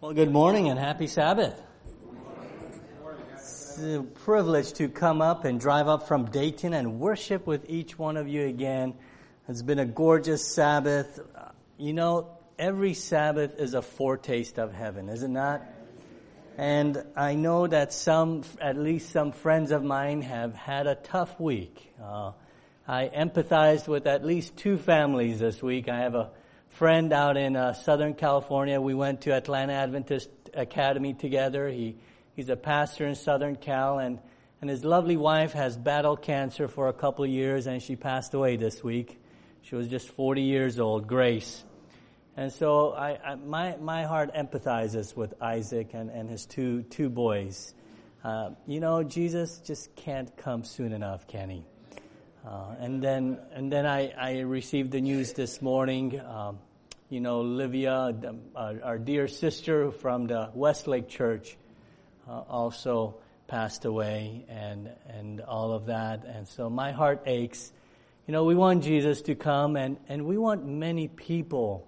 Well, 0.00 0.12
good 0.12 0.30
morning 0.30 0.68
and 0.68 0.78
happy 0.78 1.08
Sabbath. 1.08 1.60
It's 3.34 3.80
a 3.82 4.04
privilege 4.04 4.72
to 4.74 4.88
come 4.88 5.20
up 5.20 5.44
and 5.44 5.58
drive 5.58 5.88
up 5.88 6.06
from 6.06 6.26
Dayton 6.26 6.72
and 6.72 7.00
worship 7.00 7.48
with 7.48 7.68
each 7.68 7.98
one 7.98 8.16
of 8.16 8.28
you 8.28 8.46
again. 8.46 8.94
It's 9.48 9.62
been 9.62 9.80
a 9.80 9.84
gorgeous 9.84 10.46
Sabbath. 10.46 11.18
You 11.78 11.94
know, 11.94 12.38
every 12.60 12.94
Sabbath 12.94 13.58
is 13.58 13.74
a 13.74 13.82
foretaste 13.82 14.60
of 14.60 14.72
heaven, 14.72 15.08
is 15.08 15.24
it 15.24 15.30
not? 15.30 15.62
And 16.56 17.04
I 17.16 17.34
know 17.34 17.66
that 17.66 17.92
some, 17.92 18.44
at 18.60 18.76
least 18.76 19.10
some 19.10 19.32
friends 19.32 19.72
of 19.72 19.82
mine 19.82 20.22
have 20.22 20.54
had 20.54 20.86
a 20.86 20.94
tough 20.94 21.40
week. 21.40 21.92
Uh, 22.00 22.30
I 22.86 23.08
empathized 23.08 23.88
with 23.88 24.06
at 24.06 24.24
least 24.24 24.56
two 24.56 24.78
families 24.78 25.40
this 25.40 25.60
week. 25.60 25.88
I 25.88 26.02
have 26.02 26.14
a 26.14 26.30
friend 26.70 27.12
out 27.12 27.36
in 27.36 27.56
uh, 27.56 27.72
Southern 27.72 28.14
California. 28.14 28.80
We 28.80 28.94
went 28.94 29.22
to 29.22 29.32
Atlanta 29.32 29.72
Adventist 29.72 30.30
Academy 30.54 31.14
together. 31.14 31.68
He 31.68 31.96
he's 32.34 32.48
a 32.48 32.56
pastor 32.56 33.06
in 33.06 33.14
Southern 33.14 33.56
Cal, 33.56 33.98
and 33.98 34.18
and 34.60 34.68
his 34.68 34.84
lovely 34.84 35.16
wife 35.16 35.52
has 35.52 35.76
battled 35.76 36.22
cancer 36.22 36.68
for 36.68 36.88
a 36.88 36.92
couple 36.92 37.24
of 37.24 37.30
years, 37.30 37.66
and 37.66 37.82
she 37.82 37.96
passed 37.96 38.34
away 38.34 38.56
this 38.56 38.82
week. 38.82 39.20
She 39.62 39.74
was 39.74 39.88
just 39.88 40.08
40 40.08 40.42
years 40.42 40.80
old, 40.80 41.06
Grace. 41.06 41.64
And 42.36 42.52
so 42.52 42.92
I, 42.92 43.32
I 43.32 43.34
my 43.34 43.76
my 43.76 44.04
heart 44.04 44.34
empathizes 44.34 45.16
with 45.16 45.34
Isaac 45.42 45.90
and, 45.92 46.10
and 46.10 46.30
his 46.30 46.46
two 46.46 46.82
two 46.84 47.08
boys. 47.08 47.74
Uh, 48.22 48.50
you 48.66 48.80
know, 48.80 49.02
Jesus 49.02 49.58
just 49.58 49.94
can't 49.96 50.36
come 50.36 50.64
soon 50.64 50.92
enough, 50.92 51.26
can 51.26 51.50
he? 51.50 51.64
Uh, 52.48 52.74
and 52.80 53.02
then, 53.02 53.38
and 53.52 53.70
then 53.70 53.84
I, 53.84 54.10
I 54.18 54.38
received 54.40 54.90
the 54.90 55.02
news 55.02 55.34
this 55.34 55.60
morning. 55.60 56.18
Um, 56.18 56.58
you 57.10 57.20
know, 57.20 57.42
Livia, 57.42 58.14
our, 58.56 58.74
our, 58.82 58.98
dear 58.98 59.28
sister 59.28 59.90
from 59.90 60.28
the 60.28 60.48
Westlake 60.54 61.10
Church, 61.10 61.58
uh, 62.26 62.40
also 62.48 63.16
passed 63.48 63.84
away, 63.84 64.46
and 64.48 64.88
and 65.08 65.42
all 65.42 65.72
of 65.72 65.86
that. 65.86 66.24
And 66.24 66.48
so 66.48 66.70
my 66.70 66.92
heart 66.92 67.24
aches. 67.26 67.70
You 68.26 68.32
know, 68.32 68.44
we 68.44 68.54
want 68.54 68.82
Jesus 68.82 69.20
to 69.22 69.34
come, 69.34 69.76
and 69.76 69.98
and 70.08 70.24
we 70.24 70.38
want 70.38 70.66
many 70.66 71.06
people 71.06 71.86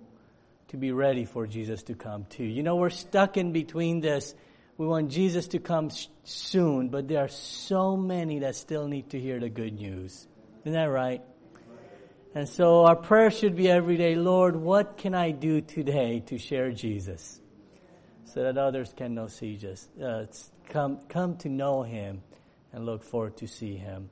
to 0.68 0.76
be 0.76 0.92
ready 0.92 1.24
for 1.24 1.46
Jesus 1.46 1.84
to 1.84 1.94
come 1.94 2.26
too. 2.28 2.44
You 2.44 2.62
know, 2.62 2.76
we're 2.76 2.90
stuck 2.90 3.38
in 3.38 3.52
between 3.52 4.00
this. 4.00 4.34
We 4.76 4.86
want 4.86 5.10
Jesus 5.10 5.48
to 5.48 5.58
come 5.58 5.88
sh- 5.88 6.08
soon, 6.24 6.90
but 6.90 7.08
there 7.08 7.20
are 7.20 7.28
so 7.28 7.96
many 7.96 8.40
that 8.40 8.56
still 8.56 8.88
need 8.88 9.10
to 9.10 9.18
hear 9.18 9.40
the 9.40 9.48
good 9.48 9.72
news. 9.72 10.26
Isn't 10.60 10.72
that 10.72 10.90
right? 10.90 11.22
And 12.34 12.48
so 12.48 12.84
our 12.84 12.96
prayer 12.96 13.30
should 13.30 13.56
be 13.56 13.70
every 13.70 13.96
day, 13.96 14.14
Lord, 14.14 14.54
what 14.54 14.98
can 14.98 15.14
I 15.14 15.30
do 15.30 15.60
today 15.60 16.20
to 16.26 16.38
share 16.38 16.70
Jesus? 16.70 17.40
So 18.26 18.42
that 18.42 18.58
others 18.58 18.92
can 18.96 19.14
know 19.14 19.26
Jesus, 19.26 19.88
uh, 20.00 20.26
come, 20.68 21.00
come 21.08 21.36
to 21.38 21.48
know 21.48 21.82
Him 21.82 22.22
and 22.72 22.86
look 22.86 23.02
forward 23.02 23.38
to 23.38 23.48
see 23.48 23.74
Him. 23.74 24.10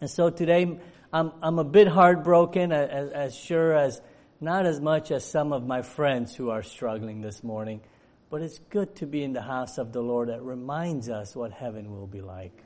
And 0.00 0.08
so 0.08 0.30
today, 0.30 0.78
I'm, 1.12 1.32
I'm 1.42 1.58
a 1.58 1.64
bit 1.64 1.88
heartbroken, 1.88 2.72
as, 2.72 3.10
as 3.10 3.34
sure 3.34 3.74
as, 3.74 4.00
not 4.40 4.64
as 4.64 4.80
much 4.80 5.10
as 5.10 5.24
some 5.24 5.52
of 5.52 5.66
my 5.66 5.82
friends 5.82 6.34
who 6.34 6.50
are 6.50 6.62
struggling 6.62 7.20
this 7.20 7.44
morning, 7.44 7.82
but 8.30 8.42
it's 8.42 8.58
good 8.70 8.96
to 8.96 9.06
be 9.06 9.22
in 9.22 9.32
the 9.32 9.42
house 9.42 9.76
of 9.76 9.92
the 9.92 10.00
Lord 10.00 10.28
that 10.28 10.42
reminds 10.42 11.10
us 11.10 11.36
what 11.36 11.52
heaven 11.52 11.90
will 11.90 12.06
be 12.06 12.22
like. 12.22 12.64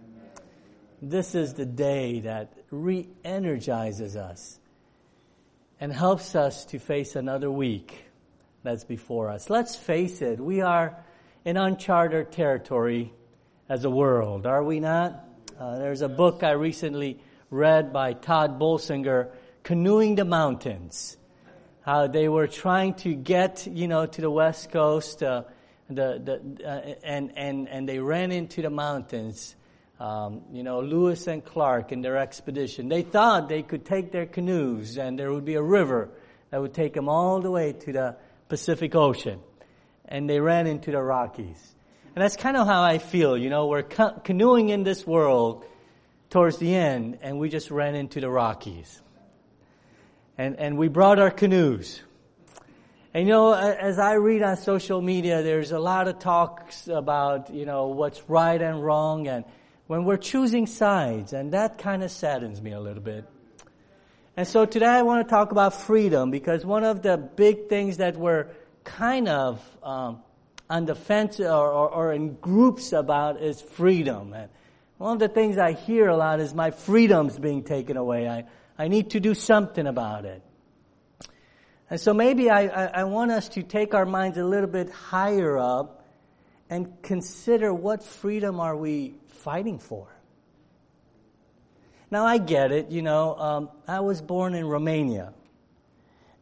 This 1.00 1.36
is 1.36 1.54
the 1.54 1.64
day 1.64 2.20
that 2.20 2.52
re-energizes 2.70 4.16
us 4.16 4.58
and 5.80 5.92
helps 5.92 6.34
us 6.34 6.64
to 6.66 6.80
face 6.80 7.14
another 7.14 7.50
week 7.50 8.06
that's 8.64 8.82
before 8.82 9.28
us. 9.28 9.48
Let's 9.48 9.76
face 9.76 10.22
it, 10.22 10.40
we 10.40 10.60
are 10.60 10.96
in 11.44 11.56
uncharted 11.56 12.32
territory 12.32 13.12
as 13.68 13.84
a 13.84 13.90
world, 13.90 14.44
are 14.44 14.64
we 14.64 14.80
not? 14.80 15.24
Uh, 15.58 15.78
there's 15.78 16.02
a 16.02 16.08
book 16.08 16.42
I 16.42 16.52
recently 16.52 17.20
read 17.48 17.92
by 17.92 18.14
Tod 18.14 18.58
Bolsinger, 18.58 19.30
Canoeing 19.62 20.16
the 20.16 20.24
Mountains. 20.24 21.16
How 21.82 22.08
they 22.08 22.28
were 22.28 22.48
trying 22.48 22.94
to 22.94 23.14
get, 23.14 23.68
you 23.68 23.86
know, 23.86 24.04
to 24.04 24.20
the 24.20 24.30
west 24.30 24.72
coast, 24.72 25.22
uh, 25.22 25.44
the, 25.88 26.20
the, 26.58 26.68
uh, 26.68 26.94
and, 27.04 27.32
and, 27.36 27.68
and 27.68 27.88
they 27.88 28.00
ran 28.00 28.32
into 28.32 28.62
the 28.62 28.70
mountains 28.70 29.54
um, 30.00 30.42
you 30.52 30.62
know, 30.62 30.80
Lewis 30.80 31.26
and 31.26 31.44
Clark 31.44 31.90
in 31.90 32.02
their 32.02 32.16
expedition. 32.16 32.88
They 32.88 33.02
thought 33.02 33.48
they 33.48 33.62
could 33.62 33.84
take 33.84 34.12
their 34.12 34.26
canoes 34.26 34.96
and 34.96 35.18
there 35.18 35.32
would 35.32 35.44
be 35.44 35.54
a 35.54 35.62
river 35.62 36.10
that 36.50 36.60
would 36.60 36.74
take 36.74 36.94
them 36.94 37.08
all 37.08 37.40
the 37.40 37.50
way 37.50 37.72
to 37.72 37.92
the 37.92 38.16
Pacific 38.48 38.94
Ocean. 38.94 39.40
And 40.04 40.30
they 40.30 40.40
ran 40.40 40.66
into 40.66 40.92
the 40.92 41.02
Rockies. 41.02 41.74
And 42.14 42.22
that's 42.22 42.36
kind 42.36 42.56
of 42.56 42.66
how 42.66 42.82
I 42.82 42.98
feel, 42.98 43.36
you 43.36 43.50
know, 43.50 43.66
we're 43.66 43.82
ca- 43.82 44.18
canoeing 44.20 44.70
in 44.70 44.82
this 44.82 45.06
world 45.06 45.64
towards 46.30 46.58
the 46.58 46.74
end 46.74 47.18
and 47.22 47.38
we 47.38 47.48
just 47.48 47.70
ran 47.70 47.94
into 47.94 48.20
the 48.20 48.30
Rockies. 48.30 49.02
And, 50.36 50.56
and 50.56 50.78
we 50.78 50.88
brought 50.88 51.18
our 51.18 51.30
canoes. 51.30 52.00
And 53.12 53.26
you 53.26 53.32
know, 53.32 53.52
as 53.52 53.98
I 53.98 54.14
read 54.14 54.42
on 54.42 54.56
social 54.56 55.00
media, 55.00 55.42
there's 55.42 55.72
a 55.72 55.78
lot 55.78 56.06
of 56.06 56.20
talks 56.20 56.86
about, 56.86 57.52
you 57.52 57.66
know, 57.66 57.88
what's 57.88 58.22
right 58.28 58.60
and 58.60 58.84
wrong 58.84 59.26
and 59.26 59.44
when 59.88 60.04
we're 60.04 60.18
choosing 60.18 60.66
sides, 60.66 61.32
and 61.32 61.52
that 61.52 61.78
kind 61.78 62.02
of 62.02 62.10
saddens 62.10 62.60
me 62.60 62.72
a 62.72 62.80
little 62.80 63.02
bit. 63.02 63.24
And 64.36 64.46
so 64.46 64.66
today 64.66 64.86
I 64.86 65.02
want 65.02 65.26
to 65.26 65.30
talk 65.30 65.50
about 65.50 65.74
freedom 65.74 66.30
because 66.30 66.64
one 66.64 66.84
of 66.84 67.02
the 67.02 67.16
big 67.16 67.68
things 67.68 67.96
that 67.96 68.16
we're 68.16 68.48
kind 68.84 69.28
of 69.28 69.60
um, 69.82 70.22
on 70.68 70.84
the 70.84 70.94
fence 70.94 71.40
or, 71.40 71.46
or, 71.46 71.88
or, 71.88 72.12
in 72.12 72.34
groups 72.34 72.92
about 72.92 73.40
is 73.40 73.62
freedom. 73.62 74.34
And 74.34 74.50
one 74.98 75.14
of 75.14 75.18
the 75.18 75.28
things 75.28 75.56
I 75.56 75.72
hear 75.72 76.08
a 76.08 76.16
lot 76.16 76.38
is 76.40 76.54
my 76.54 76.70
freedom's 76.70 77.38
being 77.38 77.64
taken 77.64 77.96
away. 77.96 78.28
I, 78.28 78.44
I 78.78 78.88
need 78.88 79.10
to 79.10 79.20
do 79.20 79.34
something 79.34 79.86
about 79.86 80.26
it. 80.26 80.42
And 81.90 81.98
so 81.98 82.12
maybe 82.12 82.50
I, 82.50 82.66
I, 82.66 82.84
I 83.00 83.04
want 83.04 83.30
us 83.30 83.48
to 83.50 83.62
take 83.62 83.94
our 83.94 84.04
minds 84.04 84.36
a 84.36 84.44
little 84.44 84.68
bit 84.68 84.90
higher 84.90 85.56
up 85.56 85.97
and 86.70 87.02
consider 87.02 87.72
what 87.72 88.02
freedom 88.02 88.60
are 88.60 88.76
we 88.76 89.14
fighting 89.28 89.78
for. 89.78 90.08
Now 92.10 92.26
I 92.26 92.38
get 92.38 92.72
it, 92.72 92.90
you 92.90 93.02
know, 93.02 93.34
um, 93.36 93.70
I 93.86 94.00
was 94.00 94.22
born 94.22 94.54
in 94.54 94.66
Romania. 94.66 95.34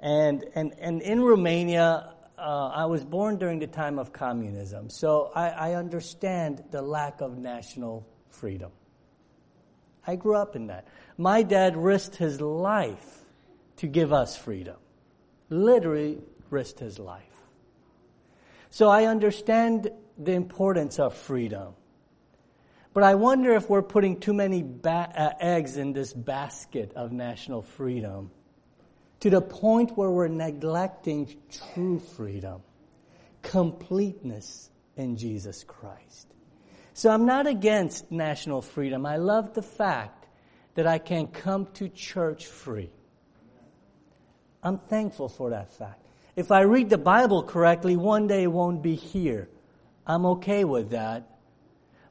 And, 0.01 0.45
and, 0.55 0.75
and 0.79 1.03
in 1.03 1.21
Romania, 1.21 2.15
uh, 2.39 2.71
I 2.75 2.87
was 2.87 3.05
born 3.05 3.39
during 3.39 3.59
the 3.59 3.67
time 3.67 3.99
of 3.99 4.13
communism. 4.13 4.91
So 4.91 5.33
I, 5.35 5.49
I 5.49 5.75
understand 5.75 6.63
the 6.71 6.83
lack 6.83 7.21
of 7.21 7.39
national 7.39 8.07
freedom. 8.31 8.71
I 10.07 10.17
grew 10.17 10.37
up 10.37 10.55
in 10.55 10.69
that. 10.69 10.87
My 11.19 11.43
dad 11.43 11.77
risked 11.77 12.17
his 12.17 12.41
life 12.41 13.25
to 13.79 13.87
give 13.89 14.13
us 14.13 14.37
freedom. 14.37 14.77
Literally 15.49 16.19
risked 16.51 16.79
his 16.79 16.99
life. 16.99 17.23
So 18.71 18.89
I 18.89 19.07
understand 19.07 19.91
the 20.19 20.33
importance 20.33 20.99
of 20.99 21.15
freedom. 21.15 21.75
But 22.93 23.03
I 23.03 23.15
wonder 23.15 23.55
if 23.55 23.69
we're 23.69 23.83
putting 23.83 24.21
too 24.21 24.33
many 24.33 24.63
ba- 24.63 25.13
uh, 25.15 25.33
eggs 25.39 25.77
in 25.77 25.93
this 25.93 26.15
basket 26.15 26.93
of 26.97 27.13
national 27.13 27.63
freedom 27.63 28.31
to 29.21 29.31
the 29.31 29.43
point 29.43 29.97
where 29.97 30.11
we're 30.11 30.29
neglecting 30.29 31.37
true 31.51 31.99
freedom, 31.99 32.63
completeness 33.43 34.71
in 34.97 35.17
Jesus 35.17 35.65
Christ. 35.65 36.27
So 36.95 37.11
I'm 37.11 37.27
not 37.27 37.47
against 37.47 38.11
national 38.11 38.63
freedom. 38.63 39.05
I 39.05 39.19
love 39.19 39.53
the 39.53 39.63
fact 39.63 40.27
that 40.75 40.87
I 40.87 40.99
can 40.99 41.27
come 41.27 41.67
to 41.75 41.89
church 41.91 42.47
free. 42.47 42.91
I'm 44.63 44.79
thankful 44.79 45.29
for 45.29 45.51
that 45.51 45.73
fact. 45.73 46.07
If 46.35 46.51
I 46.51 46.63
read 46.63 46.91
the 46.91 46.99
Bible 46.99 47.43
correctly, 47.43 47.97
one 47.97 48.27
day 48.27 48.45
it 48.45 48.53
won't 48.53 48.83
be 48.83 48.95
here. 48.95 49.49
I'm 50.07 50.27
okay 50.27 50.65
with 50.65 50.91
that 50.91 51.37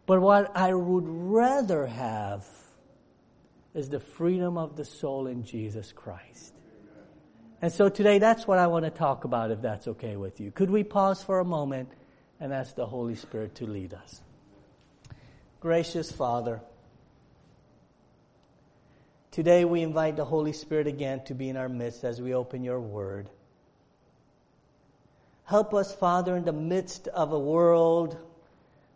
but 0.06 0.22
what 0.22 0.56
I 0.56 0.74
would 0.74 1.06
rather 1.08 1.88
have 1.88 2.46
is 3.74 3.90
the 3.90 4.00
freedom 4.00 4.58
of 4.58 4.76
the 4.76 4.86
soul 4.86 5.28
in 5.28 5.44
Jesus 5.44 5.92
Christ. 5.92 6.54
And 7.62 7.72
so 7.72 7.90
today 7.90 8.20
that's 8.20 8.46
what 8.46 8.60
I 8.60 8.68
want 8.68 8.86
to 8.86 8.92
talk 8.92 9.24
about 9.24 9.52
if 9.52 9.62
that's 9.62 9.88
okay 9.88 10.16
with 10.16 10.40
you. 10.40 10.52
Could 10.52 10.70
we 10.70 10.84
pause 10.84 11.24
for 11.24 11.40
a 11.40 11.46
moment 11.46 11.90
and 12.40 12.54
ask 12.54 12.76
the 12.76 12.86
Holy 12.86 13.16
Spirit 13.16 13.56
to 13.56 13.66
lead 13.66 13.94
us? 13.94 14.22
Gracious 15.60 16.12
Father, 16.12 16.62
today 19.32 19.66
we 19.66 19.82
invite 19.82 20.16
the 20.16 20.26
Holy 20.26 20.54
Spirit 20.54 20.86
again 20.86 21.24
to 21.26 21.34
be 21.34 21.50
in 21.50 21.58
our 21.58 21.70
midst 21.70 22.04
as 22.04 22.22
we 22.22 22.36
open 22.36 22.64
your 22.64 22.80
word. 22.80 23.30
Help 25.46 25.76
us, 25.76 25.94
Father, 25.94 26.36
in 26.36 26.44
the 26.44 26.54
midst 26.54 27.08
of 27.08 27.32
a 27.32 27.40
world 27.40 28.18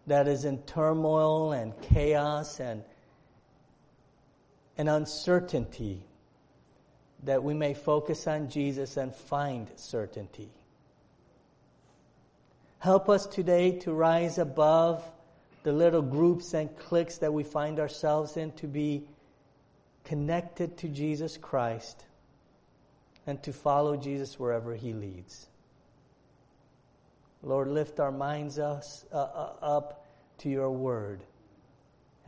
that 0.08 0.28
is 0.28 0.46
in 0.46 0.58
turmoil 0.64 1.52
and 1.52 1.80
chaos 1.82 2.60
and, 2.60 2.84
and 4.76 4.90
uncertainty, 4.90 6.02
that 7.24 7.44
we 7.44 7.54
may 7.54 7.76
focus 7.76 8.26
on 8.26 8.50
Jesus 8.50 8.98
and 8.98 9.14
find 9.14 9.70
certainty. 9.76 10.50
Help 12.80 13.10
us 13.10 13.28
today 13.28 13.78
to 13.80 13.94
rise 13.94 14.40
above 14.40 15.04
the 15.64 15.74
little 15.74 16.02
groups 16.02 16.54
and 16.56 16.76
cliques 16.80 17.20
that 17.20 17.32
we 17.32 17.44
find 17.44 17.80
ourselves 17.80 18.38
in 18.38 18.52
to 18.54 18.66
be 18.66 19.04
connected 20.04 20.78
to 20.78 20.88
Jesus 20.88 21.38
Christ 21.38 22.06
and 23.28 23.44
to 23.44 23.54
follow 23.54 23.96
Jesus 23.98 24.40
wherever 24.40 24.74
he 24.74 24.94
leads. 24.94 25.46
Lord, 27.42 27.68
lift 27.70 28.00
our 28.00 28.12
minds 28.12 28.60
us, 28.60 29.06
uh, 29.12 29.18
uh, 29.18 29.54
up 29.62 30.06
to 30.40 30.50
your 30.50 30.72
word 30.72 31.24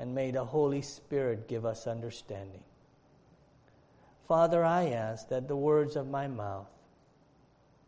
and 0.01 0.15
may 0.15 0.31
the 0.31 0.43
Holy 0.43 0.81
Spirit 0.81 1.47
give 1.47 1.63
us 1.63 1.85
understanding. 1.85 2.63
Father, 4.27 4.65
I 4.65 4.89
ask 4.89 5.29
that 5.29 5.47
the 5.47 5.55
words 5.55 5.95
of 5.95 6.09
my 6.09 6.27
mouth, 6.27 6.71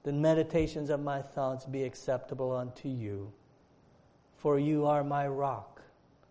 the 0.04 0.14
meditations 0.14 0.92
of 0.92 1.02
my 1.02 1.24
thoughts 1.24 1.66
be 1.66 1.82
acceptable 1.84 2.56
unto 2.56 2.88
you, 2.88 3.34
for 4.38 4.60
you 4.60 4.86
are 4.86 5.04
my 5.04 5.28
rock, 5.28 5.82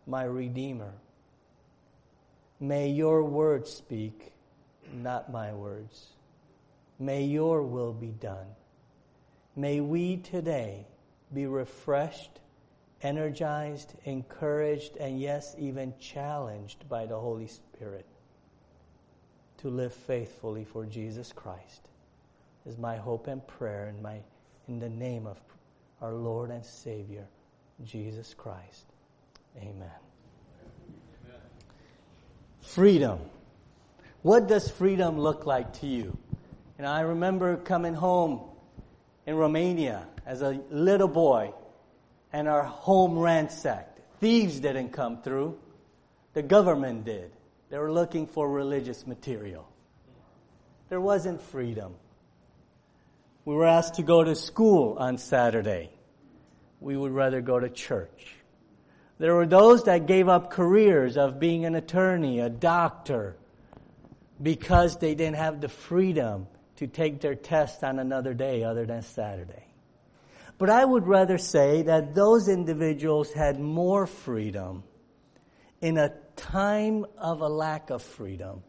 my 0.06 0.22
redeemer. 0.22 0.92
May 2.60 2.90
your 2.90 3.24
words 3.24 3.68
speak, 3.68 4.34
not 4.92 5.32
my 5.32 5.52
words. 5.52 6.10
May 7.00 7.24
your 7.24 7.64
will 7.64 7.92
be 7.92 8.12
done. 8.20 8.46
May 9.54 9.80
we 9.80 10.16
today 10.16 10.86
be 11.32 11.46
refreshed, 11.46 12.40
energized, 13.02 13.92
encouraged, 14.04 14.96
and 14.96 15.20
yes, 15.20 15.54
even 15.58 15.92
challenged 16.00 16.88
by 16.88 17.06
the 17.06 17.18
Holy 17.18 17.46
Spirit 17.46 18.06
to 19.58 19.68
live 19.68 19.92
faithfully 19.92 20.64
for 20.64 20.86
Jesus 20.86 21.32
Christ. 21.32 21.88
Is 22.64 22.78
my 22.78 22.96
hope 22.96 23.26
and 23.26 23.46
prayer 23.46 23.88
in 23.88 24.00
my 24.00 24.20
in 24.68 24.78
the 24.78 24.88
name 24.88 25.26
of 25.26 25.38
our 26.00 26.14
Lord 26.14 26.50
and 26.50 26.64
Savior, 26.64 27.26
Jesus 27.84 28.34
Christ. 28.34 28.86
Amen. 29.58 29.74
Amen. 29.74 31.40
Freedom. 32.60 33.18
What 34.22 34.46
does 34.46 34.70
freedom 34.70 35.18
look 35.18 35.46
like 35.46 35.80
to 35.80 35.86
you? 35.86 36.16
And 36.78 36.86
I 36.86 37.00
remember 37.00 37.56
coming 37.56 37.94
home 37.94 38.40
in 39.26 39.36
Romania 39.36 40.06
as 40.26 40.42
a 40.42 40.60
little 40.70 41.08
boy 41.08 41.52
and 42.32 42.48
our 42.48 42.62
home 42.62 43.18
ransacked. 43.18 44.00
Thieves 44.20 44.60
didn't 44.60 44.90
come 44.90 45.22
through. 45.22 45.58
The 46.34 46.42
government 46.42 47.04
did. 47.04 47.32
They 47.70 47.78
were 47.78 47.92
looking 47.92 48.26
for 48.26 48.50
religious 48.50 49.06
material. 49.06 49.68
There 50.88 51.00
wasn't 51.00 51.40
freedom. 51.40 51.94
We 53.44 53.54
were 53.54 53.66
asked 53.66 53.94
to 53.94 54.02
go 54.02 54.22
to 54.22 54.34
school 54.34 54.96
on 54.98 55.18
Saturday. 55.18 55.90
We 56.80 56.96
would 56.96 57.12
rather 57.12 57.40
go 57.40 57.58
to 57.58 57.68
church. 57.68 58.36
There 59.18 59.34
were 59.34 59.46
those 59.46 59.84
that 59.84 60.06
gave 60.06 60.28
up 60.28 60.50
careers 60.50 61.16
of 61.16 61.38
being 61.38 61.64
an 61.64 61.74
attorney, 61.74 62.40
a 62.40 62.48
doctor, 62.48 63.36
because 64.42 64.98
they 64.98 65.14
didn't 65.14 65.36
have 65.36 65.60
the 65.60 65.68
freedom 65.68 66.46
to 66.76 66.86
take 66.86 67.20
their 67.20 67.34
test 67.34 67.84
on 67.84 67.98
another 67.98 68.34
day 68.34 68.64
other 68.64 68.86
than 68.86 69.02
Saturday. 69.02 69.66
But 70.58 70.70
I 70.70 70.84
would 70.84 71.06
rather 71.06 71.38
say 71.38 71.82
that 71.82 72.14
those 72.14 72.48
individuals 72.48 73.32
had 73.32 73.58
more 73.58 74.06
freedom 74.06 74.84
in 75.80 75.98
a 75.98 76.12
time 76.36 77.04
of 77.18 77.40
a 77.40 77.48
lack 77.48 77.90
of 77.90 78.02
freedom 78.02 78.62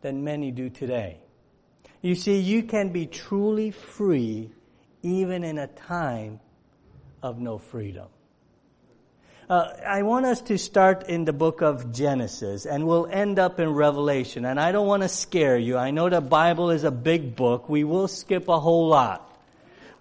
than 0.00 0.24
many 0.24 0.50
do 0.50 0.68
today. 0.68 1.20
You 2.02 2.14
see, 2.14 2.38
you 2.40 2.64
can 2.64 2.90
be 2.90 3.06
truly 3.06 3.70
free 3.70 4.50
even 5.02 5.44
in 5.44 5.58
a 5.58 5.66
time 5.66 6.40
of 7.22 7.38
no 7.38 7.58
freedom. 7.58 8.08
Uh, 9.48 9.68
I 9.86 10.02
want 10.04 10.24
us 10.24 10.40
to 10.42 10.56
start 10.56 11.08
in 11.10 11.26
the 11.26 11.32
book 11.34 11.60
of 11.60 11.92
Genesis 11.92 12.64
and 12.64 12.86
we'll 12.86 13.06
end 13.06 13.38
up 13.38 13.60
in 13.60 13.68
Revelation. 13.68 14.46
And 14.46 14.58
I 14.58 14.72
don't 14.72 14.86
want 14.86 15.02
to 15.02 15.08
scare 15.08 15.58
you. 15.58 15.76
I 15.76 15.90
know 15.90 16.08
the 16.08 16.22
Bible 16.22 16.70
is 16.70 16.84
a 16.84 16.90
big 16.90 17.36
book. 17.36 17.68
We 17.68 17.84
will 17.84 18.08
skip 18.08 18.48
a 18.48 18.58
whole 18.58 18.88
lot. 18.88 19.30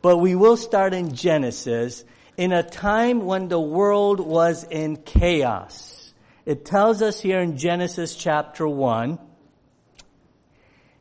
But 0.01 0.17
we 0.17 0.35
will 0.35 0.55
start 0.55 0.93
in 0.93 1.13
Genesis 1.13 2.05
in 2.37 2.53
a 2.53 2.63
time 2.63 3.25
when 3.25 3.49
the 3.49 3.59
world 3.59 4.21
was 4.21 4.63
in 4.63 4.97
chaos. 4.97 6.13
It 6.45 6.63
tells 6.65 7.01
us 7.01 7.19
here 7.19 7.39
in 7.39 7.57
Genesis 7.57 8.15
chapter 8.15 8.67
1, 8.67 9.17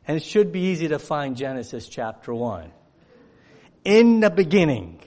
and 0.07 0.17
it 0.17 0.23
should 0.23 0.51
be 0.51 0.67
easy 0.67 0.89
to 0.89 0.99
find 0.99 1.35
Genesis 1.35 1.87
chapter 1.87 2.33
1. 2.33 2.71
In 3.83 4.21
the 4.21 4.29
beginning, 4.29 5.01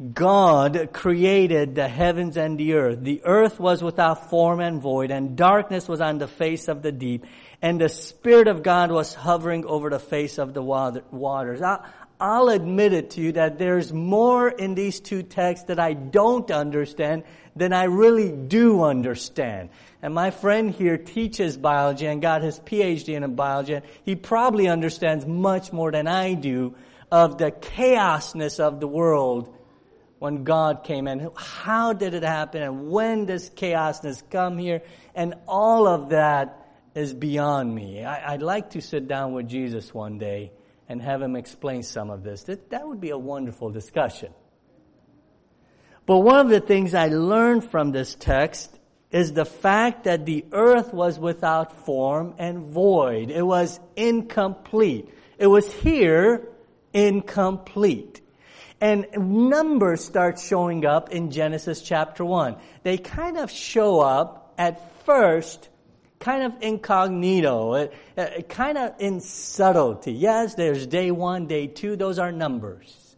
God 0.00 0.90
created 0.94 1.74
the 1.74 1.86
heavens 1.86 2.38
and 2.38 2.58
the 2.58 2.72
earth. 2.72 3.00
The 3.02 3.20
earth 3.24 3.60
was 3.60 3.82
without 3.82 4.30
form 4.30 4.60
and 4.60 4.80
void, 4.80 5.10
and 5.10 5.36
darkness 5.36 5.88
was 5.88 6.00
on 6.00 6.16
the 6.16 6.26
face 6.26 6.68
of 6.68 6.80
the 6.80 6.90
deep, 6.90 7.26
and 7.60 7.78
the 7.78 7.90
Spirit 7.90 8.48
of 8.48 8.62
God 8.62 8.90
was 8.90 9.12
hovering 9.12 9.66
over 9.66 9.90
the 9.90 9.98
face 9.98 10.38
of 10.38 10.54
the 10.54 10.62
waters. 10.62 11.60
I'll 12.18 12.48
admit 12.48 12.94
it 12.94 13.10
to 13.10 13.20
you 13.20 13.32
that 13.32 13.58
there's 13.58 13.92
more 13.92 14.48
in 14.48 14.74
these 14.74 15.00
two 15.00 15.22
texts 15.22 15.66
that 15.66 15.78
I 15.78 15.92
don't 15.92 16.50
understand 16.50 17.24
than 17.54 17.74
I 17.74 17.84
really 17.84 18.30
do 18.30 18.82
understand. 18.82 19.68
And 20.00 20.14
my 20.14 20.30
friend 20.30 20.70
here 20.70 20.96
teaches 20.96 21.58
biology 21.58 22.06
and 22.06 22.22
got 22.22 22.42
his 22.42 22.58
PhD 22.60 23.14
in 23.14 23.34
biology. 23.34 23.80
He 24.02 24.16
probably 24.16 24.68
understands 24.68 25.26
much 25.26 25.74
more 25.74 25.90
than 25.92 26.06
I 26.06 26.34
do 26.34 26.74
of 27.12 27.36
the 27.36 27.50
chaosness 27.50 28.60
of 28.60 28.80
the 28.80 28.88
world 28.88 29.56
when 30.20 30.44
God 30.44 30.84
came 30.84 31.08
and 31.08 31.30
how 31.34 31.94
did 31.94 32.12
it 32.12 32.22
happen 32.22 32.62
and 32.62 32.90
when 32.90 33.24
does 33.24 33.48
chaosness 33.48 34.22
come 34.30 34.58
here 34.58 34.82
and 35.14 35.34
all 35.48 35.88
of 35.88 36.10
that 36.10 36.68
is 36.94 37.14
beyond 37.14 37.74
me. 37.74 38.04
I, 38.04 38.32
would 38.32 38.42
like 38.42 38.70
to 38.70 38.82
sit 38.82 39.08
down 39.08 39.32
with 39.32 39.48
Jesus 39.48 39.94
one 39.94 40.18
day 40.18 40.52
and 40.90 41.00
have 41.00 41.22
him 41.22 41.36
explain 41.36 41.82
some 41.82 42.10
of 42.10 42.22
this. 42.22 42.42
That, 42.44 42.68
that 42.68 42.86
would 42.86 43.00
be 43.00 43.10
a 43.10 43.18
wonderful 43.18 43.70
discussion. 43.70 44.34
But 46.04 46.18
one 46.18 46.38
of 46.38 46.50
the 46.50 46.60
things 46.60 46.92
I 46.92 47.08
learned 47.08 47.70
from 47.70 47.90
this 47.90 48.14
text 48.14 48.78
is 49.10 49.32
the 49.32 49.46
fact 49.46 50.04
that 50.04 50.26
the 50.26 50.44
earth 50.52 50.92
was 50.92 51.18
without 51.18 51.86
form 51.86 52.34
and 52.36 52.66
void. 52.66 53.30
It 53.30 53.42
was 53.42 53.80
incomplete. 53.96 55.08
It 55.38 55.46
was 55.46 55.72
here 55.72 56.46
incomplete. 56.92 58.20
And 58.80 59.06
numbers 59.16 60.04
start 60.04 60.38
showing 60.38 60.86
up 60.86 61.10
in 61.10 61.30
Genesis 61.30 61.82
chapter 61.82 62.24
1. 62.24 62.56
They 62.82 62.96
kind 62.96 63.36
of 63.36 63.50
show 63.50 64.00
up 64.00 64.54
at 64.56 65.04
first 65.04 65.68
kind 66.20 66.42
of 66.42 66.62
incognito, 66.62 67.72
uh, 67.72 67.86
uh, 68.16 68.42
kind 68.42 68.76
of 68.76 68.94
in 68.98 69.20
subtlety. 69.20 70.12
Yes, 70.12 70.54
there's 70.54 70.86
day 70.86 71.10
one, 71.10 71.46
day 71.46 71.66
two, 71.66 71.96
those 71.96 72.18
are 72.18 72.30
numbers. 72.30 73.16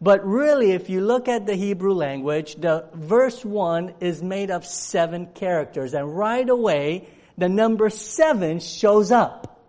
But 0.00 0.24
really, 0.24 0.70
if 0.70 0.88
you 0.88 1.00
look 1.00 1.26
at 1.26 1.46
the 1.46 1.56
Hebrew 1.56 1.94
language, 1.94 2.54
the 2.56 2.88
verse 2.94 3.44
one 3.44 3.94
is 3.98 4.22
made 4.22 4.50
of 4.50 4.64
seven 4.64 5.26
characters, 5.34 5.94
and 5.94 6.16
right 6.16 6.48
away, 6.48 7.08
the 7.36 7.48
number 7.48 7.90
seven 7.90 8.60
shows 8.60 9.10
up. 9.10 9.60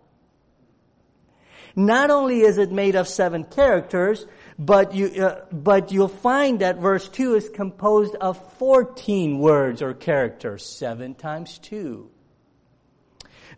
Not 1.75 2.11
only 2.11 2.41
is 2.41 2.57
it 2.57 2.71
made 2.71 2.95
of 2.95 3.07
seven 3.07 3.43
characters, 3.43 4.25
but 4.59 4.93
you, 4.93 5.07
uh, 5.23 5.45
but 5.51 5.91
you'll 5.91 6.07
find 6.07 6.59
that 6.59 6.77
verse 6.77 7.07
2 7.09 7.35
is 7.35 7.49
composed 7.49 8.15
of 8.15 8.41
14 8.53 9.39
words 9.39 9.81
or 9.81 9.93
characters, 9.93 10.65
7 10.65 11.13
times 11.15 11.59
2. 11.59 12.09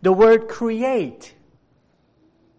The 0.02 0.12
word 0.12 0.48
create 0.48 1.34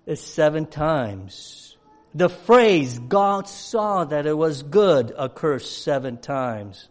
is 0.05 0.21
7 0.21 0.65
times. 0.65 1.77
The 2.13 2.29
phrase 2.29 2.99
God 2.99 3.47
saw 3.47 4.05
that 4.05 4.25
it 4.25 4.37
was 4.37 4.63
good 4.63 5.13
occurs 5.17 5.69
7 5.69 6.17
times. 6.17 6.89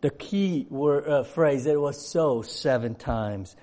The 0.00 0.10
key 0.10 0.66
word, 0.68 1.06
uh, 1.06 1.22
phrase, 1.22 1.66
it 1.66 1.80
was 1.80 2.04
so, 2.04 2.42
7 2.42 2.96
times. 2.96 3.54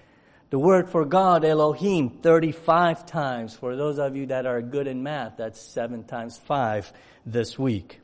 The 0.49 0.57
word 0.57 0.89
for 0.89 1.05
God, 1.05 1.45
Elohim, 1.45 2.09
35 2.09 3.05
times. 3.05 3.55
For 3.55 3.75
those 3.75 3.99
of 3.99 4.15
you 4.15 4.27
that 4.27 4.47
are 4.47 4.61
good 4.61 4.87
in 4.87 5.03
math, 5.03 5.37
that's 5.37 5.61
7 5.61 6.05
times 6.05 6.39
5 6.39 6.91
this 7.25 7.59
week. 7.59 7.99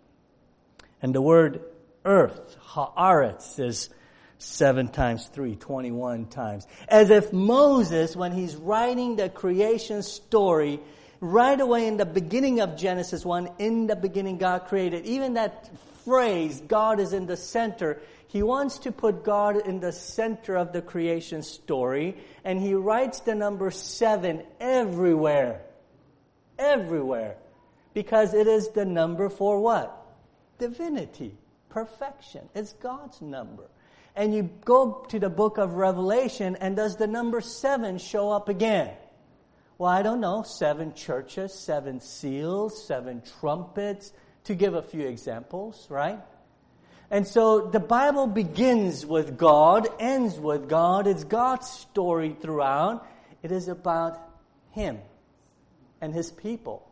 And 1.01 1.13
the 1.15 1.23
word 1.23 1.61
earth, 2.03 2.55
haaretz, 2.67 3.59
is 3.59 3.89
7 4.37 4.89
times 4.89 5.25
3, 5.33 5.55
21 5.55 6.27
times. 6.27 6.67
As 6.87 7.09
if 7.09 7.33
Moses, 7.33 8.15
when 8.15 8.31
he's 8.31 8.55
writing 8.55 9.15
the 9.15 9.29
creation 9.29 10.03
story, 10.03 10.79
right 11.19 11.59
away 11.59 11.87
in 11.87 11.97
the 11.97 12.05
beginning 12.05 12.59
of 12.59 12.77
Genesis 12.77 13.25
1, 13.25 13.49
in 13.57 13.87
the 13.87 13.95
beginning 13.95 14.37
God 14.37 14.65
created, 14.65 15.07
even 15.07 15.33
that 15.33 15.71
phrase, 16.03 16.61
God 16.67 16.99
is 16.99 17.11
in 17.11 17.25
the 17.25 17.37
center, 17.37 17.99
he 18.27 18.43
wants 18.43 18.79
to 18.79 18.91
put 18.91 19.23
God 19.23 19.65
in 19.65 19.79
the 19.79 19.93
center 19.93 20.57
of 20.57 20.73
the 20.73 20.81
creation 20.81 21.41
story, 21.41 22.17
and 22.45 22.61
he 22.61 22.73
writes 22.73 23.19
the 23.19 23.35
number 23.35 23.69
seven 23.71 24.43
everywhere. 24.61 25.63
Everywhere. 26.57 27.35
Because 27.93 28.33
it 28.33 28.47
is 28.47 28.69
the 28.69 28.85
number 28.85 29.27
for 29.27 29.59
what? 29.59 30.03
divinity, 30.57 31.35
perfection. 31.69 32.47
It's 32.53 32.73
God's 32.73 33.21
number. 33.21 33.63
And 34.15 34.33
you 34.33 34.49
go 34.63 35.05
to 35.09 35.19
the 35.19 35.29
book 35.29 35.57
of 35.57 35.73
Revelation, 35.73 36.55
and 36.61 36.75
does 36.75 36.95
the 36.95 37.07
number 37.07 37.41
seven 37.41 37.97
show 37.97 38.31
up 38.31 38.47
again? 38.47 38.91
Well, 39.77 39.89
I 39.89 40.01
don't 40.03 40.21
know. 40.21 40.43
Seven 40.43 40.93
churches, 40.93 41.53
seven 41.53 41.99
seals, 41.99 42.87
seven 42.87 43.21
trumpets, 43.39 44.13
to 44.45 44.55
give 44.55 44.73
a 44.73 44.81
few 44.81 45.05
examples, 45.05 45.85
right? 45.89 46.19
And 47.12 47.27
so 47.27 47.67
the 47.67 47.79
Bible 47.79 48.27
begins 48.27 49.05
with 49.05 49.38
God, 49.38 49.88
ends 50.00 50.39
with 50.39 50.67
God. 50.67 51.07
It's 51.07 51.24
God's 51.24 51.69
story 51.69 52.35
throughout. 52.39 53.07
It 53.43 53.51
is 53.51 53.67
about 53.67 54.19
Him 54.71 55.00
and 56.01 56.13
His 56.13 56.31
people. 56.31 56.89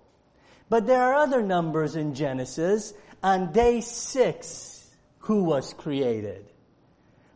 But 0.69 0.85
there 0.85 1.01
are 1.01 1.15
other 1.15 1.41
numbers 1.41 1.95
in 1.95 2.13
Genesis. 2.13 2.93
On 3.23 3.51
day 3.51 3.81
six, 3.81 4.87
who 5.19 5.43
was 5.43 5.73
created? 5.73 6.45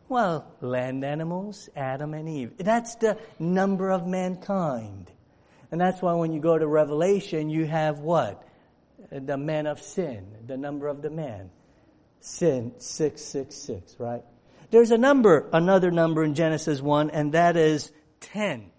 Well, 0.08 0.50
land 0.60 1.04
animals, 1.04 1.68
Adam 1.76 2.14
and 2.14 2.28
Eve. 2.28 2.52
That's 2.58 2.94
the 2.96 3.18
number 3.38 3.90
of 3.90 4.06
mankind. 4.06 5.10
And 5.70 5.80
that's 5.80 6.00
why 6.00 6.14
when 6.14 6.32
you 6.32 6.40
go 6.40 6.56
to 6.56 6.66
Revelation, 6.66 7.50
you 7.50 7.66
have 7.66 7.98
what? 7.98 8.42
The 9.10 9.36
man 9.36 9.66
of 9.66 9.80
sin, 9.80 10.26
the 10.46 10.56
number 10.56 10.88
of 10.88 11.02
the 11.02 11.10
man. 11.10 11.50
Sin, 12.20 12.72
666, 12.78 13.96
right? 13.98 14.22
There's 14.70 14.90
a 14.90 14.98
number, 14.98 15.48
another 15.52 15.90
number 15.90 16.22
in 16.24 16.34
Genesis 16.34 16.80
1, 16.80 17.10
and 17.10 17.32
that 17.32 17.56
is 17.56 17.90
10. 18.20 18.70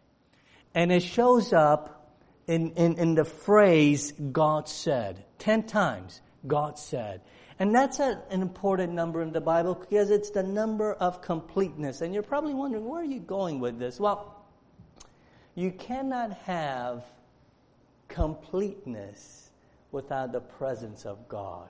And 0.75 0.91
it 0.91 1.01
shows 1.01 1.51
up 1.51 2.15
in, 2.47 2.71
in, 2.71 2.97
in 2.97 3.15
the 3.15 3.25
phrase, 3.25 4.11
God 4.11 4.69
said. 4.69 5.25
10 5.39 5.63
times, 5.63 6.21
God 6.45 6.77
said. 6.77 7.21
And 7.59 7.75
that's 7.75 7.99
a, 7.99 8.21
an 8.29 8.41
important 8.41 8.93
number 8.93 9.21
in 9.21 9.33
the 9.33 9.41
Bible 9.41 9.75
because 9.75 10.11
it's 10.11 10.29
the 10.29 10.43
number 10.43 10.93
of 10.93 11.21
completeness. 11.21 12.01
And 12.01 12.13
you're 12.13 12.23
probably 12.23 12.53
wondering, 12.53 12.85
where 12.85 13.01
are 13.01 13.05
you 13.05 13.19
going 13.19 13.59
with 13.59 13.79
this? 13.79 13.99
Well, 13.99 14.35
you 15.55 15.71
cannot 15.71 16.33
have 16.45 17.03
completeness 18.07 19.49
without 19.91 20.31
the 20.31 20.39
presence 20.39 21.05
of 21.05 21.27
God. 21.27 21.67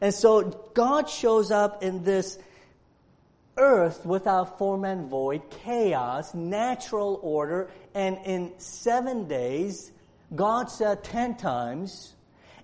And 0.00 0.12
so 0.12 0.42
God 0.74 1.08
shows 1.08 1.50
up 1.50 1.82
in 1.82 2.04
this 2.04 2.38
earth 3.56 4.04
without 4.04 4.58
form 4.58 4.84
and 4.84 5.08
void, 5.08 5.42
chaos, 5.50 6.34
natural 6.34 7.18
order, 7.22 7.70
and 7.94 8.18
in 8.24 8.52
seven 8.58 9.26
days, 9.28 9.90
God 10.34 10.70
said 10.70 11.04
ten 11.04 11.36
times, 11.36 12.14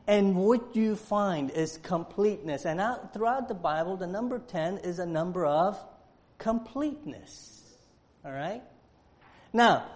and 0.06 0.36
what 0.36 0.74
you 0.74 0.96
find 0.96 1.50
is 1.50 1.78
completeness. 1.78 2.64
And 2.64 2.80
out, 2.80 3.14
throughout 3.14 3.48
the 3.48 3.54
Bible, 3.54 3.96
the 3.96 4.06
number 4.06 4.38
10 4.38 4.78
is 4.78 4.98
a 4.98 5.06
number 5.06 5.46
of 5.46 5.78
completeness. 6.38 7.62
All 8.24 8.32
right? 8.32 8.62
Now, 9.52 9.86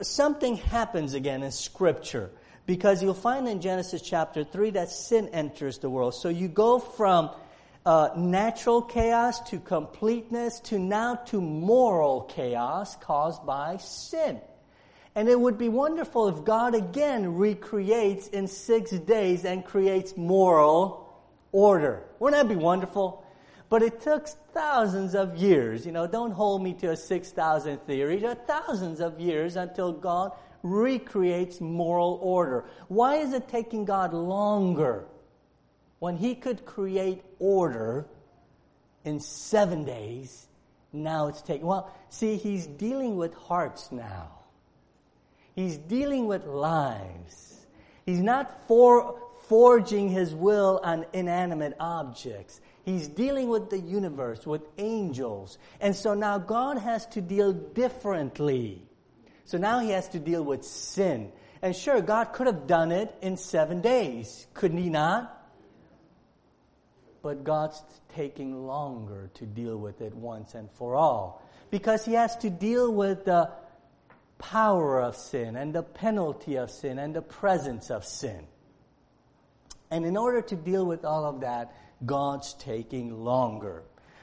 something 0.00 0.56
happens 0.56 1.14
again 1.14 1.42
in 1.42 1.52
Scripture 1.52 2.30
because 2.66 3.02
you'll 3.02 3.14
find 3.14 3.48
in 3.48 3.60
Genesis 3.60 4.02
chapter 4.02 4.44
3 4.44 4.70
that 4.70 4.90
sin 4.90 5.28
enters 5.32 5.78
the 5.78 5.90
world. 5.90 6.14
So 6.14 6.28
you 6.28 6.48
go 6.48 6.78
from 6.78 7.30
uh, 7.84 8.10
natural 8.16 8.82
chaos 8.82 9.40
to 9.50 9.58
completeness 9.58 10.60
to 10.60 10.78
now 10.78 11.16
to 11.16 11.40
moral 11.40 12.22
chaos 12.22 12.96
caused 12.96 13.44
by 13.44 13.78
sin. 13.78 14.40
And 15.14 15.28
it 15.28 15.38
would 15.38 15.58
be 15.58 15.68
wonderful 15.68 16.28
if 16.28 16.44
God 16.44 16.74
again 16.74 17.34
recreates 17.36 18.28
in 18.28 18.46
six 18.46 18.92
days 18.92 19.44
and 19.44 19.64
creates 19.64 20.16
moral 20.16 21.12
order. 21.50 22.04
Wouldn't 22.18 22.40
that 22.40 22.48
be 22.48 22.58
wonderful? 22.58 23.24
But 23.68 23.82
it 23.82 24.00
took 24.00 24.28
thousands 24.28 25.14
of 25.14 25.36
years. 25.36 25.84
You 25.84 25.92
know, 25.92 26.06
don't 26.06 26.30
hold 26.30 26.62
me 26.62 26.74
to 26.74 26.90
a 26.90 26.96
6,000 26.96 27.78
theory. 27.86 28.18
There 28.18 28.30
are 28.30 28.34
thousands 28.34 29.00
of 29.00 29.20
years 29.20 29.56
until 29.56 29.92
God 29.92 30.32
recreates 30.62 31.60
moral 31.60 32.18
order. 32.22 32.64
Why 32.88 33.16
is 33.16 33.32
it 33.32 33.48
taking 33.48 33.84
God 33.84 34.12
longer 34.12 35.06
when 35.98 36.16
He 36.16 36.34
could 36.34 36.64
create 36.64 37.22
order 37.38 38.06
in 39.04 39.20
seven 39.20 39.84
days? 39.84 40.46
Now 40.92 41.28
it's 41.28 41.42
taking, 41.42 41.66
well, 41.66 41.92
see, 42.08 42.36
He's 42.36 42.66
dealing 42.66 43.16
with 43.16 43.34
hearts 43.34 43.90
now. 43.90 44.30
He's 45.54 45.76
dealing 45.76 46.26
with 46.26 46.44
lives. 46.46 47.66
He's 48.06 48.20
not 48.20 48.66
for, 48.66 49.18
forging 49.48 50.08
his 50.08 50.34
will 50.34 50.80
on 50.82 51.04
inanimate 51.12 51.74
objects. 51.78 52.60
He's 52.84 53.06
dealing 53.06 53.48
with 53.48 53.70
the 53.70 53.78
universe, 53.78 54.46
with 54.46 54.62
angels. 54.78 55.58
And 55.80 55.94
so 55.94 56.14
now 56.14 56.38
God 56.38 56.78
has 56.78 57.06
to 57.08 57.20
deal 57.20 57.52
differently. 57.52 58.82
So 59.52 59.58
now 59.58 59.80
he 59.80 59.90
has 59.90 60.08
to 60.08 60.18
deal 60.18 60.42
with 60.42 60.64
sin. 60.64 61.30
And 61.60 61.76
sure, 61.76 62.00
God 62.00 62.32
could 62.32 62.46
have 62.46 62.66
done 62.66 62.90
it 62.90 63.14
in 63.20 63.36
seven 63.36 63.82
days. 63.82 64.46
Couldn't 64.54 64.78
he 64.78 64.88
not? 64.88 65.46
But 67.22 67.44
God's 67.44 67.78
taking 68.16 68.66
longer 68.66 69.28
to 69.34 69.44
deal 69.44 69.76
with 69.76 70.00
it 70.00 70.14
once 70.14 70.54
and 70.54 70.70
for 70.70 70.96
all. 70.96 71.46
Because 71.70 72.02
he 72.02 72.14
has 72.14 72.34
to 72.38 72.48
deal 72.48 72.90
with 72.90 73.26
the 73.26 73.50
power 74.38 75.02
of 75.02 75.16
sin 75.16 75.56
and 75.56 75.74
the 75.74 75.82
penalty 75.82 76.56
of 76.56 76.70
sin 76.70 76.98
and 76.98 77.14
the 77.14 77.20
presence 77.20 77.90
of 77.90 78.06
sin. 78.06 78.46
And 79.90 80.06
in 80.06 80.16
order 80.16 80.40
to 80.40 80.56
deal 80.56 80.86
with 80.86 81.04
all 81.04 81.26
of 81.26 81.42
that, 81.42 81.76
God's 82.06 82.54
taking 82.54 83.22
longer. 83.22 83.82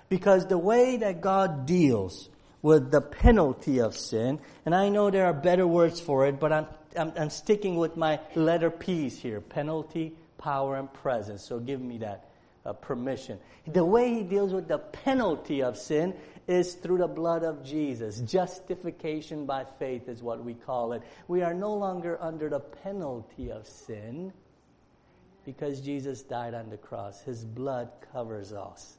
Because 0.09 0.47
the 0.47 0.57
way 0.57 0.97
that 0.97 1.21
God 1.21 1.67
deals 1.67 2.29
with 2.61 2.91
the 2.91 3.01
penalty 3.01 3.79
of 3.79 3.95
sin, 3.95 4.39
and 4.65 4.75
I 4.75 4.89
know 4.89 5.09
there 5.09 5.25
are 5.25 5.33
better 5.33 5.65
words 5.65 5.99
for 5.99 6.25
it, 6.25 6.39
but 6.39 6.51
I'm, 6.51 6.67
I'm, 6.97 7.13
I'm 7.17 7.29
sticking 7.29 7.77
with 7.77 7.95
my 7.95 8.19
letter 8.35 8.69
P's 8.69 9.19
here 9.19 9.41
penalty, 9.41 10.13
power, 10.37 10.77
and 10.77 10.91
presence. 10.91 11.43
So 11.43 11.59
give 11.59 11.81
me 11.81 11.99
that 11.99 12.29
uh, 12.65 12.73
permission. 12.73 13.39
The 13.67 13.85
way 13.85 14.13
he 14.13 14.23
deals 14.23 14.53
with 14.53 14.67
the 14.67 14.79
penalty 14.79 15.63
of 15.63 15.77
sin 15.77 16.13
is 16.47 16.73
through 16.73 16.97
the 16.97 17.07
blood 17.07 17.43
of 17.43 17.63
Jesus. 17.63 18.19
Justification 18.21 19.45
by 19.45 19.65
faith 19.77 20.09
is 20.09 20.23
what 20.23 20.43
we 20.43 20.55
call 20.55 20.93
it. 20.93 21.03
We 21.27 21.43
are 21.43 21.53
no 21.53 21.73
longer 21.73 22.17
under 22.19 22.49
the 22.49 22.59
penalty 22.59 23.51
of 23.51 23.67
sin 23.67 24.33
because 25.45 25.81
Jesus 25.81 26.21
died 26.21 26.53
on 26.53 26.69
the 26.69 26.77
cross. 26.77 27.21
His 27.21 27.45
blood 27.45 27.89
covers 28.11 28.51
us. 28.51 28.97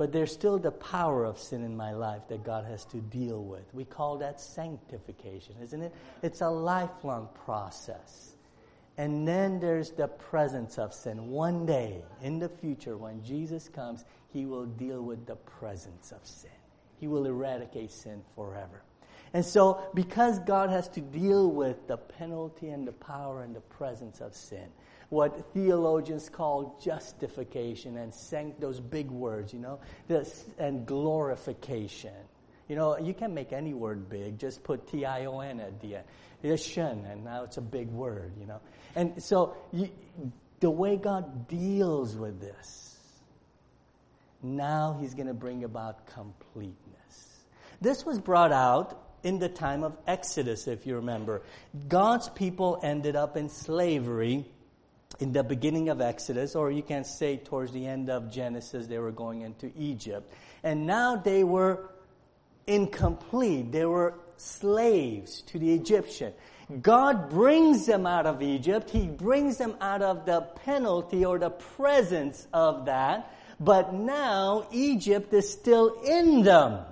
But 0.00 0.12
there's 0.12 0.32
still 0.32 0.58
the 0.58 0.70
power 0.70 1.26
of 1.26 1.38
sin 1.38 1.62
in 1.62 1.76
my 1.76 1.92
life 1.92 2.22
that 2.28 2.42
God 2.42 2.64
has 2.64 2.86
to 2.86 2.96
deal 2.96 3.44
with. 3.44 3.64
We 3.74 3.84
call 3.84 4.16
that 4.16 4.40
sanctification, 4.40 5.56
isn't 5.62 5.82
it? 5.82 5.94
It's 6.22 6.40
a 6.40 6.48
lifelong 6.48 7.28
process. 7.44 8.32
And 8.96 9.28
then 9.28 9.60
there's 9.60 9.90
the 9.90 10.08
presence 10.08 10.78
of 10.78 10.94
sin. 10.94 11.28
One 11.28 11.66
day 11.66 12.02
in 12.22 12.38
the 12.38 12.48
future, 12.48 12.96
when 12.96 13.22
Jesus 13.22 13.68
comes, 13.68 14.06
he 14.32 14.46
will 14.46 14.64
deal 14.64 15.02
with 15.02 15.26
the 15.26 15.36
presence 15.36 16.12
of 16.12 16.26
sin. 16.26 16.50
He 16.98 17.06
will 17.06 17.26
eradicate 17.26 17.92
sin 17.92 18.22
forever. 18.34 18.82
And 19.34 19.44
so, 19.44 19.82
because 19.92 20.38
God 20.38 20.70
has 20.70 20.88
to 20.88 21.02
deal 21.02 21.50
with 21.50 21.86
the 21.88 21.98
penalty 21.98 22.70
and 22.70 22.88
the 22.88 22.92
power 22.92 23.42
and 23.42 23.54
the 23.54 23.60
presence 23.60 24.22
of 24.22 24.34
sin, 24.34 24.68
what 25.10 25.52
theologians 25.52 26.28
call 26.28 26.80
justification 26.82 27.98
and 27.98 28.14
sanct 28.14 28.60
those 28.60 28.80
big 28.80 29.10
words, 29.10 29.52
you 29.52 29.58
know, 29.58 29.80
this, 30.08 30.44
and 30.58 30.86
glorification. 30.86 32.14
You 32.68 32.76
know, 32.76 32.96
you 32.98 33.12
can 33.12 33.34
make 33.34 33.52
any 33.52 33.74
word 33.74 34.08
big, 34.08 34.38
just 34.38 34.62
put 34.62 34.86
T 34.86 35.04
I 35.04 35.26
O 35.26 35.40
N 35.40 35.58
at 35.60 35.80
the 35.80 35.96
end. 35.96 36.04
It's 36.42 36.62
shin, 36.62 37.04
and 37.10 37.24
now 37.24 37.42
it's 37.42 37.56
a 37.56 37.62
big 37.62 37.88
word, 37.88 38.32
you 38.40 38.46
know. 38.46 38.60
And 38.94 39.22
so, 39.22 39.56
you, 39.72 39.90
the 40.60 40.70
way 40.70 40.96
God 40.96 41.48
deals 41.48 42.16
with 42.16 42.40
this, 42.40 42.96
now 44.42 44.96
He's 45.00 45.14
going 45.14 45.26
to 45.26 45.34
bring 45.34 45.64
about 45.64 46.06
completeness. 46.06 46.76
This 47.80 48.06
was 48.06 48.20
brought 48.20 48.52
out 48.52 48.96
in 49.24 49.38
the 49.40 49.48
time 49.48 49.82
of 49.82 49.96
Exodus, 50.06 50.68
if 50.68 50.86
you 50.86 50.94
remember. 50.96 51.42
God's 51.88 52.28
people 52.28 52.78
ended 52.82 53.16
up 53.16 53.36
in 53.36 53.48
slavery 53.48 54.46
in 55.18 55.32
the 55.32 55.42
beginning 55.42 55.88
of 55.88 56.00
Exodus, 56.00 56.54
or 56.54 56.70
you 56.70 56.82
can 56.82 57.04
say 57.04 57.36
towards 57.36 57.72
the 57.72 57.86
end 57.86 58.08
of 58.08 58.30
Genesis, 58.30 58.86
they 58.86 58.98
were 58.98 59.10
going 59.10 59.42
into 59.42 59.70
Egypt. 59.76 60.32
And 60.62 60.86
now 60.86 61.16
they 61.16 61.44
were 61.44 61.90
incomplete. 62.66 63.72
They 63.72 63.84
were 63.84 64.14
slaves 64.36 65.42
to 65.42 65.58
the 65.58 65.74
Egyptian. 65.74 66.32
God 66.80 67.30
brings 67.30 67.86
them 67.86 68.06
out 68.06 68.26
of 68.26 68.42
Egypt. 68.42 68.90
He 68.90 69.08
brings 69.08 69.58
them 69.58 69.74
out 69.80 70.02
of 70.02 70.24
the 70.24 70.42
penalty 70.64 71.24
or 71.24 71.38
the 71.38 71.50
presence 71.50 72.46
of 72.52 72.86
that. 72.86 73.34
But 73.58 73.92
now 73.92 74.68
Egypt 74.70 75.34
is 75.34 75.50
still 75.50 76.00
in 76.02 76.42
them. 76.42 76.84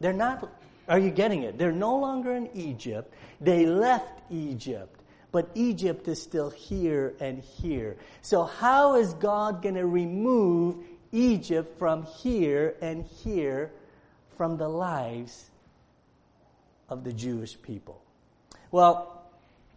They're 0.00 0.12
not, 0.12 0.48
are 0.88 0.98
you 0.98 1.10
getting 1.10 1.42
it? 1.42 1.58
They're 1.58 1.72
no 1.72 1.96
longer 1.96 2.32
in 2.32 2.48
Egypt. 2.54 3.12
They 3.40 3.66
left 3.66 4.22
Egypt 4.30 5.01
but 5.32 5.50
Egypt 5.54 6.06
is 6.08 6.22
still 6.22 6.50
here 6.50 7.14
and 7.18 7.40
here. 7.40 7.96
So, 8.20 8.44
how 8.44 8.96
is 8.96 9.14
God 9.14 9.62
going 9.62 9.74
to 9.76 9.86
remove 9.86 10.76
Egypt 11.10 11.78
from 11.78 12.04
here 12.04 12.76
and 12.82 13.04
here 13.24 13.72
from 14.36 14.58
the 14.58 14.68
lives 14.68 15.50
of 16.88 17.02
the 17.02 17.12
Jewish 17.14 17.60
people? 17.62 18.02
Well, 18.70 19.22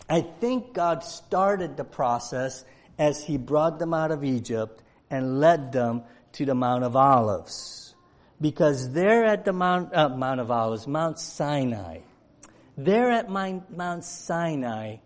I 0.09 0.21
think 0.21 0.73
God 0.73 1.03
started 1.03 1.77
the 1.77 1.85
process 1.85 2.65
as 2.99 3.23
He 3.23 3.37
brought 3.37 3.79
them 3.79 3.93
out 3.93 4.11
of 4.11 4.25
Egypt 4.25 4.83
and 5.09 5.39
led 5.39 5.71
them 5.71 6.03
to 6.33 6.45
the 6.45 6.55
Mount 6.55 6.83
of 6.83 6.97
Olives. 6.97 7.95
Because 8.41 8.91
there 8.91 9.23
at 9.23 9.45
the 9.45 9.53
Mount, 9.53 9.95
uh, 9.95 10.09
Mount 10.09 10.41
of 10.41 10.51
Olives, 10.51 10.85
Mount 10.85 11.17
Sinai, 11.17 11.99
there 12.77 13.09
at 13.09 13.29
Mount 13.29 14.03
Sinai, 14.03 14.97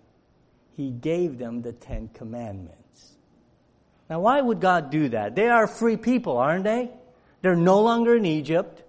he 0.80 0.92
gave 0.92 1.38
them 1.38 1.62
the 1.62 1.74
Ten 1.74 2.08
Commandments. 2.14 3.12
Now, 4.10 4.22
why 4.22 4.40
would 4.40 4.62
God 4.62 4.92
do 4.92 5.10
that? 5.10 5.36
They 5.36 5.50
are 5.50 5.68
free 5.68 5.98
people, 5.98 6.38
aren't 6.38 6.64
they? 6.64 6.90
They're 7.42 7.54
no 7.54 7.82
longer 7.82 8.16
in 8.16 8.26
Egypt. 8.26 8.82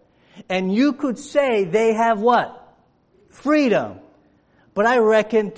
And 0.49 0.73
you 0.73 0.93
could 0.93 1.19
say 1.19 1.65
they 1.65 1.93
have 1.95 2.21
what? 2.21 2.77
Freedom. 3.31 3.99
But 4.73 4.87
I 4.87 4.99
reckon, 4.99 5.53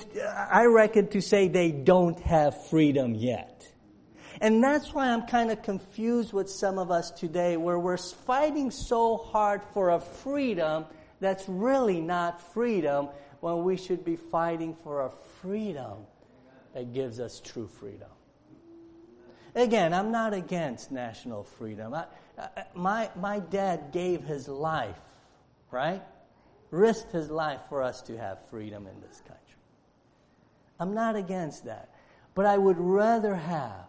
I 0.51 0.65
reckon 0.65 1.07
to 1.09 1.21
say 1.21 1.49
they 1.49 1.69
don't 1.69 2.19
have 2.21 2.67
freedom 2.67 3.13
yet. 3.13 3.71
And 4.41 4.63
that's 4.63 4.91
why 4.91 5.09
I'm 5.09 5.27
kind 5.27 5.51
of 5.51 5.61
confused 5.61 6.33
with 6.33 6.49
some 6.49 6.79
of 6.79 6.89
us 6.89 7.11
today, 7.11 7.57
where 7.57 7.77
we're 7.77 7.97
fighting 7.97 8.71
so 8.71 9.17
hard 9.17 9.61
for 9.75 9.91
a 9.91 9.99
freedom 9.99 10.85
that's 11.19 11.47
really 11.47 12.01
not 12.01 12.41
freedom, 12.53 13.09
when 13.39 13.63
we 13.63 13.77
should 13.77 14.03
be 14.03 14.15
fighting 14.15 14.75
for 14.83 15.05
a 15.05 15.11
freedom 15.43 16.07
that 16.73 16.93
gives 16.93 17.19
us 17.19 17.39
true 17.39 17.67
freedom. 17.67 18.09
Again, 19.55 19.93
I'm 19.93 20.11
not 20.11 20.33
against 20.33 20.91
national 20.91 21.43
freedom. 21.43 21.93
I, 21.93 22.05
my, 22.73 23.09
my 23.15 23.39
dad 23.39 23.91
gave 23.91 24.23
his 24.23 24.47
life, 24.47 24.97
right? 25.69 26.01
Risked 26.71 27.11
his 27.11 27.29
life 27.29 27.59
for 27.69 27.83
us 27.83 28.01
to 28.03 28.17
have 28.17 28.39
freedom 28.49 28.87
in 28.87 28.99
this 29.01 29.21
country. 29.21 29.39
I'm 30.79 30.93
not 30.95 31.15
against 31.15 31.65
that. 31.65 31.89
But 32.33 32.47
I 32.47 32.57
would 32.57 32.79
rather 32.79 33.35
have 33.35 33.85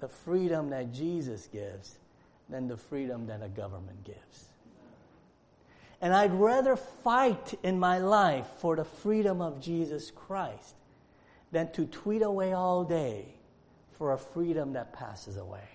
the 0.00 0.08
freedom 0.08 0.70
that 0.70 0.92
Jesus 0.92 1.46
gives 1.46 1.98
than 2.48 2.68
the 2.68 2.76
freedom 2.76 3.26
that 3.26 3.42
a 3.42 3.48
government 3.48 4.04
gives. 4.04 4.48
And 6.00 6.14
I'd 6.14 6.32
rather 6.32 6.74
fight 6.74 7.54
in 7.62 7.78
my 7.78 7.98
life 7.98 8.46
for 8.58 8.76
the 8.76 8.84
freedom 8.84 9.40
of 9.40 9.60
Jesus 9.60 10.10
Christ 10.10 10.74
than 11.52 11.70
to 11.72 11.86
tweet 11.86 12.22
away 12.22 12.52
all 12.52 12.82
day 12.82 13.26
for 13.98 14.12
a 14.12 14.18
freedom 14.18 14.72
that 14.72 14.92
passes 14.92 15.36
away. 15.36 15.68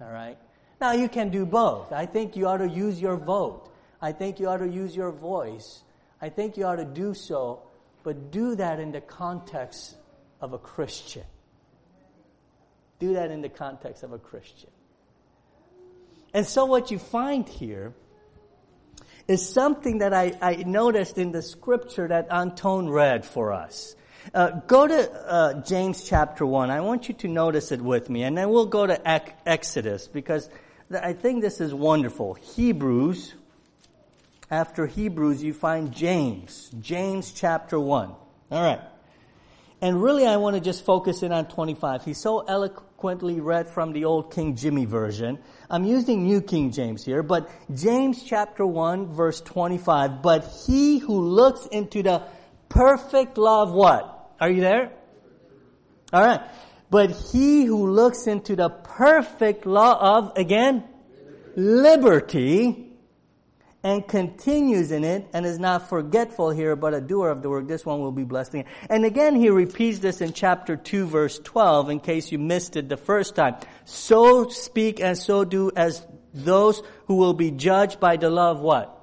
All 0.00 0.10
right? 0.10 0.36
Now, 0.80 0.92
you 0.92 1.08
can 1.08 1.30
do 1.30 1.46
both. 1.46 1.92
I 1.92 2.04
think 2.04 2.36
you 2.36 2.46
ought 2.46 2.58
to 2.58 2.68
use 2.68 3.00
your 3.00 3.16
vote. 3.16 3.70
I 4.02 4.12
think 4.12 4.38
you 4.38 4.48
ought 4.48 4.58
to 4.58 4.68
use 4.68 4.94
your 4.94 5.10
voice. 5.10 5.82
I 6.20 6.28
think 6.28 6.56
you 6.56 6.66
ought 6.66 6.76
to 6.76 6.84
do 6.84 7.14
so, 7.14 7.62
but 8.02 8.30
do 8.30 8.56
that 8.56 8.78
in 8.78 8.92
the 8.92 9.00
context 9.00 9.96
of 10.40 10.52
a 10.52 10.58
Christian. 10.58 11.24
Do 12.98 13.14
that 13.14 13.30
in 13.30 13.40
the 13.40 13.48
context 13.48 14.02
of 14.02 14.12
a 14.12 14.18
Christian. 14.18 14.70
And 16.34 16.46
so 16.46 16.66
what 16.66 16.90
you 16.90 16.98
find 16.98 17.48
here 17.48 17.94
is 19.28 19.48
something 19.48 19.98
that 19.98 20.12
I, 20.12 20.34
I 20.40 20.56
noticed 20.56 21.16
in 21.18 21.32
the 21.32 21.42
scripture 21.42 22.08
that 22.08 22.28
Anton 22.30 22.88
read 22.88 23.24
for 23.24 23.52
us. 23.52 23.96
Uh, 24.34 24.50
go 24.66 24.86
to 24.86 25.12
uh, 25.12 25.60
James 25.62 26.02
chapter 26.08 26.44
1. 26.44 26.70
I 26.70 26.80
want 26.80 27.08
you 27.08 27.14
to 27.14 27.28
notice 27.28 27.72
it 27.72 27.80
with 27.80 28.10
me. 28.10 28.22
And 28.22 28.36
then 28.36 28.50
we'll 28.50 28.66
go 28.66 28.86
to 28.86 29.00
Exodus 29.46 30.08
because 30.08 30.50
I 30.90 31.12
think 31.12 31.42
this 31.42 31.60
is 31.60 31.72
wonderful. 31.72 32.34
Hebrews, 32.34 33.34
after 34.50 34.86
Hebrews, 34.86 35.42
you 35.42 35.52
find 35.52 35.92
James. 35.92 36.70
James 36.80 37.32
chapter 37.32 37.78
1. 37.78 38.08
All 38.08 38.62
right. 38.62 38.80
And 39.82 40.02
really, 40.02 40.26
I 40.26 40.36
want 40.36 40.54
to 40.54 40.60
just 40.60 40.84
focus 40.84 41.22
in 41.22 41.32
on 41.32 41.46
25. 41.48 42.04
He 42.04 42.14
so 42.14 42.40
eloquently 42.40 43.40
read 43.40 43.68
from 43.68 43.92
the 43.92 44.06
old 44.06 44.32
King 44.32 44.56
Jimmy 44.56 44.86
version. 44.86 45.38
I'm 45.68 45.84
using 45.84 46.24
New 46.24 46.40
King 46.40 46.72
James 46.72 47.04
here, 47.04 47.22
but 47.22 47.50
James 47.74 48.22
chapter 48.22 48.66
1 48.66 49.12
verse 49.12 49.40
25. 49.42 50.22
But 50.22 50.50
he 50.66 50.98
who 50.98 51.20
looks 51.20 51.66
into 51.66 52.02
the 52.02 52.22
perfect 52.68 53.38
of 53.38 53.72
what? 53.72 54.15
Are 54.40 54.50
you 54.50 54.60
there? 54.60 54.92
Alright. 56.12 56.42
But 56.90 57.10
he 57.10 57.64
who 57.64 57.90
looks 57.90 58.26
into 58.26 58.54
the 58.54 58.68
perfect 58.68 59.66
law 59.66 60.18
of, 60.18 60.36
again, 60.36 60.84
liberty 61.56 62.86
and 63.82 64.06
continues 64.06 64.90
in 64.90 65.04
it 65.04 65.28
and 65.32 65.46
is 65.46 65.58
not 65.58 65.88
forgetful 65.88 66.50
here, 66.50 66.74
but 66.76 66.92
a 66.92 67.00
doer 67.00 67.30
of 67.30 67.42
the 67.42 67.48
work, 67.48 67.68
this 67.68 67.86
one 67.86 68.00
will 68.00 68.12
be 68.12 68.24
blessed. 68.24 68.56
And 68.90 69.04
again, 69.04 69.36
he 69.36 69.48
repeats 69.48 70.00
this 70.00 70.20
in 70.20 70.32
chapter 70.32 70.76
2 70.76 71.06
verse 71.06 71.38
12 71.38 71.90
in 71.90 72.00
case 72.00 72.32
you 72.32 72.38
missed 72.38 72.76
it 72.76 72.88
the 72.88 72.96
first 72.96 73.36
time. 73.36 73.56
So 73.84 74.48
speak 74.48 75.00
and 75.00 75.16
so 75.16 75.44
do 75.44 75.70
as 75.76 76.06
those 76.34 76.82
who 77.06 77.14
will 77.14 77.34
be 77.34 77.50
judged 77.50 78.00
by 78.00 78.16
the 78.16 78.28
law 78.28 78.50
of 78.50 78.60
what? 78.60 78.95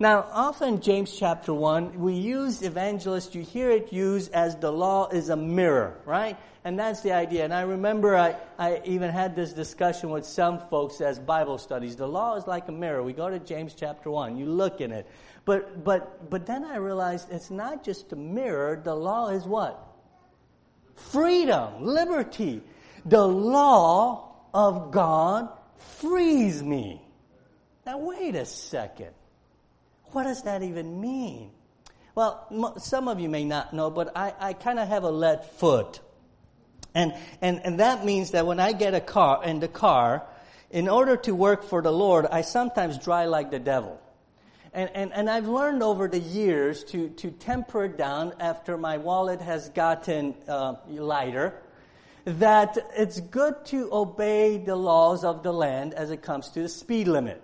Now, 0.00 0.26
often 0.32 0.80
James 0.80 1.14
chapter 1.14 1.52
1, 1.52 2.00
we 2.00 2.14
use 2.14 2.62
evangelist, 2.62 3.34
you 3.34 3.42
hear 3.42 3.70
it 3.70 3.92
used 3.92 4.32
as 4.32 4.56
the 4.56 4.72
law 4.72 5.08
is 5.10 5.28
a 5.28 5.36
mirror, 5.36 6.00
right? 6.06 6.38
And 6.64 6.78
that's 6.78 7.02
the 7.02 7.12
idea. 7.12 7.44
And 7.44 7.52
I 7.52 7.60
remember 7.60 8.16
I, 8.16 8.36
I 8.58 8.80
even 8.86 9.10
had 9.10 9.36
this 9.36 9.52
discussion 9.52 10.08
with 10.08 10.24
some 10.24 10.58
folks 10.70 11.02
as 11.02 11.18
Bible 11.18 11.58
studies. 11.58 11.96
The 11.96 12.08
law 12.08 12.36
is 12.36 12.46
like 12.46 12.66
a 12.68 12.72
mirror. 12.72 13.02
We 13.02 13.12
go 13.12 13.28
to 13.28 13.38
James 13.38 13.74
chapter 13.74 14.10
1, 14.10 14.38
you 14.38 14.46
look 14.46 14.80
in 14.80 14.90
it. 14.90 15.06
But, 15.44 15.84
but, 15.84 16.30
but 16.30 16.46
then 16.46 16.64
I 16.64 16.76
realized 16.76 17.30
it's 17.30 17.50
not 17.50 17.84
just 17.84 18.10
a 18.14 18.16
mirror, 18.16 18.80
the 18.82 18.94
law 18.94 19.28
is 19.28 19.44
what? 19.44 19.86
Freedom, 20.94 21.84
liberty. 21.84 22.62
The 23.04 23.28
law 23.28 24.32
of 24.54 24.92
God 24.92 25.50
frees 25.76 26.62
me. 26.62 27.02
Now, 27.84 27.98
wait 27.98 28.34
a 28.34 28.46
second. 28.46 29.10
What 30.12 30.24
does 30.24 30.42
that 30.42 30.62
even 30.62 31.00
mean? 31.00 31.50
Well, 32.14 32.74
some 32.78 33.08
of 33.08 33.20
you 33.20 33.28
may 33.28 33.44
not 33.44 33.72
know, 33.72 33.90
but 33.90 34.16
I, 34.16 34.34
I 34.38 34.52
kind 34.52 34.78
of 34.78 34.88
have 34.88 35.04
a 35.04 35.10
lead 35.10 35.44
foot. 35.44 36.00
And, 36.94 37.14
and, 37.40 37.60
and 37.64 37.80
that 37.80 38.04
means 38.04 38.32
that 38.32 38.46
when 38.46 38.58
I 38.58 38.72
get 38.72 38.94
a 38.94 39.00
car, 39.00 39.44
in 39.44 39.60
the 39.60 39.68
car, 39.68 40.24
in 40.70 40.88
order 40.88 41.16
to 41.18 41.34
work 41.34 41.64
for 41.64 41.82
the 41.82 41.92
Lord, 41.92 42.26
I 42.26 42.42
sometimes 42.42 42.98
drive 42.98 43.28
like 43.28 43.50
the 43.50 43.60
devil. 43.60 44.00
And, 44.72 44.90
and, 44.94 45.12
and 45.12 45.30
I've 45.30 45.48
learned 45.48 45.82
over 45.82 46.08
the 46.08 46.18
years 46.18 46.84
to, 46.84 47.08
to 47.08 47.30
temper 47.30 47.84
it 47.84 47.96
down 47.96 48.34
after 48.38 48.76
my 48.76 48.98
wallet 48.98 49.40
has 49.40 49.68
gotten 49.70 50.34
uh, 50.48 50.74
lighter 50.88 51.54
that 52.24 52.78
it's 52.96 53.18
good 53.18 53.64
to 53.66 53.88
obey 53.92 54.58
the 54.58 54.76
laws 54.76 55.24
of 55.24 55.42
the 55.42 55.52
land 55.52 55.94
as 55.94 56.10
it 56.10 56.22
comes 56.22 56.48
to 56.50 56.62
the 56.62 56.68
speed 56.68 57.08
limit. 57.08 57.42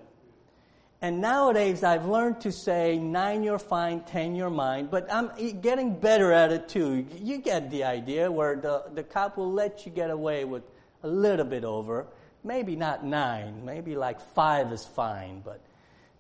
And 1.02 1.20
nowadays, 1.20 1.84
I've 1.84 2.06
learned 2.06 2.40
to 2.42 2.52
say 2.52 2.98
nine 2.98 3.42
you're 3.42 3.58
fine, 3.58 4.00
ten 4.00 4.34
you're 4.34 4.48
mine, 4.48 4.88
but 4.90 5.12
I'm 5.12 5.30
getting 5.60 5.98
better 5.98 6.32
at 6.32 6.52
it 6.52 6.68
too. 6.70 7.06
You 7.20 7.38
get 7.38 7.70
the 7.70 7.84
idea 7.84 8.32
where 8.32 8.56
the, 8.56 8.84
the 8.94 9.02
cop 9.02 9.36
will 9.36 9.52
let 9.52 9.84
you 9.84 9.92
get 9.92 10.10
away 10.10 10.44
with 10.46 10.62
a 11.02 11.08
little 11.08 11.44
bit 11.44 11.64
over. 11.64 12.06
Maybe 12.42 12.76
not 12.76 13.04
nine, 13.04 13.64
maybe 13.64 13.94
like 13.94 14.20
five 14.34 14.72
is 14.72 14.86
fine, 14.86 15.42
but 15.44 15.60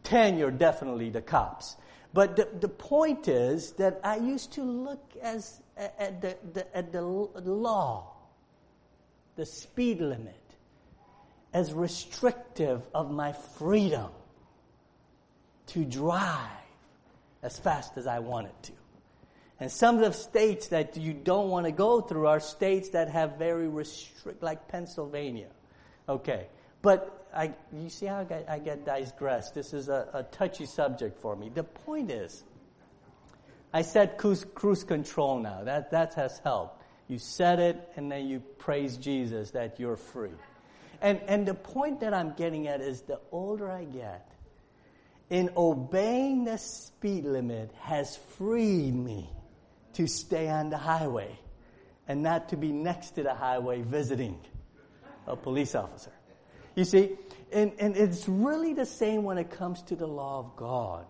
ten 0.02 0.36
you're 0.36 0.50
definitely 0.50 1.08
the 1.08 1.22
cops. 1.22 1.76
But 2.12 2.36
the, 2.36 2.48
the 2.60 2.68
point 2.68 3.28
is 3.28 3.72
that 3.72 4.00
I 4.04 4.16
used 4.16 4.52
to 4.52 4.62
look 4.62 5.02
as, 5.22 5.60
at, 5.76 6.20
the, 6.20 6.36
the, 6.52 6.76
at 6.76 6.92
the 6.92 7.02
law, 7.02 8.12
the 9.36 9.46
speed 9.46 10.00
limit, 10.00 10.40
as 11.54 11.72
restrictive 11.72 12.82
of 12.94 13.10
my 13.10 13.32
freedom 13.32 14.10
to 15.66 15.84
drive 15.84 16.50
as 17.42 17.58
fast 17.58 17.96
as 17.96 18.06
I 18.06 18.18
wanted 18.18 18.60
to. 18.64 18.72
And 19.58 19.72
some 19.72 19.96
of 19.96 20.02
the 20.02 20.12
states 20.12 20.68
that 20.68 20.96
you 20.96 21.14
don't 21.14 21.48
want 21.48 21.64
to 21.66 21.72
go 21.72 22.00
through 22.00 22.26
are 22.26 22.40
states 22.40 22.90
that 22.90 23.08
have 23.08 23.38
very 23.38 23.68
restrict, 23.68 24.42
like 24.42 24.68
Pennsylvania. 24.68 25.48
Okay. 26.08 26.46
But 26.82 27.26
I, 27.34 27.54
you 27.72 27.88
see 27.88 28.06
how 28.06 28.20
I 28.20 28.24
get, 28.24 28.46
I 28.48 28.58
get 28.58 28.84
digressed. 28.84 29.54
This 29.54 29.72
is 29.72 29.88
a, 29.88 30.08
a 30.12 30.22
touchy 30.24 30.66
subject 30.66 31.20
for 31.20 31.34
me. 31.34 31.48
The 31.48 31.64
point 31.64 32.10
is, 32.10 32.44
I 33.72 33.82
said 33.82 34.18
cruise, 34.18 34.44
cruise 34.54 34.84
control 34.84 35.38
now. 35.40 35.64
That, 35.64 35.90
that 35.90 36.14
has 36.14 36.38
helped. 36.44 36.82
You 37.08 37.18
said 37.18 37.58
it 37.60 37.92
and 37.96 38.10
then 38.10 38.26
you 38.26 38.40
praise 38.58 38.96
Jesus 38.96 39.52
that 39.52 39.80
you're 39.80 39.96
free. 39.96 40.30
And, 41.00 41.20
and 41.26 41.46
the 41.46 41.54
point 41.54 42.00
that 42.00 42.12
I'm 42.14 42.32
getting 42.34 42.68
at 42.68 42.80
is 42.80 43.02
the 43.02 43.20
older 43.30 43.70
I 43.70 43.84
get, 43.84 44.30
in 45.30 45.50
obeying 45.56 46.44
the 46.44 46.56
speed 46.58 47.24
limit 47.24 47.72
has 47.80 48.16
freed 48.36 48.94
me 48.94 49.30
to 49.94 50.06
stay 50.06 50.48
on 50.48 50.70
the 50.70 50.78
highway 50.78 51.38
and 52.06 52.22
not 52.22 52.50
to 52.50 52.56
be 52.56 52.70
next 52.70 53.12
to 53.12 53.22
the 53.22 53.34
highway 53.34 53.82
visiting 53.82 54.38
a 55.26 55.34
police 55.34 55.74
officer. 55.74 56.12
You 56.74 56.84
see, 56.84 57.16
and, 57.52 57.72
and 57.78 57.96
it's 57.96 58.28
really 58.28 58.74
the 58.74 58.86
same 58.86 59.24
when 59.24 59.38
it 59.38 59.50
comes 59.50 59.82
to 59.84 59.96
the 59.96 60.06
law 60.06 60.38
of 60.38 60.56
God. 60.56 61.06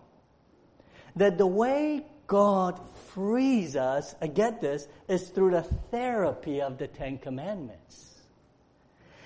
That 1.15 1.37
the 1.37 1.47
way 1.47 2.05
God 2.25 2.79
frees 3.13 3.75
us, 3.75 4.15
I 4.21 4.27
get 4.27 4.61
this, 4.61 4.87
is 5.07 5.29
through 5.29 5.51
the 5.51 5.63
therapy 5.63 6.61
of 6.61 6.77
the 6.77 6.87
Ten 6.87 7.17
Commandments. 7.17 8.16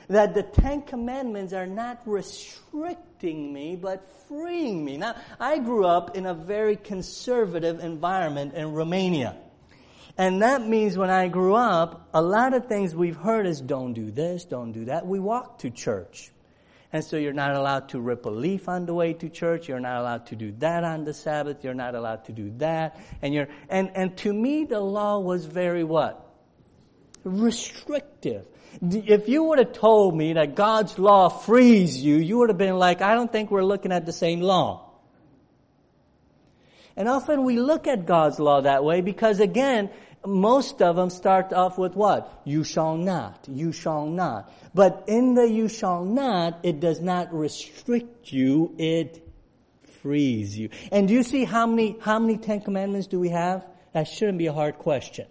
That 0.08 0.34
the 0.34 0.44
Ten 0.44 0.82
Commandments 0.82 1.54
are 1.54 1.68
not 1.68 2.02
restricting 2.06 3.54
me, 3.54 3.76
but 3.76 4.10
freeing 4.28 4.84
me. 4.84 4.98
Now, 4.98 5.16
I 5.40 5.60
grew 5.60 5.86
up 5.86 6.16
in 6.18 6.26
a 6.26 6.34
very 6.34 6.76
conservative 6.76 7.80
environment 7.80 8.54
in 8.54 8.74
Romania. 8.74 9.38
And 10.18 10.42
that 10.42 10.68
means 10.68 10.98
when 10.98 11.10
I 11.10 11.30
grew 11.30 11.56
up, 11.56 12.10
a 12.14 12.22
lot 12.22 12.54
of 12.54 12.68
things 12.68 12.96
we've 12.96 13.16
heard 13.16 13.48
is 13.48 13.62
don't 13.62 13.94
do 13.94 14.12
this, 14.12 14.46
don't 14.46 14.72
do 14.72 14.86
that. 14.86 15.08
We 15.08 15.20
walk 15.20 15.60
to 15.60 15.70
church. 15.70 16.32
And 16.94 17.04
so 17.04 17.16
you're 17.16 17.32
not 17.32 17.56
allowed 17.56 17.90
to 17.90 18.02
rip 18.02 18.26
a 18.26 18.30
leaf 18.30 18.68
on 18.68 18.86
the 18.86 18.94
way 18.94 19.14
to 19.14 19.30
church. 19.30 19.70
You're 19.70 19.80
not 19.80 20.02
allowed 20.02 20.28
to 20.28 20.36
do 20.36 20.52
that 20.60 20.84
on 20.84 21.06
the 21.06 21.14
Sabbath. 21.14 21.64
You're 21.64 21.74
not 21.74 21.96
allowed 21.96 22.26
to 22.26 22.34
do 22.34 22.52
that. 22.58 23.00
And 23.22 23.34
you're, 23.34 23.48
and, 23.70 23.92
and 23.96 24.18
to 24.18 24.34
me, 24.34 24.66
the 24.66 24.82
law 24.82 25.20
was 25.20 25.46
very 25.46 25.86
what? 25.86 26.21
Restrictive. 27.24 28.46
If 28.82 29.28
you 29.28 29.44
would 29.44 29.60
have 29.60 29.74
told 29.74 30.16
me 30.16 30.34
that 30.34 30.56
God's 30.56 30.98
law 30.98 31.30
frees 31.30 32.02
you, 32.02 32.16
you 32.16 32.38
would 32.40 32.50
have 32.50 32.58
been 32.58 32.78
like, 32.78 33.02
I 33.02 33.16
don't 33.16 33.32
think 33.32 33.52
we're 33.52 33.64
looking 33.64 33.92
at 33.92 34.06
the 34.06 34.14
same 34.14 34.42
law. 34.42 34.90
And 36.96 37.08
often 37.08 37.44
we 37.44 37.60
look 37.60 37.88
at 37.88 38.06
God's 38.06 38.40
law 38.40 38.62
that 38.62 38.84
way 38.84 39.02
because 39.02 39.40
again, 39.40 39.90
most 40.26 40.82
of 40.82 40.96
them 40.96 41.10
start 41.10 41.52
off 41.52 41.78
with 41.78 41.96
what? 41.96 42.42
You 42.46 42.64
shall 42.64 42.96
not. 42.96 43.48
You 43.50 43.72
shall 43.72 44.06
not. 44.06 44.52
But 44.74 45.06
in 45.08 45.34
the 45.34 45.50
you 45.50 45.68
shall 45.68 46.06
not, 46.06 46.60
it 46.64 46.80
does 46.80 47.02
not 47.02 47.34
restrict 47.34 48.32
you, 48.32 48.76
it 48.78 49.28
frees 50.02 50.58
you. 50.58 50.70
And 50.92 51.08
do 51.08 51.14
you 51.14 51.24
see 51.24 51.44
how 51.44 51.66
many, 51.66 51.98
how 52.02 52.20
many 52.20 52.38
Ten 52.38 52.62
Commandments 52.62 53.08
do 53.08 53.20
we 53.20 53.30
have? 53.30 53.66
That 53.94 54.08
shouldn't 54.08 54.38
be 54.38 54.48
a 54.48 54.54
hard 54.54 54.78
question. 54.78 55.28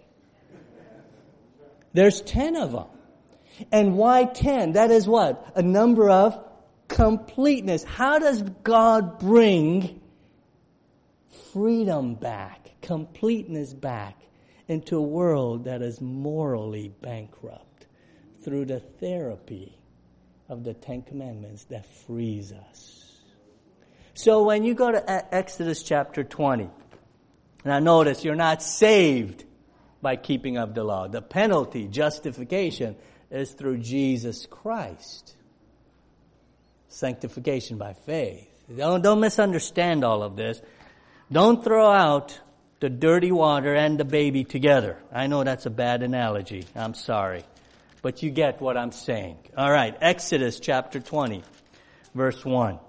There's 1.93 2.21
ten 2.21 2.55
of 2.55 2.71
them. 2.71 2.87
And 3.71 3.97
why 3.97 4.25
ten? 4.25 4.73
That 4.73 4.91
is 4.91 5.07
what? 5.07 5.51
A 5.55 5.61
number 5.61 6.09
of 6.09 6.39
completeness. 6.87 7.83
How 7.83 8.19
does 8.19 8.41
God 8.41 9.19
bring 9.19 10.01
freedom 11.53 12.15
back, 12.15 12.71
completeness 12.81 13.73
back 13.73 14.21
into 14.67 14.97
a 14.97 15.01
world 15.01 15.65
that 15.65 15.81
is 15.81 15.99
morally 15.99 16.93
bankrupt 17.01 17.85
through 18.43 18.65
the 18.65 18.79
therapy 18.79 19.77
of 20.49 20.63
the 20.63 20.73
Ten 20.73 21.01
Commandments 21.01 21.65
that 21.65 21.85
frees 21.85 22.51
us. 22.51 23.19
So 24.13 24.43
when 24.43 24.63
you 24.63 24.73
go 24.73 24.91
to 24.91 25.35
Exodus 25.35 25.83
chapter 25.83 26.23
20, 26.23 26.69
now 27.63 27.79
notice 27.79 28.23
you're 28.23 28.35
not 28.35 28.61
saved 28.61 29.45
by 30.01 30.15
keeping 30.15 30.57
of 30.57 30.73
the 30.73 30.83
law. 30.83 31.07
The 31.07 31.21
penalty, 31.21 31.87
justification, 31.87 32.95
is 33.29 33.51
through 33.51 33.77
Jesus 33.79 34.45
Christ. 34.45 35.35
Sanctification 36.87 37.77
by 37.77 37.93
faith. 37.93 38.47
Don't, 38.75 39.01
don't 39.01 39.19
misunderstand 39.19 40.03
all 40.03 40.23
of 40.23 40.35
this. 40.35 40.61
Don't 41.31 41.63
throw 41.63 41.89
out 41.89 42.39
the 42.79 42.89
dirty 42.89 43.31
water 43.31 43.75
and 43.75 43.99
the 43.99 44.05
baby 44.05 44.43
together. 44.43 44.97
I 45.13 45.27
know 45.27 45.43
that's 45.43 45.65
a 45.65 45.69
bad 45.69 46.03
analogy. 46.03 46.65
I'm 46.75 46.93
sorry. 46.93 47.43
But 48.01 48.23
you 48.23 48.31
get 48.31 48.59
what 48.59 48.75
I'm 48.75 48.91
saying. 48.91 49.37
Alright, 49.55 49.97
Exodus 50.01 50.59
chapter 50.59 50.99
20, 50.99 51.43
verse 52.15 52.43
1. 52.43 52.79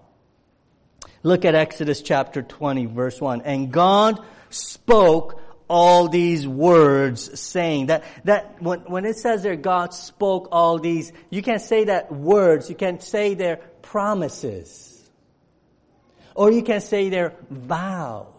Look 1.22 1.44
at 1.44 1.54
Exodus 1.54 2.00
chapter 2.00 2.42
20, 2.42 2.86
verse 2.86 3.20
1. 3.20 3.42
And 3.42 3.70
God 3.70 4.24
spoke 4.50 5.41
all 5.72 6.06
these 6.06 6.46
words 6.46 7.40
saying 7.40 7.86
that, 7.86 8.04
that 8.24 8.62
when, 8.62 8.80
when 8.80 9.06
it 9.06 9.16
says 9.16 9.42
there 9.42 9.56
God 9.56 9.94
spoke 9.94 10.48
all 10.52 10.78
these, 10.78 11.14
you 11.30 11.40
can't 11.40 11.62
say 11.62 11.84
that 11.84 12.12
words, 12.12 12.68
you 12.68 12.76
can't 12.76 13.02
say 13.02 13.32
their 13.32 13.56
promises. 13.80 15.10
Or 16.34 16.50
you 16.50 16.62
can 16.62 16.82
say 16.82 17.08
their 17.08 17.34
vows. 17.48 18.31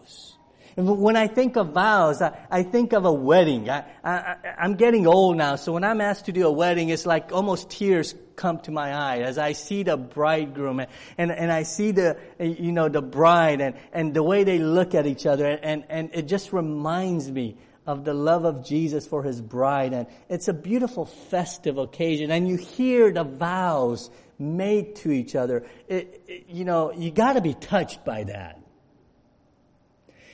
When 0.76 1.16
I 1.16 1.28
think 1.28 1.56
of 1.56 1.68
vows, 1.68 2.20
I, 2.20 2.36
I 2.50 2.62
think 2.64 2.92
of 2.92 3.04
a 3.04 3.12
wedding. 3.12 3.70
I, 3.70 3.84
I, 4.02 4.36
I'm 4.58 4.74
getting 4.74 5.06
old 5.06 5.36
now, 5.36 5.56
so 5.56 5.72
when 5.72 5.84
I'm 5.84 6.00
asked 6.00 6.26
to 6.26 6.32
do 6.32 6.46
a 6.46 6.52
wedding, 6.52 6.88
it's 6.88 7.06
like 7.06 7.32
almost 7.32 7.70
tears 7.70 8.14
come 8.36 8.58
to 8.60 8.70
my 8.70 8.92
eye 8.92 9.18
as 9.18 9.38
I 9.38 9.52
see 9.52 9.82
the 9.84 9.96
bridegroom 9.96 10.80
and, 10.80 10.90
and, 11.16 11.30
and 11.30 11.52
I 11.52 11.62
see 11.62 11.92
the, 11.92 12.18
you 12.40 12.72
know, 12.72 12.88
the 12.88 13.02
bride 13.02 13.60
and, 13.60 13.76
and 13.92 14.12
the 14.12 14.22
way 14.22 14.44
they 14.44 14.58
look 14.58 14.94
at 14.94 15.06
each 15.06 15.26
other 15.26 15.46
and, 15.46 15.84
and 15.88 16.10
it 16.12 16.22
just 16.22 16.52
reminds 16.52 17.30
me 17.30 17.56
of 17.86 18.04
the 18.04 18.14
love 18.14 18.44
of 18.44 18.64
Jesus 18.64 19.06
for 19.06 19.22
his 19.22 19.40
bride 19.40 19.92
and 19.92 20.06
it's 20.28 20.48
a 20.48 20.52
beautiful 20.52 21.04
festive 21.04 21.78
occasion 21.78 22.30
and 22.30 22.48
you 22.48 22.56
hear 22.56 23.12
the 23.12 23.24
vows 23.24 24.10
made 24.38 24.96
to 24.96 25.12
each 25.12 25.36
other. 25.36 25.64
It, 25.88 26.22
it, 26.26 26.46
you 26.48 26.64
know, 26.64 26.92
you 26.92 27.10
gotta 27.10 27.40
be 27.40 27.54
touched 27.54 28.04
by 28.04 28.24
that. 28.24 28.63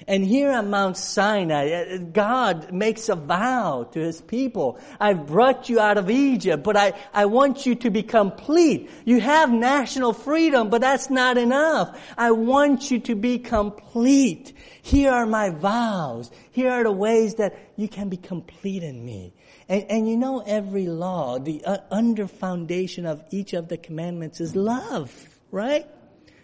And 0.06 0.24
here 0.24 0.50
on 0.50 0.70
Mount 0.70 0.96
Sinai, 0.96 1.70
uh, 1.70 1.98
God 1.98 2.72
makes 2.72 3.08
a 3.08 3.14
vow 3.14 3.88
to 3.92 4.00
His 4.00 4.20
people. 4.20 4.78
I've 4.98 5.26
brought 5.26 5.68
you 5.68 5.78
out 5.78 5.98
of 5.98 6.10
Egypt, 6.10 6.62
but 6.62 6.76
I, 6.76 6.92
I 7.12 7.26
want 7.26 7.66
you 7.66 7.74
to 7.76 7.90
be 7.90 8.02
complete. 8.02 8.90
You 9.04 9.20
have 9.20 9.50
national 9.50 10.12
freedom, 10.12 10.70
but 10.70 10.80
that's 10.80 11.10
not 11.10 11.36
enough. 11.36 11.98
I 12.16 12.30
want 12.30 12.90
you 12.90 13.00
to 13.00 13.14
be 13.14 13.38
complete. 13.38 14.52
Here 14.82 15.10
are 15.10 15.26
my 15.26 15.50
vows. 15.50 16.30
Here 16.50 16.70
are 16.70 16.84
the 16.84 16.92
ways 16.92 17.34
that 17.34 17.58
you 17.76 17.88
can 17.88 18.08
be 18.08 18.16
complete 18.16 18.82
in 18.82 19.04
me. 19.04 19.34
And, 19.68 19.84
and 19.88 20.08
you 20.08 20.16
know 20.16 20.42
every 20.44 20.86
law, 20.86 21.38
the 21.38 21.62
uh, 21.64 21.78
under 21.90 22.26
foundation 22.26 23.06
of 23.06 23.22
each 23.30 23.52
of 23.52 23.68
the 23.68 23.76
commandments 23.76 24.40
is 24.40 24.56
love, 24.56 25.12
right? 25.50 25.86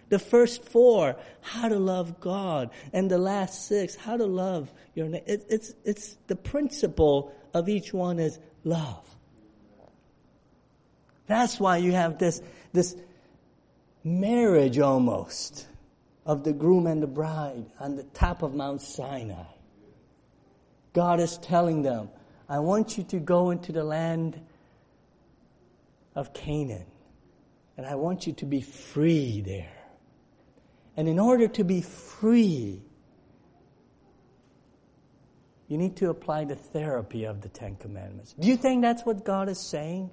The 0.09 0.19
first 0.19 0.65
four, 0.65 1.17
how 1.41 1.69
to 1.69 1.79
love 1.79 2.21
God. 2.21 2.71
And 2.93 3.11
the 3.11 3.19
last 3.19 3.67
six, 3.67 3.97
how 3.97 4.17
to 4.17 4.27
love 4.27 4.73
your 4.95 5.09
neighbor. 5.09 5.25
It, 5.27 5.47
it's, 5.49 5.75
it's 5.85 6.17
the 6.29 6.37
principle 6.37 7.35
of 7.53 7.69
each 7.69 7.93
one 7.93 8.19
is 8.19 8.39
love. 8.65 9.05
That's 11.27 11.59
why 11.59 11.79
you 11.79 11.93
have 11.93 12.19
this, 12.19 12.41
this 12.73 12.97
marriage 14.05 14.79
almost 14.79 15.67
of 16.25 16.45
the 16.45 16.53
groom 16.53 16.87
and 16.87 17.03
the 17.03 17.09
bride 17.09 17.67
on 17.81 17.97
the 17.97 18.05
top 18.05 18.43
of 18.43 18.55
Mount 18.55 18.81
Sinai. 18.81 19.45
God 20.93 21.21
is 21.21 21.37
telling 21.39 21.83
them, 21.83 22.11
I 22.49 22.61
want 22.61 22.97
you 22.97 23.05
to 23.05 23.19
go 23.19 23.51
into 23.51 23.73
the 23.73 23.85
land 23.85 24.41
of 26.15 26.33
Canaan. 26.33 26.87
And 27.77 27.85
I 27.85 27.97
want 27.97 28.27
you 28.27 28.33
to 28.35 28.47
be 28.47 28.61
free 28.61 29.43
there. 29.43 29.76
And 30.97 31.09
in 31.09 31.19
order 31.19 31.47
to 31.49 31.65
be 31.65 31.83
free, 31.83 32.83
you 35.69 35.79
need 35.79 35.97
to 35.97 36.11
apply 36.11 36.45
the 36.45 36.55
therapy 36.55 37.25
of 37.25 37.43
the 37.43 37.49
Ten 37.49 37.77
Commandments. 37.77 38.35
Do 38.39 38.49
you 38.49 38.57
think 38.57 38.83
that's 38.83 39.05
what 39.05 39.25
God 39.25 39.49
is 39.49 39.61
saying? 39.61 40.11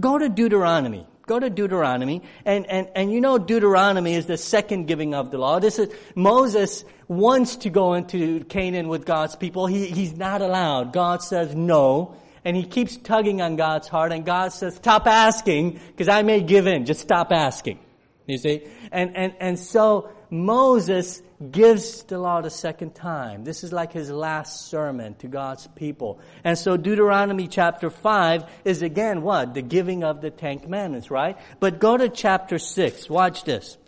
Go 0.00 0.18
to 0.18 0.28
Deuteronomy. 0.28 1.06
Go 1.26 1.38
to 1.38 1.50
Deuteronomy. 1.50 2.22
And, 2.46 2.66
and, 2.66 2.88
and 2.94 3.12
you 3.12 3.20
know 3.20 3.36
Deuteronomy 3.38 4.14
is 4.14 4.26
the 4.26 4.38
second 4.38 4.86
giving 4.86 5.14
of 5.14 5.30
the 5.30 5.38
law. 5.38 5.60
This 5.60 5.78
is, 5.78 5.92
Moses 6.14 6.84
wants 7.06 7.56
to 7.56 7.70
go 7.70 7.92
into 7.94 8.44
Canaan 8.44 8.88
with 8.88 9.04
God's 9.04 9.36
people. 9.36 9.66
He, 9.66 9.86
he's 9.86 10.16
not 10.16 10.40
allowed. 10.40 10.92
God 10.92 11.22
says 11.22 11.54
no. 11.54 12.16
And 12.44 12.56
he 12.56 12.64
keeps 12.64 12.96
tugging 12.96 13.42
on 13.42 13.56
God's 13.56 13.88
heart 13.88 14.10
and 14.10 14.24
God 14.24 14.52
says, 14.52 14.76
stop 14.76 15.06
asking 15.06 15.80
because 15.88 16.08
I 16.08 16.22
may 16.22 16.40
give 16.40 16.66
in. 16.66 16.86
Just 16.86 17.00
stop 17.00 17.30
asking. 17.30 17.78
You 18.28 18.36
see? 18.36 18.62
And, 18.92 19.16
and, 19.16 19.34
and 19.40 19.58
so 19.58 20.10
Moses 20.30 21.22
gives 21.50 22.02
the 22.02 22.18
law 22.18 22.42
the 22.42 22.50
second 22.50 22.94
time. 22.94 23.42
This 23.42 23.64
is 23.64 23.72
like 23.72 23.92
his 23.92 24.10
last 24.10 24.68
sermon 24.68 25.14
to 25.16 25.28
God's 25.28 25.66
people. 25.68 26.20
And 26.44 26.58
so 26.58 26.76
Deuteronomy 26.76 27.48
chapter 27.48 27.88
5 27.88 28.44
is 28.66 28.82
again 28.82 29.22
what? 29.22 29.54
The 29.54 29.62
giving 29.62 30.04
of 30.04 30.20
the 30.20 30.30
Ten 30.30 30.58
Commandments, 30.58 31.10
right? 31.10 31.38
But 31.58 31.80
go 31.80 31.96
to 31.96 32.10
chapter 32.10 32.58
6. 32.58 33.08
Watch 33.08 33.44
this. 33.44 33.78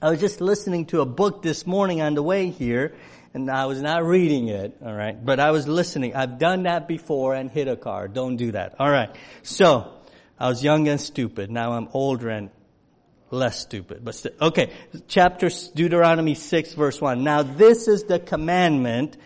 I 0.00 0.10
was 0.10 0.18
just 0.18 0.40
listening 0.40 0.86
to 0.86 1.00
a 1.00 1.06
book 1.06 1.42
this 1.42 1.64
morning 1.64 2.02
on 2.02 2.14
the 2.14 2.24
way 2.24 2.50
here, 2.50 2.96
and 3.34 3.48
I 3.48 3.66
was 3.66 3.80
not 3.80 4.04
reading 4.04 4.48
it, 4.48 4.76
alright, 4.82 5.24
but 5.24 5.38
I 5.38 5.52
was 5.52 5.68
listening. 5.68 6.16
I've 6.16 6.40
done 6.40 6.64
that 6.64 6.88
before 6.88 7.36
and 7.36 7.48
hit 7.48 7.68
a 7.68 7.76
car. 7.76 8.08
Don't 8.08 8.34
do 8.34 8.50
that. 8.50 8.80
Alright. 8.80 9.14
So, 9.44 9.92
I 10.40 10.48
was 10.48 10.64
young 10.64 10.88
and 10.88 11.00
stupid. 11.00 11.52
Now 11.52 11.74
I'm 11.74 11.88
older 11.92 12.28
and 12.28 12.50
less 13.32 13.60
stupid, 13.60 14.04
but 14.04 14.14
st- 14.14 14.34
okay. 14.40 14.70
Chapter 15.08 15.50
Deuteronomy 15.74 16.34
6 16.34 16.74
verse 16.74 17.00
1. 17.00 17.24
Now 17.24 17.42
this 17.42 17.88
is 17.88 18.04
the 18.04 18.18
commandment 18.18 19.16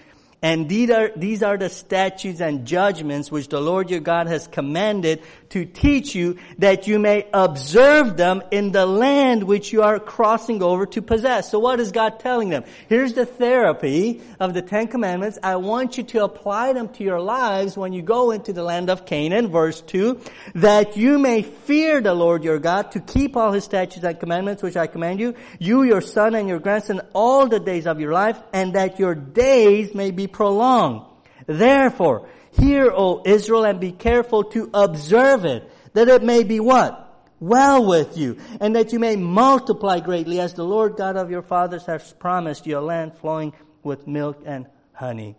And 0.43 0.69
these 0.69 0.91
are, 0.91 1.11
these 1.17 1.43
are 1.43 1.57
the 1.57 1.69
statutes 1.69 2.41
and 2.41 2.67
judgments 2.67 3.33
which 3.33 3.49
the 3.49 3.61
Lord 3.61 3.91
your 3.91 4.01
God 4.01 4.27
has 4.29 4.47
commanded 4.47 5.23
to 5.51 5.65
teach 5.65 6.15
you 6.15 6.39
that 6.59 6.87
you 6.87 6.99
may 6.99 7.29
observe 7.33 8.17
them 8.17 8.43
in 8.51 8.73
the 8.73 8.87
land 8.87 9.45
which 9.45 9.73
you 9.73 9.83
are 9.83 9.99
crossing 9.99 10.63
over 10.63 10.87
to 10.87 11.03
possess. 11.03 11.51
So 11.51 11.59
what 11.59 11.81
is 11.81 11.93
God 11.93 12.21
telling 12.21 12.49
them? 12.49 12.65
Here's 12.89 13.15
the 13.15 13.27
therapy 13.27 14.23
of 14.41 14.55
the 14.55 14.63
Ten 14.63 14.89
Commandments. 14.89 15.39
I 15.43 15.57
want 15.57 15.99
you 15.99 16.05
to 16.05 16.25
apply 16.25 16.73
them 16.73 16.89
to 16.91 17.05
your 17.05 17.21
lives 17.21 17.77
when 17.77 17.93
you 17.93 18.03
go 18.03 18.31
into 18.31 18.53
the 18.53 18.63
land 18.63 18.91
of 18.91 19.07
Canaan, 19.07 19.49
verse 19.49 19.81
2, 19.83 20.21
that 20.57 20.97
you 20.97 21.19
may 21.19 21.43
fear 21.43 22.01
the 22.01 22.15
Lord 22.15 22.45
your 22.45 22.59
God 22.59 22.93
to 22.93 23.01
keep 23.01 23.37
all 23.37 23.53
his 23.53 23.65
statutes 23.65 24.05
and 24.05 24.19
commandments 24.19 24.63
which 24.63 24.77
I 24.77 24.87
command 24.87 25.21
you, 25.21 25.35
you, 25.59 25.83
your 25.83 26.01
son 26.01 26.35
and 26.35 26.49
your 26.49 26.59
grandson, 26.59 27.01
all 27.13 27.47
the 27.47 27.61
days 27.61 27.87
of 27.87 28.01
your 28.01 28.13
life, 28.13 28.39
and 28.53 28.75
that 28.75 28.99
your 28.99 29.15
days 29.15 29.95
may 29.95 30.11
be 30.11 30.27
prolonged. 30.27 31.03
Therefore, 31.47 32.29
Hear, 32.59 32.91
O 32.91 33.23
Israel, 33.25 33.65
and 33.65 33.81
be 33.81 33.93
careful 33.93 34.45
to 34.45 34.71
observe 34.73 35.45
it, 35.45 35.71
that 35.93 36.09
it 36.09 36.23
may 36.23 36.43
be 36.43 36.61
what? 36.61 37.03
Well 37.39 37.85
with 37.85 38.17
you, 38.17 38.39
and 38.61 38.77
that 38.77 38.93
you 38.93 38.99
may 38.99 39.17
multiply 39.17 40.01
greatly 40.01 40.41
as 40.41 40.55
the 40.55 40.65
Lord 40.65 40.97
God 40.97 41.17
of 41.17 41.31
your 41.31 41.43
fathers 41.43 41.85
has 41.87 42.13
promised 42.15 42.67
you 42.67 42.79
a 42.79 42.81
land 42.81 43.17
flowing 43.19 43.53
with 43.83 44.07
milk 44.07 44.43
and 44.47 44.67
honey. 44.93 45.37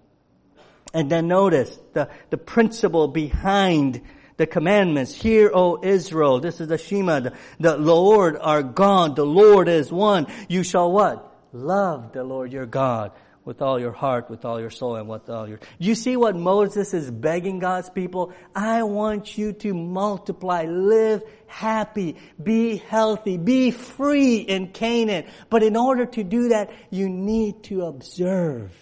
And 0.94 1.10
then 1.10 1.28
notice 1.28 1.78
the, 1.94 2.10
the 2.30 2.38
principle 2.38 3.08
behind 3.08 4.02
the 4.38 4.46
commandments. 4.46 5.14
Hear, 5.14 5.52
O 5.54 5.80
Israel. 5.84 6.40
This 6.40 6.62
is 6.62 6.68
the 6.68 6.78
Shema. 6.78 7.20
The, 7.22 7.34
the 7.60 7.78
Lord 7.78 8.38
our 8.40 8.62
God. 8.62 9.16
The 9.16 9.26
Lord 9.26 9.68
is 9.68 9.92
one. 9.92 10.28
You 10.48 10.64
shall 10.64 10.92
what? 10.92 11.24
Love 11.52 12.14
the 12.14 12.24
Lord 12.24 12.54
your 12.54 12.68
God 12.68 13.12
with 13.48 13.62
all 13.62 13.80
your 13.80 13.94
heart, 13.94 14.30
with 14.30 14.44
all 14.44 14.60
your 14.60 14.70
soul, 14.70 14.98
and 14.98 15.08
with 15.08 15.30
all 15.30 15.48
your... 15.48 15.62
You 15.80 15.96
see 15.96 16.18
what 16.18 16.36
Moses 16.36 16.94
is 16.94 17.10
begging 17.10 17.60
God's 17.60 17.90
people? 17.90 18.34
I 18.54 18.84
want 18.84 19.38
you 19.38 19.54
to 19.54 19.74
multiply, 19.74 20.66
live 20.66 21.24
happy, 21.46 22.18
be 22.44 22.76
healthy, 22.76 23.38
be 23.38 23.72
free 23.72 24.40
in 24.40 24.74
Canaan. 24.74 25.28
But 25.50 25.64
in 25.64 25.78
order 25.78 26.06
to 26.06 26.26
do 26.26 26.50
that, 26.50 26.72
you 26.90 27.08
need 27.08 27.64
to 27.64 27.84
observe. 27.84 28.74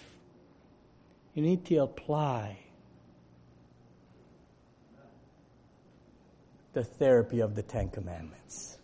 You 1.34 1.42
need 1.42 1.64
to 1.66 1.76
apply 1.76 2.58
the 6.72 6.82
therapy 6.82 7.38
of 7.38 7.54
the 7.54 7.62
Ten 7.62 7.88
Commandments. 7.88 8.78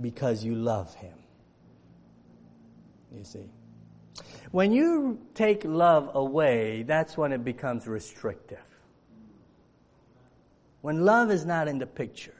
Because 0.00 0.42
you 0.42 0.54
love 0.54 0.94
Him 0.94 1.23
you 3.16 3.24
see. 3.24 3.48
When 4.50 4.72
you 4.72 5.18
take 5.34 5.64
love 5.64 6.10
away, 6.14 6.84
that's 6.84 7.16
when 7.16 7.32
it 7.32 7.44
becomes 7.44 7.86
restrictive. 7.86 8.62
When 10.80 11.04
love 11.04 11.30
is 11.30 11.44
not 11.44 11.66
in 11.66 11.78
the 11.78 11.86
picture. 11.86 12.34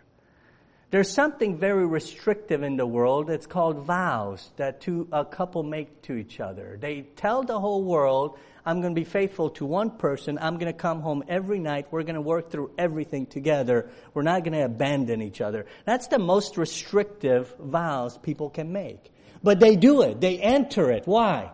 There's 0.91 1.11
something 1.11 1.59
very 1.59 1.85
restrictive 1.87 2.63
in 2.63 2.77
the 2.77 2.87
world. 2.87 3.29
It's 3.29 3.47
called 3.47 3.79
vows 3.85 4.49
that 4.59 4.81
two, 4.81 5.09
a 5.11 5.25
couple 5.25 5.65
make 5.65 6.03
to 6.03 6.15
each 6.15 6.39
other. 6.39 6.79
They 6.81 7.03
tell 7.17 7.43
the 7.43 7.59
whole 7.59 7.83
world, 7.83 8.39
I'm 8.65 8.81
going 8.81 8.95
to 8.95 9.01
be 9.01 9.05
faithful 9.05 9.51
to 9.51 9.67
one 9.67 9.91
person. 9.91 10.39
I'm 10.41 10.59
going 10.59 10.73
to 10.73 10.79
come 10.79 11.01
home 11.01 11.25
every 11.27 11.59
night. 11.59 11.89
We're 11.91 12.05
going 12.05 12.15
to 12.15 12.21
work 12.21 12.51
through 12.51 12.71
everything 12.79 13.27
together. 13.27 13.91
We're 14.15 14.23
not 14.23 14.45
going 14.45 14.53
to 14.53 14.65
abandon 14.65 15.21
each 15.21 15.41
other. 15.41 15.67
That's 15.85 16.07
the 16.07 16.21
most 16.21 16.57
restrictive 16.57 17.53
vows 17.59 18.17
people 18.19 18.49
can 18.49 18.73
make. 18.73 19.11
But 19.45 19.61
they 19.61 19.77
do 19.77 20.01
it. 20.01 20.23
They 20.23 20.39
enter 20.39 20.91
it. 20.91 21.07
Why? 21.07 21.51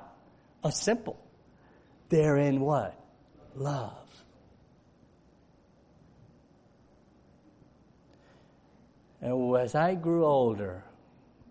A 0.63 0.71
simple. 0.71 1.19
They're 2.09 2.37
in 2.37 2.61
what? 2.61 2.95
Love. 3.57 4.07
And 9.21 9.57
as 9.57 9.75
I 9.75 9.97
grew 9.97 10.25
older, 10.25 10.85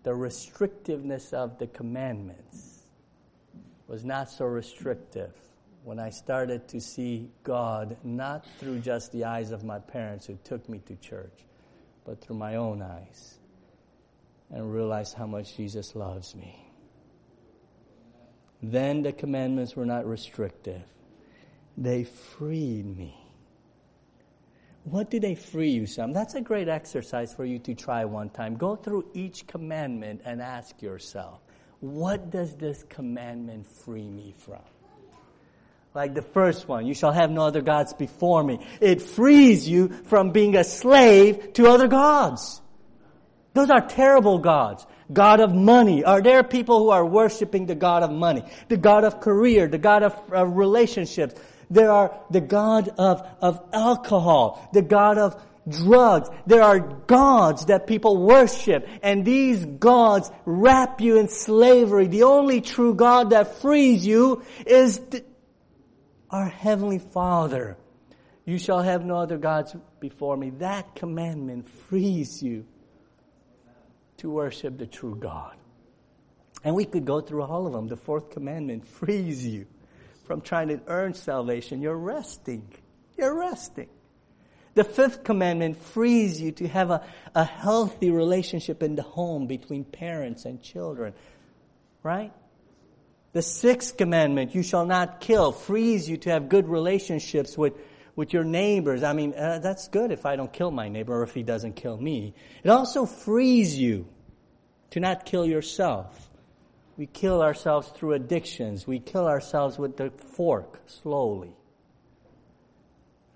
the 0.02 0.12
restrictiveness 0.12 1.34
of 1.34 1.58
the 1.58 1.66
commandments 1.66 2.84
was 3.86 4.02
not 4.02 4.30
so 4.30 4.46
restrictive 4.46 5.34
when 5.84 6.00
I 6.00 6.08
started 6.08 6.66
to 6.68 6.80
see 6.80 7.28
God 7.44 7.98
not 8.02 8.46
through 8.58 8.78
just 8.80 9.12
the 9.12 9.24
eyes 9.24 9.50
of 9.50 9.62
my 9.62 9.78
parents 9.78 10.26
who 10.26 10.38
took 10.42 10.66
me 10.70 10.80
to 10.86 10.96
church, 10.96 11.44
but 12.06 12.22
through 12.22 12.36
my 12.36 12.56
own 12.56 12.80
eyes 12.80 13.39
and 14.50 14.72
realize 14.72 15.12
how 15.12 15.26
much 15.26 15.56
Jesus 15.56 15.94
loves 15.94 16.34
me. 16.34 16.66
Then 18.62 19.02
the 19.02 19.12
commandments 19.12 19.74
were 19.74 19.86
not 19.86 20.06
restrictive. 20.06 20.82
They 21.76 22.04
freed 22.04 22.96
me. 22.96 23.16
What 24.84 25.10
did 25.10 25.22
they 25.22 25.34
free 25.34 25.70
you 25.70 25.86
from? 25.86 26.12
That's 26.12 26.34
a 26.34 26.40
great 26.40 26.68
exercise 26.68 27.34
for 27.34 27.44
you 27.44 27.58
to 27.60 27.74
try 27.74 28.04
one 28.04 28.30
time. 28.30 28.56
Go 28.56 28.76
through 28.76 29.10
each 29.14 29.46
commandment 29.46 30.22
and 30.24 30.40
ask 30.40 30.80
yourself, 30.82 31.40
what 31.80 32.30
does 32.30 32.56
this 32.56 32.82
commandment 32.88 33.66
free 33.84 34.08
me 34.08 34.34
from? 34.36 34.62
Like 35.94 36.14
the 36.14 36.22
first 36.22 36.68
one, 36.68 36.86
you 36.86 36.94
shall 36.94 37.12
have 37.12 37.30
no 37.30 37.42
other 37.42 37.62
gods 37.62 37.94
before 37.94 38.42
me. 38.44 38.64
It 38.80 39.02
frees 39.02 39.68
you 39.68 39.88
from 40.04 40.30
being 40.30 40.56
a 40.56 40.64
slave 40.64 41.54
to 41.54 41.68
other 41.68 41.88
gods. 41.88 42.60
Those 43.52 43.70
are 43.70 43.80
terrible 43.80 44.38
gods. 44.38 44.86
God 45.12 45.40
of 45.40 45.52
money. 45.54 46.04
Are 46.04 46.22
there 46.22 46.42
people 46.42 46.78
who 46.78 46.90
are 46.90 47.04
worshiping 47.04 47.66
the 47.66 47.74
God 47.74 48.02
of 48.02 48.10
money? 48.12 48.44
The 48.68 48.76
God 48.76 49.04
of 49.04 49.20
career, 49.20 49.66
the 49.66 49.78
God 49.78 50.02
of 50.02 50.56
relationships. 50.56 51.34
There 51.68 51.90
are 51.90 52.18
the 52.30 52.40
God 52.40 52.90
of, 52.96 53.26
of 53.40 53.60
alcohol, 53.72 54.68
the 54.72 54.82
God 54.82 55.18
of 55.18 55.40
drugs. 55.68 56.28
There 56.46 56.62
are 56.62 56.78
gods 56.80 57.66
that 57.66 57.86
people 57.86 58.16
worship, 58.16 58.88
and 59.02 59.24
these 59.24 59.64
gods 59.64 60.30
wrap 60.44 61.00
you 61.00 61.18
in 61.18 61.28
slavery. 61.28 62.06
The 62.06 62.24
only 62.24 62.60
true 62.60 62.94
God 62.94 63.30
that 63.30 63.56
frees 63.60 64.06
you 64.06 64.42
is 64.66 65.00
our 66.30 66.48
Heavenly 66.48 66.98
Father. 66.98 67.76
You 68.44 68.58
shall 68.58 68.82
have 68.82 69.04
no 69.04 69.16
other 69.16 69.38
gods 69.38 69.74
before 70.00 70.36
me. 70.36 70.50
That 70.50 70.94
commandment 70.94 71.68
frees 71.88 72.42
you 72.42 72.66
to 74.20 74.30
worship 74.30 74.78
the 74.78 74.86
true 74.86 75.16
God. 75.16 75.56
And 76.62 76.74
we 76.74 76.84
could 76.84 77.04
go 77.04 77.20
through 77.20 77.42
all 77.42 77.66
of 77.66 77.72
them. 77.72 77.88
The 77.88 77.96
fourth 77.96 78.30
commandment 78.30 78.86
frees 78.86 79.46
you 79.46 79.66
from 80.24 80.40
trying 80.40 80.68
to 80.68 80.80
earn 80.86 81.14
salvation. 81.14 81.80
You're 81.80 81.96
resting. 81.96 82.72
You're 83.16 83.34
resting. 83.34 83.88
The 84.74 84.84
fifth 84.84 85.24
commandment 85.24 85.76
frees 85.78 86.40
you 86.40 86.52
to 86.52 86.68
have 86.68 86.90
a, 86.90 87.04
a 87.34 87.44
healthy 87.44 88.10
relationship 88.10 88.82
in 88.82 88.94
the 88.94 89.02
home 89.02 89.46
between 89.46 89.84
parents 89.84 90.44
and 90.44 90.62
children. 90.62 91.14
Right? 92.02 92.32
The 93.32 93.42
sixth 93.42 93.96
commandment, 93.96 94.54
you 94.54 94.62
shall 94.62 94.86
not 94.86 95.20
kill, 95.20 95.52
frees 95.52 96.08
you 96.08 96.16
to 96.18 96.30
have 96.30 96.48
good 96.48 96.68
relationships 96.68 97.56
with 97.56 97.74
with 98.20 98.34
your 98.34 98.44
neighbors. 98.44 99.02
I 99.02 99.14
mean, 99.14 99.32
uh, 99.32 99.60
that's 99.60 99.88
good 99.88 100.12
if 100.12 100.26
I 100.26 100.36
don't 100.36 100.52
kill 100.52 100.70
my 100.70 100.90
neighbor 100.90 101.18
or 101.18 101.22
if 101.22 101.32
he 101.32 101.42
doesn't 101.42 101.74
kill 101.74 101.96
me. 101.96 102.34
It 102.62 102.68
also 102.68 103.06
frees 103.06 103.78
you 103.78 104.06
to 104.90 105.00
not 105.00 105.24
kill 105.24 105.46
yourself. 105.46 106.28
We 106.98 107.06
kill 107.06 107.40
ourselves 107.40 107.88
through 107.88 108.12
addictions. 108.12 108.86
We 108.86 108.98
kill 108.98 109.26
ourselves 109.26 109.78
with 109.78 109.96
the 109.96 110.10
fork 110.36 110.82
slowly. 110.86 111.56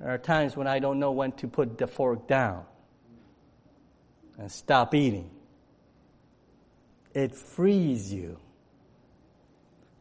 There 0.01 0.11
are 0.11 0.19
times 0.19 0.55
when 0.55 0.67
I 0.67 0.81
don't 0.81 0.99
know 0.99 1.13
when 1.13 1.33
to 1.33 1.49
put 1.49 1.79
the 1.79 1.87
fork 1.87 2.29
down 2.29 2.67
and 4.37 4.53
stop 4.53 4.95
eating. 4.95 5.31
It 7.15 7.35
frees 7.35 8.13
you 8.13 8.39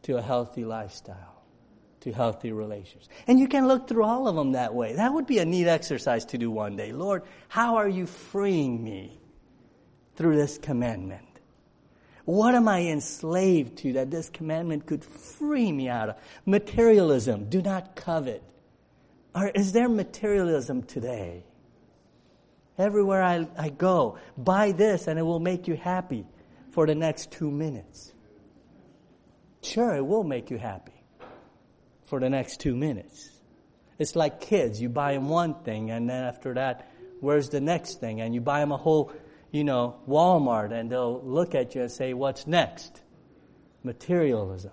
to 0.02 0.18
a 0.18 0.22
healthy 0.22 0.66
lifestyle 0.66 1.33
to 2.04 2.12
healthy 2.12 2.52
relations. 2.52 3.08
And 3.26 3.40
you 3.40 3.48
can 3.48 3.66
look 3.66 3.88
through 3.88 4.04
all 4.04 4.28
of 4.28 4.36
them 4.36 4.52
that 4.52 4.74
way. 4.74 4.94
That 4.94 5.12
would 5.12 5.26
be 5.26 5.38
a 5.38 5.44
neat 5.44 5.66
exercise 5.66 6.26
to 6.26 6.38
do 6.38 6.50
one 6.50 6.76
day. 6.76 6.92
Lord, 6.92 7.22
how 7.48 7.76
are 7.76 7.88
you 7.88 8.06
freeing 8.06 8.84
me 8.84 9.18
through 10.14 10.36
this 10.36 10.58
commandment? 10.58 11.26
What 12.26 12.54
am 12.54 12.68
I 12.68 12.82
enslaved 12.82 13.78
to 13.78 13.94
that 13.94 14.10
this 14.10 14.28
commandment 14.28 14.86
could 14.86 15.02
free 15.02 15.72
me 15.72 15.88
out 15.88 16.10
of? 16.10 16.16
Materialism. 16.44 17.48
Do 17.48 17.62
not 17.62 17.96
covet. 17.96 18.42
Or 19.34 19.48
is 19.48 19.72
there 19.72 19.88
materialism 19.88 20.82
today? 20.82 21.42
Everywhere 22.76 23.22
I, 23.22 23.48
I 23.56 23.70
go, 23.70 24.18
buy 24.36 24.72
this 24.72 25.06
and 25.06 25.18
it 25.18 25.22
will 25.22 25.40
make 25.40 25.68
you 25.68 25.76
happy 25.76 26.26
for 26.70 26.86
the 26.86 26.94
next 26.94 27.30
two 27.30 27.50
minutes. 27.50 28.12
Sure, 29.62 29.94
it 29.94 30.04
will 30.04 30.24
make 30.24 30.50
you 30.50 30.58
happy 30.58 31.03
for 32.06 32.20
the 32.20 32.28
next 32.30 32.60
two 32.60 32.76
minutes. 32.76 33.30
It's 33.98 34.16
like 34.16 34.40
kids. 34.40 34.80
You 34.80 34.88
buy 34.88 35.14
them 35.14 35.28
one 35.28 35.54
thing, 35.62 35.90
and 35.90 36.08
then 36.08 36.24
after 36.24 36.54
that, 36.54 36.90
where's 37.20 37.48
the 37.48 37.60
next 37.60 38.00
thing? 38.00 38.20
And 38.20 38.34
you 38.34 38.40
buy 38.40 38.60
them 38.60 38.72
a 38.72 38.76
whole, 38.76 39.12
you 39.50 39.64
know, 39.64 39.96
Walmart, 40.08 40.72
and 40.72 40.90
they'll 40.90 41.22
look 41.22 41.54
at 41.54 41.74
you 41.74 41.82
and 41.82 41.90
say, 41.90 42.12
What's 42.12 42.46
next? 42.46 43.02
Materialism. 43.82 44.72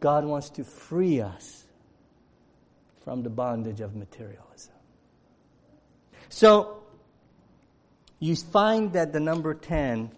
God 0.00 0.24
wants 0.24 0.50
to 0.50 0.64
free 0.64 1.20
us 1.20 1.64
from 3.04 3.22
the 3.22 3.30
bondage 3.30 3.80
of 3.80 3.96
materialism. 3.96 4.74
So, 6.28 6.82
you 8.18 8.36
find 8.36 8.92
that 8.92 9.12
the 9.12 9.20
number 9.20 9.54
10 9.54 10.10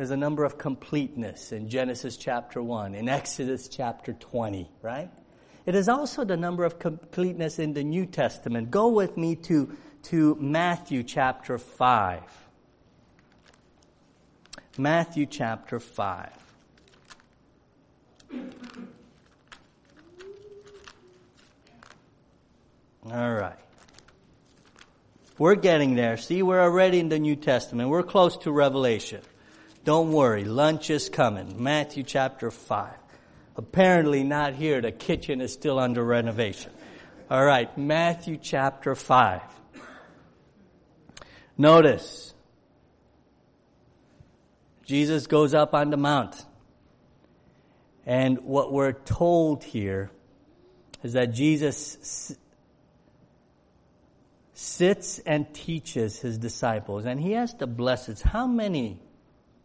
is 0.00 0.10
a 0.10 0.16
number 0.16 0.44
of 0.44 0.56
completeness 0.56 1.52
in 1.52 1.68
Genesis 1.68 2.16
chapter 2.16 2.62
1, 2.62 2.94
in 2.94 3.08
Exodus 3.08 3.68
chapter 3.68 4.14
20, 4.14 4.70
right? 4.80 5.10
It 5.66 5.74
is 5.74 5.90
also 5.90 6.24
the 6.24 6.38
number 6.38 6.64
of 6.64 6.78
completeness 6.78 7.58
in 7.58 7.74
the 7.74 7.84
New 7.84 8.06
Testament. 8.06 8.70
Go 8.70 8.88
with 8.88 9.18
me 9.18 9.36
to, 9.36 9.76
to 10.04 10.36
Matthew 10.40 11.02
chapter 11.02 11.58
5. 11.58 12.22
Matthew 14.78 15.26
chapter 15.26 15.78
5. 15.78 16.30
All 23.12 23.34
right. 23.34 23.58
We're 25.36 25.56
getting 25.56 25.94
there. 25.94 26.16
See, 26.16 26.42
we're 26.42 26.60
already 26.60 27.00
in 27.00 27.10
the 27.10 27.18
New 27.18 27.36
Testament. 27.36 27.90
We're 27.90 28.02
close 28.02 28.38
to 28.38 28.52
Revelation. 28.52 29.20
Don't 29.90 30.12
worry, 30.12 30.44
lunch 30.44 30.88
is 30.88 31.08
coming. 31.08 31.60
Matthew 31.60 32.04
chapter 32.04 32.52
5. 32.52 32.94
Apparently 33.56 34.22
not 34.22 34.54
here. 34.54 34.80
The 34.80 34.92
kitchen 34.92 35.40
is 35.40 35.52
still 35.52 35.80
under 35.80 36.04
renovation. 36.04 36.70
All 37.28 37.44
right, 37.44 37.76
Matthew 37.76 38.38
chapter 38.40 38.94
5. 38.94 39.40
Notice, 41.58 42.32
Jesus 44.86 45.26
goes 45.26 45.54
up 45.54 45.74
on 45.74 45.90
the 45.90 45.96
mount. 45.96 46.40
And 48.06 48.42
what 48.42 48.72
we're 48.72 48.92
told 48.92 49.64
here 49.64 50.12
is 51.02 51.14
that 51.14 51.32
Jesus 51.32 52.36
sits 54.54 55.18
and 55.26 55.52
teaches 55.52 56.20
his 56.20 56.38
disciples. 56.38 57.06
And 57.06 57.20
he 57.20 57.32
has 57.32 57.54
the 57.54 57.66
blessed. 57.66 58.22
How 58.22 58.46
many, 58.46 59.00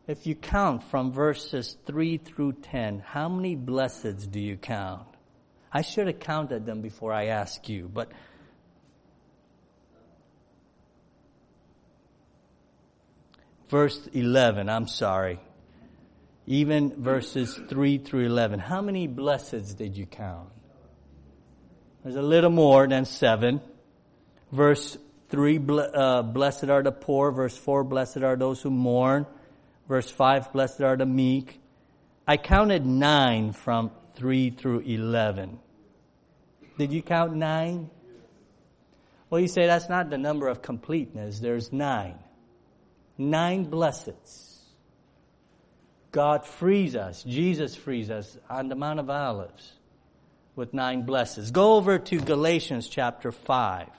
if 0.07 0.27
you 0.27 0.35
count 0.35 0.83
from 0.83 1.11
verses 1.11 1.77
3 1.85 2.17
through 2.17 2.53
10, 2.53 2.99
how 2.99 3.27
many 3.27 3.55
blesseds 3.55 4.29
do 4.29 4.39
you 4.39 4.55
count? 4.55 5.07
I 5.71 5.81
should 5.81 6.07
have 6.07 6.19
counted 6.19 6.65
them 6.65 6.81
before 6.81 7.11
I 7.11 7.25
ask 7.25 7.67
you, 7.67 7.89
but 7.91 8.11
verse 13.67 14.07
11, 14.13 14.69
I'm 14.69 14.87
sorry. 14.87 15.39
Even 16.45 17.01
verses 17.01 17.59
3 17.67 17.97
through 17.97 18.27
11. 18.27 18.59
How 18.59 18.81
many 18.81 19.07
blesseds 19.07 19.75
did 19.75 19.97
you 19.97 20.05
count? 20.05 20.49
There's 22.03 22.15
a 22.15 22.21
little 22.21 22.51
more 22.51 22.87
than 22.87 23.05
seven. 23.05 23.59
Verse 24.51 24.95
3, 25.29 25.59
uh, 25.59 26.21
blessed 26.21 26.65
are 26.65 26.83
the 26.83 26.91
poor. 26.91 27.31
Verse 27.31 27.57
4, 27.57 27.83
blessed 27.83 28.17
are 28.17 28.35
those 28.35 28.61
who 28.61 28.69
mourn. 28.69 29.25
Verse 29.87 30.09
5, 30.09 30.51
blessed 30.51 30.81
are 30.81 30.97
the 30.97 31.05
meek. 31.05 31.61
I 32.27 32.37
counted 32.37 32.85
nine 32.85 33.51
from 33.51 33.91
3 34.15 34.49
through 34.51 34.79
11. 34.79 35.59
Did 36.77 36.91
you 36.91 37.01
count 37.01 37.35
nine? 37.35 37.89
Well, 39.29 39.39
you 39.39 39.47
say 39.47 39.67
that's 39.67 39.89
not 39.89 40.09
the 40.09 40.17
number 40.17 40.47
of 40.47 40.61
completeness. 40.61 41.39
There's 41.39 41.71
nine. 41.71 42.17
Nine 43.17 43.67
blesseds. 43.67 44.55
God 46.11 46.45
frees 46.45 46.95
us. 46.95 47.23
Jesus 47.23 47.75
frees 47.75 48.09
us 48.09 48.37
on 48.49 48.69
the 48.69 48.75
Mount 48.75 48.99
of 48.99 49.09
Olives 49.09 49.73
with 50.55 50.73
nine 50.73 51.03
blessings. 51.03 51.51
Go 51.51 51.73
over 51.73 51.99
to 51.99 52.19
Galatians 52.19 52.87
chapter 52.87 53.31
5. 53.31 53.89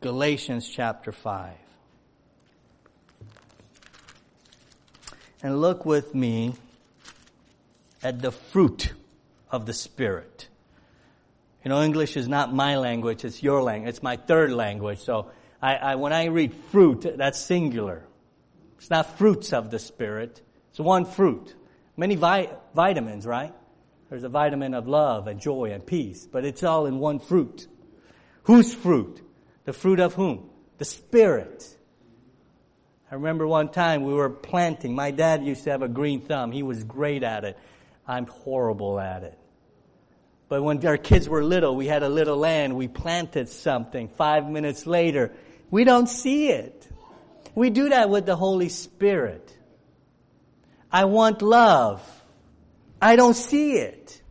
Galatians 0.00 0.68
chapter 0.68 1.10
5. 1.10 1.52
And 5.42 5.60
look 5.60 5.86
with 5.86 6.14
me 6.14 6.54
at 8.02 8.20
the 8.20 8.32
fruit 8.32 8.92
of 9.50 9.66
the 9.66 9.72
Spirit. 9.72 10.48
You 11.64 11.70
know, 11.70 11.82
English 11.82 12.16
is 12.16 12.28
not 12.28 12.54
my 12.54 12.76
language, 12.76 13.24
it's 13.24 13.42
your 13.42 13.62
language. 13.62 13.90
It's 13.90 14.02
my 14.02 14.16
third 14.16 14.52
language. 14.52 15.00
So 15.00 15.30
I, 15.60 15.76
I, 15.76 15.94
when 15.96 16.12
I 16.12 16.26
read 16.26 16.54
fruit, 16.70 17.06
that's 17.16 17.38
singular. 17.38 18.04
It's 18.78 18.90
not 18.90 19.18
fruits 19.18 19.52
of 19.52 19.70
the 19.70 19.78
Spirit. 19.78 20.40
It's 20.70 20.80
one 20.80 21.04
fruit. 21.04 21.54
Many 21.96 22.14
vi- 22.14 22.50
vitamins, 22.74 23.26
right? 23.26 23.52
There's 24.08 24.24
a 24.24 24.28
vitamin 24.28 24.74
of 24.74 24.88
love 24.88 25.26
and 25.26 25.40
joy 25.40 25.72
and 25.72 25.84
peace, 25.84 26.26
but 26.26 26.44
it's 26.44 26.62
all 26.62 26.86
in 26.86 26.98
one 26.98 27.18
fruit. 27.18 27.66
Whose 28.44 28.72
fruit? 28.72 29.20
The 29.64 29.72
fruit 29.72 30.00
of 30.00 30.14
whom? 30.14 30.48
The 30.78 30.84
Spirit. 30.84 31.76
I 33.10 33.14
remember 33.14 33.46
one 33.46 33.70
time 33.70 34.04
we 34.04 34.12
were 34.12 34.28
planting. 34.28 34.94
My 34.94 35.10
dad 35.10 35.44
used 35.44 35.64
to 35.64 35.70
have 35.70 35.82
a 35.82 35.88
green 35.88 36.20
thumb. 36.20 36.52
He 36.52 36.62
was 36.62 36.84
great 36.84 37.22
at 37.22 37.44
it. 37.44 37.58
I'm 38.06 38.26
horrible 38.26 39.00
at 39.00 39.22
it. 39.22 39.38
But 40.48 40.62
when 40.62 40.84
our 40.86 40.96
kids 40.96 41.28
were 41.28 41.42
little, 41.42 41.74
we 41.74 41.86
had 41.86 42.02
a 42.02 42.08
little 42.08 42.36
land. 42.36 42.76
We 42.76 42.88
planted 42.88 43.48
something. 43.48 44.08
Five 44.08 44.48
minutes 44.48 44.86
later, 44.86 45.32
we 45.70 45.84
don't 45.84 46.08
see 46.08 46.48
it. 46.48 46.88
We 47.54 47.70
do 47.70 47.90
that 47.90 48.10
with 48.10 48.26
the 48.26 48.36
Holy 48.36 48.68
Spirit. 48.68 49.56
I 50.92 51.04
want 51.06 51.42
love. 51.42 52.02
I 53.00 53.16
don't 53.16 53.34
see 53.34 53.72
it. 53.72 54.22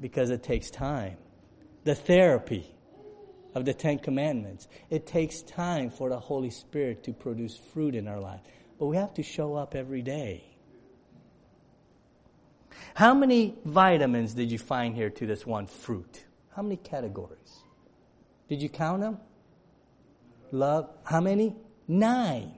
Because 0.00 0.30
it 0.30 0.42
takes 0.42 0.70
time. 0.70 1.16
The 1.84 1.94
therapy 1.94 2.72
of 3.54 3.64
the 3.64 3.74
Ten 3.74 3.98
Commandments. 3.98 4.68
It 4.90 5.06
takes 5.06 5.42
time 5.42 5.90
for 5.90 6.08
the 6.08 6.18
Holy 6.18 6.50
Spirit 6.50 7.04
to 7.04 7.12
produce 7.12 7.56
fruit 7.56 7.94
in 7.94 8.08
our 8.08 8.20
life. 8.20 8.40
But 8.78 8.86
we 8.86 8.96
have 8.96 9.14
to 9.14 9.22
show 9.22 9.54
up 9.54 9.74
every 9.74 10.02
day. 10.02 10.44
How 12.94 13.14
many 13.14 13.56
vitamins 13.64 14.34
did 14.34 14.50
you 14.50 14.58
find 14.58 14.94
here 14.94 15.10
to 15.10 15.26
this 15.26 15.46
one 15.46 15.66
fruit? 15.66 16.24
How 16.54 16.62
many 16.62 16.76
categories? 16.76 17.60
Did 18.48 18.62
you 18.62 18.68
count 18.68 19.02
them? 19.02 19.18
Love. 20.52 20.90
How 21.04 21.20
many? 21.20 21.54
Nine. 21.86 22.52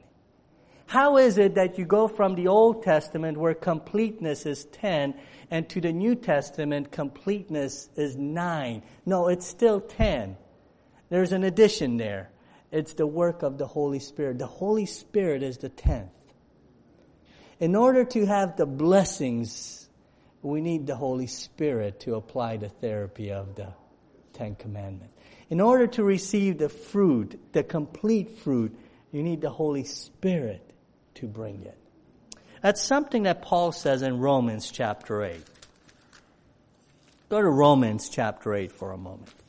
How 0.87 1.17
is 1.17 1.39
it 1.39 1.55
that 1.55 1.79
you 1.79 1.87
go 1.87 2.07
from 2.07 2.35
the 2.35 2.49
Old 2.49 2.83
Testament 2.83 3.39
where 3.39 3.55
completeness 3.55 4.45
is 4.45 4.67
10 4.67 5.15
and 5.51 5.69
to 5.71 5.81
the 5.81 5.93
New 5.93 6.15
Testament 6.15 6.93
completeness 6.93 7.89
is 7.97 8.17
9? 8.17 8.83
No, 9.07 9.29
it's 9.29 9.47
still 9.47 9.81
10. 9.81 10.37
There's 11.13 11.33
an 11.33 11.45
addition 11.45 11.99
there. 11.99 12.31
It's 12.71 12.95
the 12.95 13.07
work 13.07 13.43
of 13.43 13.59
the 13.59 13.67
Holy 13.67 13.99
Spirit. 13.99 14.39
The 14.39 14.47
Holy 14.47 14.87
Spirit 14.87 15.43
is 15.43 15.59
the 15.59 15.69
tenth. 15.69 16.09
In 17.61 17.77
order 17.77 18.03
to 18.03 18.25
have 18.25 18.57
the 18.57 18.65
blessings, 18.65 19.91
we 20.41 20.63
need 20.63 20.87
the 20.87 20.97
Holy 20.97 21.27
Spirit 21.27 22.01
to 22.01 22.15
apply 22.15 22.57
the 22.57 22.71
therapy 22.71 23.31
of 23.31 23.57
the 23.57 23.75
Ten 24.33 24.55
Commandments. 24.55 25.15
In 25.51 25.61
order 25.61 25.87
to 25.89 26.03
receive 26.03 26.57
the 26.57 26.71
fruit, 26.71 27.39
the 27.53 27.63
complete 27.63 28.39
fruit, 28.39 28.75
you 29.11 29.23
need 29.23 29.43
the 29.43 29.51
Holy 29.51 29.85
Spirit 29.85 30.73
to 31.17 31.27
bring 31.27 31.61
it. 31.61 31.77
That's 32.63 32.81
something 32.81 33.25
that 33.25 33.43
Paul 33.43 33.73
says 33.73 34.01
in 34.01 34.19
Romans 34.19 34.71
chapter 34.71 35.23
8. 35.23 35.45
Go 37.29 37.43
to 37.43 37.51
Romans 37.51 38.09
chapter 38.09 38.55
8 38.55 38.73
for 38.73 38.93
a 38.93 38.97
moment. 38.97 39.42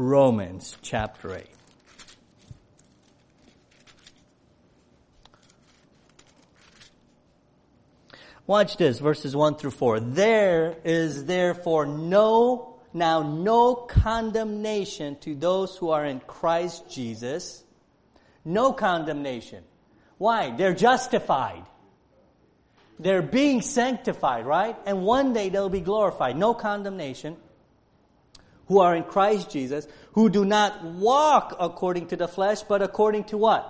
Romans 0.00 0.78
chapter 0.80 1.36
8. 1.36 1.44
Watch 8.46 8.78
this, 8.78 8.98
verses 8.98 9.36
1 9.36 9.56
through 9.56 9.72
4. 9.72 10.00
There 10.00 10.74
is 10.84 11.26
therefore 11.26 11.84
no, 11.84 12.80
now 12.94 13.20
no 13.22 13.74
condemnation 13.74 15.16
to 15.16 15.34
those 15.34 15.76
who 15.76 15.90
are 15.90 16.06
in 16.06 16.20
Christ 16.20 16.88
Jesus. 16.88 17.62
No 18.42 18.72
condemnation. 18.72 19.62
Why? 20.16 20.56
They're 20.56 20.72
justified. 20.72 21.66
They're 22.98 23.20
being 23.20 23.60
sanctified, 23.60 24.46
right? 24.46 24.78
And 24.86 25.02
one 25.02 25.34
day 25.34 25.50
they'll 25.50 25.68
be 25.68 25.82
glorified. 25.82 26.38
No 26.38 26.54
condemnation 26.54 27.36
who 28.70 28.78
are 28.78 28.94
in 28.94 29.02
Christ 29.02 29.50
Jesus, 29.50 29.88
who 30.12 30.30
do 30.30 30.44
not 30.44 30.84
walk 30.84 31.56
according 31.58 32.06
to 32.06 32.16
the 32.16 32.28
flesh, 32.28 32.62
but 32.62 32.82
according 32.82 33.24
to 33.24 33.36
what? 33.36 33.66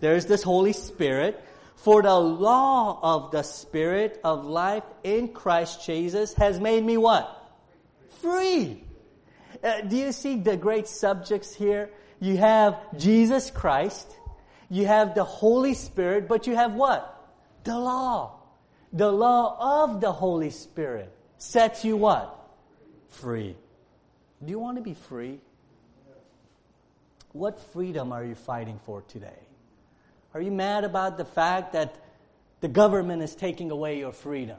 There's 0.00 0.26
this 0.26 0.42
Holy 0.42 0.74
Spirit. 0.74 1.42
For 1.76 2.02
the 2.02 2.14
law 2.14 3.00
of 3.02 3.30
the 3.30 3.42
Spirit 3.42 4.20
of 4.22 4.44
life 4.44 4.84
in 5.02 5.28
Christ 5.28 5.86
Jesus 5.86 6.34
has 6.34 6.60
made 6.60 6.84
me 6.84 6.98
what? 6.98 7.26
Free. 8.20 8.84
Uh, 9.64 9.80
do 9.80 9.96
you 9.96 10.12
see 10.12 10.36
the 10.36 10.58
great 10.58 10.86
subjects 10.86 11.54
here? 11.54 11.88
You 12.20 12.36
have 12.36 12.76
Jesus 12.98 13.50
Christ. 13.50 14.06
You 14.68 14.84
have 14.84 15.14
the 15.14 15.24
Holy 15.24 15.72
Spirit, 15.72 16.28
but 16.28 16.46
you 16.46 16.54
have 16.56 16.74
what? 16.74 17.08
The 17.64 17.78
law. 17.78 18.38
The 18.92 19.10
law 19.10 19.84
of 19.84 20.02
the 20.02 20.12
Holy 20.12 20.50
Spirit 20.50 21.10
sets 21.38 21.86
you 21.86 21.96
what? 21.96 22.36
Free. 23.08 23.56
Do 24.44 24.50
you 24.50 24.58
want 24.58 24.76
to 24.76 24.82
be 24.82 24.94
free? 24.94 25.40
What 27.32 27.60
freedom 27.72 28.12
are 28.12 28.24
you 28.24 28.34
fighting 28.34 28.78
for 28.84 29.02
today? 29.02 29.46
Are 30.34 30.40
you 30.40 30.50
mad 30.50 30.84
about 30.84 31.16
the 31.16 31.24
fact 31.24 31.72
that 31.72 31.96
the 32.60 32.68
government 32.68 33.22
is 33.22 33.34
taking 33.34 33.70
away 33.70 33.98
your 33.98 34.12
freedom? 34.12 34.58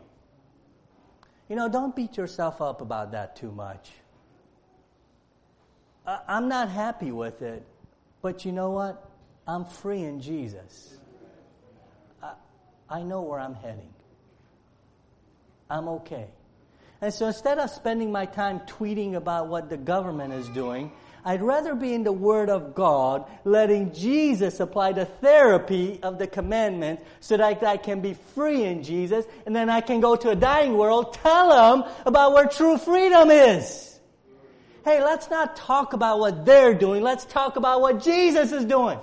You 1.49 1.55
know, 1.55 1.69
don't 1.69 1.95
beat 1.95 2.17
yourself 2.17 2.61
up 2.61 2.81
about 2.81 3.11
that 3.11 3.35
too 3.35 3.51
much. 3.51 3.91
I'm 6.05 6.47
not 6.47 6.69
happy 6.69 7.11
with 7.11 7.41
it, 7.41 7.63
but 8.21 8.45
you 8.45 8.51
know 8.51 8.71
what? 8.71 9.09
I'm 9.45 9.65
free 9.65 10.03
in 10.03 10.21
Jesus. 10.21 10.97
I, 12.21 12.33
I 12.89 13.03
know 13.03 13.21
where 13.21 13.39
I'm 13.39 13.55
heading. 13.55 13.93
I'm 15.69 15.87
okay. 15.89 16.27
And 17.01 17.13
so 17.13 17.27
instead 17.27 17.59
of 17.59 17.69
spending 17.69 18.11
my 18.11 18.25
time 18.25 18.61
tweeting 18.61 19.15
about 19.15 19.47
what 19.47 19.69
the 19.69 19.77
government 19.77 20.33
is 20.33 20.49
doing, 20.49 20.91
I'd 21.23 21.41
rather 21.41 21.75
be 21.75 21.93
in 21.93 22.03
the 22.03 22.11
Word 22.11 22.49
of 22.49 22.73
God, 22.73 23.29
letting 23.43 23.93
Jesus 23.93 24.59
apply 24.61 24.93
the 24.93 25.05
therapy 25.05 25.99
of 26.01 26.17
the 26.17 26.25
commandment 26.25 27.01
so 27.19 27.35
that 27.35 27.63
I 27.63 27.77
can 27.77 27.99
be 27.99 28.13
free 28.13 28.63
in 28.63 28.81
Jesus, 28.81 29.25
and 29.45 29.53
then 29.53 29.69
I 29.69 29.81
can 29.81 29.99
go 29.99 30.15
to 30.15 30.29
a 30.29 30.35
dying 30.35 30.77
world, 30.77 31.13
tell 31.13 31.49
them 31.49 31.91
about 32.05 32.31
where 32.33 32.47
true 32.47 32.77
freedom 32.77 33.29
is. 33.29 33.99
Hey, 34.85 35.03
let's 35.03 35.29
not 35.29 35.57
talk 35.57 35.91
about 35.91 36.19
what 36.19 36.45
they're 36.45 36.73
doing. 36.73 37.03
Let's 37.03 37.25
talk 37.25 37.57
about 37.57 37.81
what 37.81 38.01
Jesus 38.01 38.53
is 38.53 38.63
doing. 38.63 38.99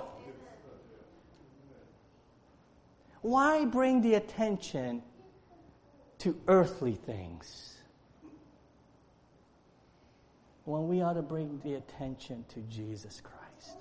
Why 3.21 3.65
bring 3.65 4.01
the 4.01 4.15
attention 4.15 5.03
to 6.19 6.35
earthly 6.47 6.95
things? 6.95 7.74
When 10.65 10.87
we 10.87 11.01
ought 11.01 11.13
to 11.13 11.21
bring 11.21 11.59
the 11.63 11.75
attention 11.75 12.43
to 12.49 12.59
Jesus 12.61 13.21
Christ. 13.21 13.77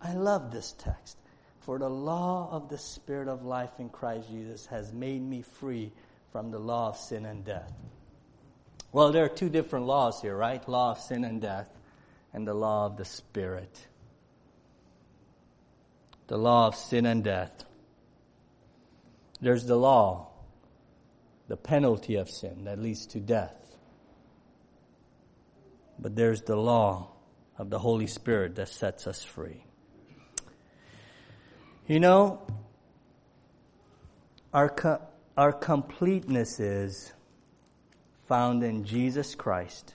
I 0.00 0.12
love 0.12 0.52
this 0.52 0.72
text. 0.72 1.16
For 1.60 1.78
the 1.78 1.88
law 1.88 2.50
of 2.52 2.68
the 2.68 2.76
Spirit 2.76 3.26
of 3.26 3.42
life 3.46 3.70
in 3.78 3.88
Christ 3.88 4.28
Jesus 4.28 4.66
has 4.66 4.92
made 4.92 5.22
me 5.22 5.40
free 5.40 5.92
from 6.30 6.50
the 6.50 6.58
law 6.58 6.90
of 6.90 6.98
sin 6.98 7.24
and 7.24 7.42
death. 7.42 7.72
Well, 8.92 9.12
there 9.12 9.24
are 9.24 9.30
two 9.30 9.48
different 9.48 9.86
laws 9.86 10.20
here, 10.20 10.36
right? 10.36 10.66
Law 10.68 10.92
of 10.92 10.98
sin 10.98 11.24
and 11.24 11.40
death, 11.40 11.70
and 12.34 12.46
the 12.46 12.52
law 12.52 12.84
of 12.84 12.98
the 12.98 13.06
Spirit. 13.06 13.86
The 16.26 16.36
law 16.36 16.66
of 16.66 16.76
sin 16.76 17.06
and 17.06 17.24
death. 17.24 17.64
There's 19.40 19.64
the 19.64 19.76
law, 19.76 20.28
the 21.48 21.56
penalty 21.56 22.16
of 22.16 22.28
sin 22.28 22.64
that 22.64 22.78
leads 22.78 23.06
to 23.06 23.20
death. 23.20 23.63
But 26.04 26.16
there's 26.16 26.42
the 26.42 26.54
law 26.54 27.08
of 27.56 27.70
the 27.70 27.78
Holy 27.78 28.06
Spirit 28.06 28.56
that 28.56 28.68
sets 28.68 29.06
us 29.06 29.24
free. 29.24 29.64
You 31.86 31.98
know, 31.98 32.42
our, 34.52 34.68
co- 34.68 35.00
our 35.34 35.50
completeness 35.50 36.60
is 36.60 37.10
found 38.26 38.62
in 38.62 38.84
Jesus 38.84 39.34
Christ, 39.34 39.94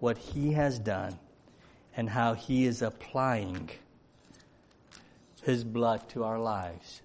what 0.00 0.16
He 0.16 0.52
has 0.52 0.78
done, 0.78 1.18
and 1.94 2.08
how 2.08 2.32
He 2.32 2.64
is 2.64 2.80
applying 2.80 3.68
His 5.42 5.64
blood 5.64 6.08
to 6.14 6.24
our 6.24 6.38
lives 6.38 7.02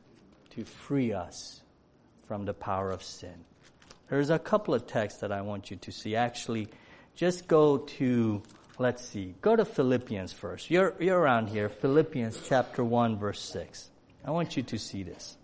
to 0.51 0.63
free 0.63 1.11
us 1.11 1.59
from 2.29 2.45
the 2.45 2.53
power 2.53 2.91
of 2.91 3.03
sin. 3.03 3.43
There's 4.09 4.29
a 4.29 4.39
couple 4.39 4.73
of 4.73 4.87
texts 4.87 5.19
that 5.19 5.33
I 5.33 5.41
want 5.41 5.69
you 5.69 5.75
to 5.75 5.91
see. 5.91 6.15
Actually, 6.15 6.69
just 7.21 7.47
go 7.47 7.77
to, 7.77 8.41
let's 8.79 9.05
see, 9.05 9.35
go 9.41 9.55
to 9.55 9.63
Philippians 9.63 10.33
first. 10.33 10.71
You're, 10.71 10.95
you're 10.99 11.19
around 11.19 11.49
here, 11.49 11.69
Philippians 11.69 12.41
chapter 12.49 12.83
1, 12.83 13.19
verse 13.19 13.39
6. 13.41 13.91
I 14.25 14.31
want 14.31 14.57
you 14.57 14.63
to 14.63 14.79
see 14.79 15.03
this. 15.03 15.37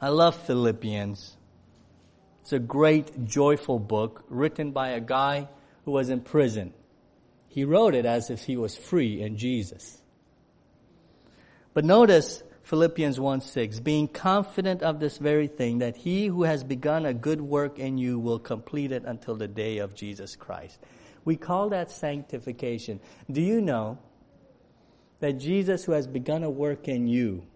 I 0.00 0.08
love 0.08 0.34
Philippians. 0.34 1.36
It's 2.40 2.54
a 2.54 2.58
great, 2.58 3.26
joyful 3.26 3.78
book 3.78 4.24
written 4.30 4.70
by 4.70 4.92
a 4.92 5.00
guy 5.00 5.46
who 5.84 5.90
was 5.90 6.08
in 6.08 6.22
prison. 6.22 6.72
He 7.48 7.64
wrote 7.64 7.94
it 7.94 8.06
as 8.06 8.30
if 8.30 8.44
he 8.44 8.56
was 8.56 8.78
free 8.78 9.20
in 9.20 9.36
Jesus. 9.36 10.00
But 11.74 11.84
notice 11.84 12.42
Philippians 12.68 13.18
1 13.18 13.40
6, 13.40 13.80
being 13.80 14.06
confident 14.06 14.82
of 14.82 15.00
this 15.00 15.16
very 15.16 15.46
thing, 15.46 15.78
that 15.78 15.96
he 15.96 16.26
who 16.26 16.42
has 16.42 16.62
begun 16.62 17.06
a 17.06 17.14
good 17.14 17.40
work 17.40 17.78
in 17.78 17.96
you 17.96 18.18
will 18.18 18.38
complete 18.38 18.92
it 18.92 19.04
until 19.06 19.36
the 19.36 19.48
day 19.48 19.78
of 19.78 19.94
Jesus 19.94 20.36
Christ. 20.36 20.78
We 21.24 21.36
call 21.36 21.70
that 21.70 21.90
sanctification. 21.90 23.00
Do 23.30 23.40
you 23.40 23.62
know 23.62 23.96
that 25.20 25.38
Jesus, 25.38 25.86
who 25.86 25.92
has 25.92 26.06
begun 26.06 26.42
a 26.42 26.50
work 26.50 26.88
in 26.88 27.06
you, 27.06 27.46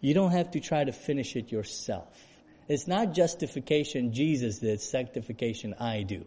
you 0.00 0.12
don't 0.12 0.32
have 0.32 0.50
to 0.50 0.58
try 0.58 0.82
to 0.82 0.90
finish 0.90 1.36
it 1.36 1.52
yourself. 1.52 2.20
It's 2.66 2.88
not 2.88 3.14
justification 3.14 4.12
Jesus 4.12 4.58
did, 4.58 4.80
sanctification 4.80 5.74
I 5.78 6.02
do. 6.02 6.24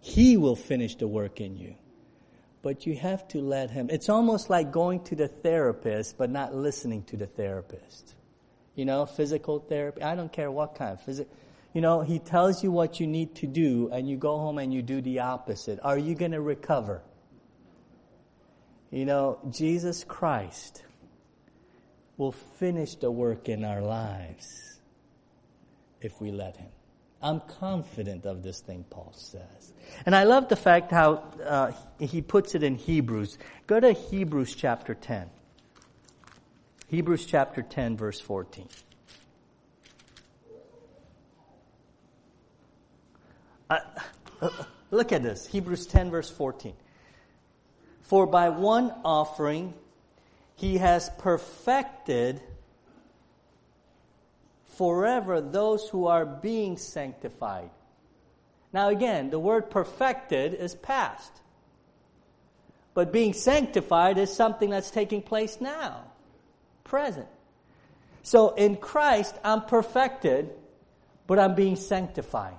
He 0.00 0.36
will 0.36 0.54
finish 0.54 0.94
the 0.94 1.08
work 1.08 1.40
in 1.40 1.56
you 1.56 1.74
but 2.62 2.86
you 2.86 2.96
have 2.96 3.26
to 3.28 3.40
let 3.40 3.70
him. 3.70 3.88
It's 3.90 4.08
almost 4.08 4.50
like 4.50 4.70
going 4.70 5.02
to 5.04 5.16
the 5.16 5.28
therapist, 5.28 6.18
but 6.18 6.30
not 6.30 6.54
listening 6.54 7.04
to 7.04 7.16
the 7.16 7.26
therapist. 7.26 8.14
You 8.74 8.84
know, 8.84 9.06
physical 9.06 9.60
therapy. 9.60 10.02
I 10.02 10.14
don't 10.14 10.32
care 10.32 10.50
what 10.50 10.74
kind 10.74 10.92
of 10.92 11.02
physical. 11.02 11.32
You 11.72 11.80
know, 11.80 12.00
he 12.00 12.18
tells 12.18 12.62
you 12.62 12.70
what 12.70 12.98
you 13.00 13.06
need 13.06 13.36
to 13.36 13.46
do, 13.46 13.90
and 13.92 14.08
you 14.08 14.16
go 14.16 14.38
home 14.38 14.58
and 14.58 14.74
you 14.74 14.82
do 14.82 15.00
the 15.00 15.20
opposite. 15.20 15.78
Are 15.82 15.98
you 15.98 16.14
going 16.14 16.32
to 16.32 16.40
recover? 16.40 17.02
You 18.90 19.04
know, 19.04 19.38
Jesus 19.50 20.02
Christ 20.02 20.82
will 22.16 22.32
finish 22.32 22.96
the 22.96 23.10
work 23.10 23.48
in 23.48 23.64
our 23.64 23.80
lives 23.80 24.46
if 26.00 26.20
we 26.20 26.32
let 26.32 26.56
him. 26.56 26.70
I'm 27.22 27.40
confident 27.40 28.24
of 28.24 28.42
this 28.42 28.60
thing, 28.60 28.84
Paul 28.88 29.12
says. 29.14 29.72
And 30.06 30.16
I 30.16 30.24
love 30.24 30.48
the 30.48 30.56
fact 30.56 30.90
how 30.90 31.24
uh, 31.44 31.72
he 31.98 32.22
puts 32.22 32.54
it 32.54 32.62
in 32.62 32.76
Hebrews. 32.76 33.36
Go 33.66 33.78
to 33.78 33.92
Hebrews 33.92 34.54
chapter 34.54 34.94
10. 34.94 35.28
Hebrews 36.88 37.26
chapter 37.26 37.62
10, 37.62 37.96
verse 37.96 38.20
14. 38.20 38.68
Uh, 43.68 43.78
look 44.90 45.12
at 45.12 45.22
this. 45.22 45.46
Hebrews 45.46 45.86
10, 45.86 46.10
verse 46.10 46.30
14. 46.30 46.74
For 48.02 48.26
by 48.26 48.48
one 48.48 48.92
offering 49.04 49.74
he 50.56 50.78
has 50.78 51.10
perfected 51.18 52.40
forever 54.80 55.42
those 55.42 55.86
who 55.90 56.06
are 56.06 56.24
being 56.24 56.78
sanctified. 56.78 57.68
Now, 58.72 58.88
again, 58.88 59.28
the 59.28 59.38
word 59.38 59.68
perfected 59.68 60.54
is 60.54 60.74
past. 60.74 61.30
But 62.94 63.12
being 63.12 63.34
sanctified 63.34 64.16
is 64.16 64.32
something 64.32 64.70
that's 64.70 64.90
taking 64.90 65.20
place 65.20 65.60
now, 65.60 66.04
present. 66.82 67.26
So 68.22 68.54
in 68.54 68.76
Christ, 68.76 69.34
I'm 69.44 69.66
perfected, 69.66 70.48
but 71.26 71.38
I'm 71.38 71.54
being 71.54 71.76
sanctified. 71.76 72.56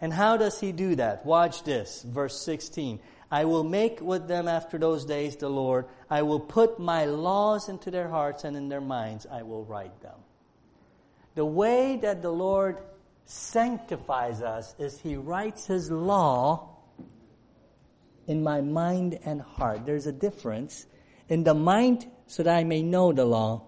And 0.00 0.12
how 0.12 0.36
does 0.36 0.60
he 0.60 0.70
do 0.70 0.94
that? 0.94 1.26
Watch 1.26 1.64
this, 1.64 2.04
verse 2.04 2.40
16. 2.40 3.00
I 3.32 3.46
will 3.46 3.64
make 3.64 4.00
with 4.00 4.28
them 4.28 4.46
after 4.46 4.78
those 4.78 5.06
days 5.06 5.34
the 5.34 5.50
Lord. 5.50 5.86
I 6.08 6.22
will 6.22 6.38
put 6.38 6.78
my 6.78 7.06
laws 7.06 7.68
into 7.68 7.90
their 7.90 8.08
hearts 8.08 8.44
and 8.44 8.56
in 8.56 8.68
their 8.68 8.80
minds 8.80 9.26
I 9.28 9.42
will 9.42 9.64
write 9.64 10.00
them. 10.02 10.20
The 11.40 11.46
way 11.46 11.96
that 12.02 12.20
the 12.20 12.30
Lord 12.30 12.82
sanctifies 13.24 14.42
us 14.42 14.74
is 14.78 15.00
He 15.00 15.16
writes 15.16 15.64
His 15.64 15.90
law 15.90 16.76
in 18.26 18.42
my 18.42 18.60
mind 18.60 19.18
and 19.24 19.40
heart. 19.40 19.86
There's 19.86 20.06
a 20.06 20.12
difference. 20.12 20.84
In 21.30 21.42
the 21.42 21.54
mind, 21.54 22.06
so 22.26 22.42
that 22.42 22.54
I 22.54 22.64
may 22.64 22.82
know 22.82 23.14
the 23.14 23.24
law. 23.24 23.62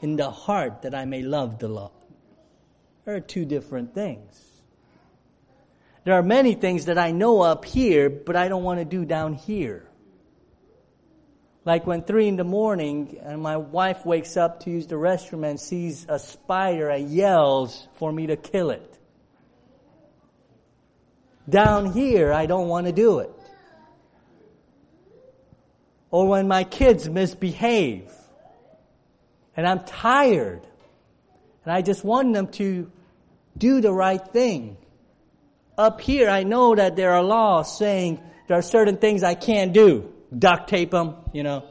In 0.00 0.16
the 0.16 0.32
heart, 0.32 0.82
that 0.82 0.96
I 0.96 1.04
may 1.04 1.22
love 1.22 1.60
the 1.60 1.68
law. 1.68 1.92
There 3.04 3.14
are 3.14 3.20
two 3.20 3.44
different 3.44 3.94
things. 3.94 4.44
There 6.02 6.14
are 6.14 6.24
many 6.24 6.54
things 6.54 6.86
that 6.86 6.98
I 6.98 7.12
know 7.12 7.40
up 7.40 7.64
here, 7.64 8.10
but 8.10 8.34
I 8.34 8.48
don't 8.48 8.64
want 8.64 8.80
to 8.80 8.84
do 8.84 9.04
down 9.04 9.34
here. 9.34 9.86
Like 11.64 11.86
when 11.86 12.02
three 12.02 12.28
in 12.28 12.36
the 12.36 12.44
morning 12.44 13.18
and 13.22 13.40
my 13.40 13.56
wife 13.56 14.04
wakes 14.04 14.36
up 14.36 14.60
to 14.64 14.70
use 14.70 14.86
the 14.86 14.96
restroom 14.96 15.48
and 15.48 15.60
sees 15.60 16.06
a 16.08 16.18
spider 16.18 16.88
and 16.88 17.08
yells 17.08 17.86
for 17.94 18.10
me 18.12 18.26
to 18.26 18.36
kill 18.36 18.70
it. 18.70 18.98
Down 21.48 21.92
here, 21.92 22.32
I 22.32 22.46
don't 22.46 22.68
want 22.68 22.86
to 22.86 22.92
do 22.92 23.20
it. 23.20 23.30
or 26.12 26.28
when 26.28 26.46
my 26.46 26.62
kids 26.62 27.08
misbehave 27.08 28.12
and 29.56 29.66
I'm 29.66 29.80
tired 29.80 30.60
and 31.64 31.72
I 31.72 31.82
just 31.82 32.04
want 32.04 32.34
them 32.34 32.48
to 32.48 32.92
do 33.56 33.80
the 33.80 33.92
right 33.92 34.22
thing. 34.28 34.76
Up 35.76 36.00
here, 36.00 36.28
I 36.28 36.42
know 36.42 36.74
that 36.74 36.96
there 36.96 37.12
are 37.12 37.22
laws 37.22 37.78
saying 37.78 38.20
there 38.46 38.58
are 38.58 38.62
certain 38.62 38.98
things 38.98 39.22
I 39.22 39.34
can't 39.34 39.72
do. 39.72 40.11
Duct 40.36 40.68
tape 40.68 40.90
them, 40.90 41.16
you 41.32 41.42
know. 41.42 41.64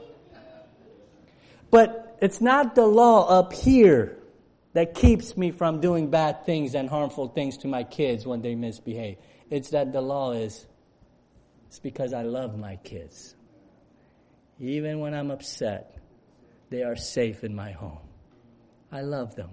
But 1.69 2.17
it's 2.21 2.41
not 2.41 2.75
the 2.75 2.85
law 2.85 3.27
up 3.27 3.53
here 3.53 4.17
that 4.73 4.93
keeps 4.93 5.35
me 5.35 5.51
from 5.51 5.81
doing 5.81 6.09
bad 6.09 6.45
things 6.45 6.75
and 6.75 6.89
harmful 6.89 7.27
things 7.27 7.57
to 7.59 7.67
my 7.67 7.83
kids 7.83 8.25
when 8.25 8.41
they 8.41 8.55
misbehave. 8.55 9.17
It's 9.49 9.71
that 9.71 9.91
the 9.91 10.01
law 10.01 10.31
is, 10.31 10.65
it's 11.67 11.79
because 11.79 12.13
I 12.13 12.23
love 12.23 12.57
my 12.57 12.77
kids. 12.77 13.35
Even 14.59 14.99
when 14.99 15.13
I'm 15.13 15.31
upset, 15.31 15.97
they 16.69 16.83
are 16.83 16.95
safe 16.95 17.43
in 17.43 17.55
my 17.55 17.71
home. 17.71 17.99
I 18.91 19.01
love 19.01 19.35
them. 19.35 19.49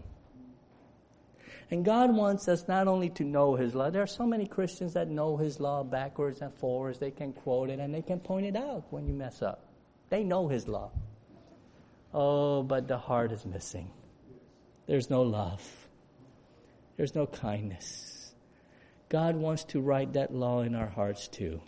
And 1.71 1.85
God 1.85 2.15
wants 2.15 2.49
us 2.49 2.67
not 2.67 2.89
only 2.89 3.11
to 3.11 3.25
know 3.25 3.55
His 3.55 3.75
law, 3.75 3.91
there 3.91 4.03
are 4.03 4.07
so 4.07 4.27
many 4.27 4.47
Christians 4.47 4.95
that 4.95 5.09
know 5.09 5.37
His 5.37 5.61
law 5.61 5.85
backwards 5.85 6.41
and 6.41 6.53
forwards. 6.55 6.99
They 6.99 7.11
can 7.11 7.33
quote 7.33 7.69
it 7.69 7.79
and 7.79 7.95
they 7.95 8.03
can 8.03 8.21
point 8.21 8.47
it 8.47 8.57
out 8.57 8.85
when 8.91 9.07
you 9.07 9.13
mess 9.13 9.43
up. 9.43 9.65
They 10.09 10.25
know 10.25 10.49
His 10.49 10.67
law. 10.67 10.91
Oh, 12.15 12.63
but 12.63 12.89
the 12.89 12.97
heart 12.97 13.33
is 13.33 13.45
missing. 13.45 13.91
There's 14.87 15.11
no 15.11 15.23
love. 15.23 15.63
There's 16.97 17.15
no 17.15 17.27
kindness. 17.27 18.33
God 19.11 19.37
wants 19.37 19.65
to 19.65 19.81
write 19.81 20.15
that 20.15 20.33
law 20.33 20.63
in 20.63 20.75
our 20.75 20.89
hearts 20.89 21.29
too. 21.29 21.61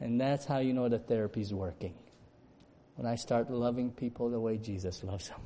And 0.00 0.20
that's 0.20 0.46
how 0.46 0.58
you 0.58 0.72
know 0.72 0.88
the 0.88 0.98
therapy's 0.98 1.52
working. 1.52 1.94
When 2.96 3.06
I 3.06 3.16
start 3.16 3.50
loving 3.50 3.90
people 3.90 4.30
the 4.30 4.40
way 4.40 4.56
Jesus 4.56 5.04
loves 5.04 5.28
them. 5.28 5.40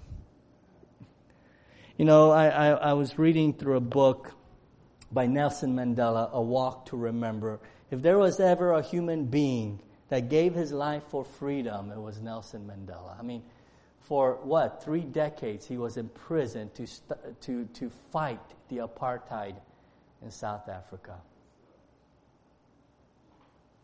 You 1.99 2.07
know, 2.07 2.31
I, 2.31 2.49
I, 2.49 2.69
I 2.71 2.93
was 2.95 3.19
reading 3.19 3.53
through 3.53 3.77
a 3.77 3.81
book 3.81 4.33
by 5.11 5.27
Nelson 5.27 5.77
Mandela, 5.77 6.33
A 6.33 6.41
Walk 6.41 6.87
to 6.87 6.97
Remember. 6.97 7.61
If 7.91 8.01
there 8.01 8.19
was 8.19 8.41
ever 8.41 8.73
a 8.73 8.83
human 8.83 9.27
being 9.27 9.79
that 10.09 10.31
gave 10.31 10.55
his 10.55 10.73
life 10.73 11.03
for 11.09 11.23
freedom, 11.25 11.93
it 11.93 12.01
was 12.01 12.21
Nelson 12.21 12.67
Mandela. 12.67 13.19
I 13.19 13.23
mean, 13.23 13.43
for 14.01 14.39
what? 14.43 14.83
Three 14.83 15.03
decades 15.03 15.67
he 15.67 15.77
was 15.77 15.99
in 15.99 16.09
prison 16.09 16.71
to, 16.75 16.87
st- 16.87 17.41
to, 17.43 17.67
to 17.67 17.91
fight 18.11 18.41
the 18.69 18.79
apartheid 18.79 19.57
in 20.23 20.31
South 20.31 20.71
Africa. 20.71 21.17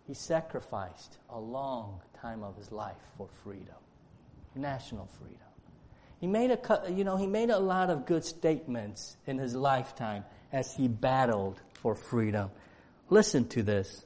He 0.07 0.15
sacrificed 0.15 1.19
a 1.29 1.39
long 1.39 2.01
time 2.19 2.43
of 2.43 2.57
his 2.57 2.73
life 2.73 2.97
for 3.19 3.29
freedom, 3.45 3.77
national 4.55 5.07
freedom. 5.07 5.48
He 6.21 6.27
made 6.27 6.51
a, 6.51 6.93
you 6.93 7.05
know, 7.05 7.17
he 7.17 7.27
made 7.27 7.51
a 7.51 7.59
lot 7.59 7.91
of 7.91 8.07
good 8.07 8.25
statements 8.25 9.17
in 9.27 9.39
his 9.39 9.55
lifetime 9.55 10.25
as 10.53 10.75
he 10.75 10.89
battled 10.89 11.61
for 11.75 11.95
freedom. 11.95 12.51
Listen 13.09 13.47
to 13.49 13.63
this. 13.63 14.05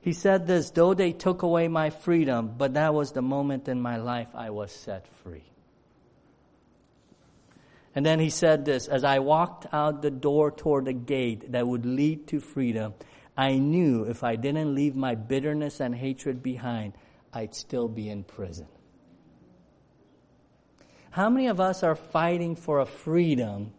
He 0.00 0.12
said 0.12 0.46
this, 0.46 0.70
though 0.70 0.94
they 0.94 1.12
took 1.12 1.42
away 1.42 1.68
my 1.68 1.90
freedom, 1.90 2.54
but 2.58 2.74
that 2.74 2.92
was 2.92 3.12
the 3.12 3.22
moment 3.22 3.68
in 3.68 3.80
my 3.80 3.96
life 3.96 4.28
I 4.34 4.50
was 4.50 4.72
set 4.72 5.06
free. 5.22 5.44
And 7.94 8.04
then 8.04 8.18
he 8.18 8.30
said 8.30 8.64
this, 8.64 8.88
as 8.88 9.04
I 9.04 9.20
walked 9.20 9.66
out 9.72 10.02
the 10.02 10.10
door 10.10 10.50
toward 10.50 10.86
the 10.86 10.92
gate 10.92 11.52
that 11.52 11.66
would 11.66 11.86
lead 11.86 12.26
to 12.28 12.40
freedom, 12.40 12.94
I 13.36 13.58
knew 13.58 14.04
if 14.04 14.24
I 14.24 14.36
didn't 14.36 14.74
leave 14.74 14.96
my 14.96 15.14
bitterness 15.14 15.80
and 15.80 15.94
hatred 15.94 16.42
behind, 16.42 16.94
I'd 17.32 17.54
still 17.54 17.88
be 17.88 18.08
in 18.10 18.24
prison. 18.24 18.66
How 21.12 21.28
many 21.28 21.48
of 21.48 21.60
us 21.60 21.82
are 21.82 21.94
fighting 21.94 22.56
for 22.56 22.80
a 22.80 22.86
freedom 22.86 23.74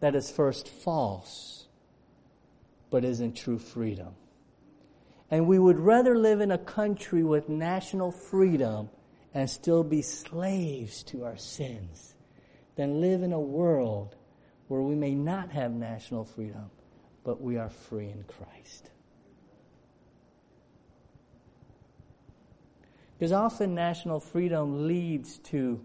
that 0.00 0.14
is 0.14 0.30
first 0.30 0.68
false, 0.68 1.66
but 2.90 3.02
isn't 3.02 3.34
true 3.34 3.58
freedom? 3.58 4.14
And 5.30 5.46
we 5.46 5.58
would 5.58 5.80
rather 5.80 6.18
live 6.18 6.42
in 6.42 6.50
a 6.50 6.58
country 6.58 7.22
with 7.22 7.48
national 7.48 8.12
freedom 8.12 8.90
and 9.32 9.48
still 9.48 9.82
be 9.82 10.02
slaves 10.02 11.02
to 11.04 11.24
our 11.24 11.38
sins 11.38 12.14
than 12.76 13.00
live 13.00 13.22
in 13.22 13.32
a 13.32 13.40
world 13.40 14.16
where 14.68 14.82
we 14.82 14.94
may 14.94 15.14
not 15.14 15.50
have 15.50 15.72
national 15.72 16.26
freedom, 16.26 16.70
but 17.24 17.40
we 17.40 17.56
are 17.56 17.70
free 17.70 18.10
in 18.10 18.22
Christ. 18.24 18.90
Because 23.24 23.32
often 23.32 23.74
national 23.74 24.20
freedom 24.20 24.86
leads 24.86 25.38
to 25.44 25.80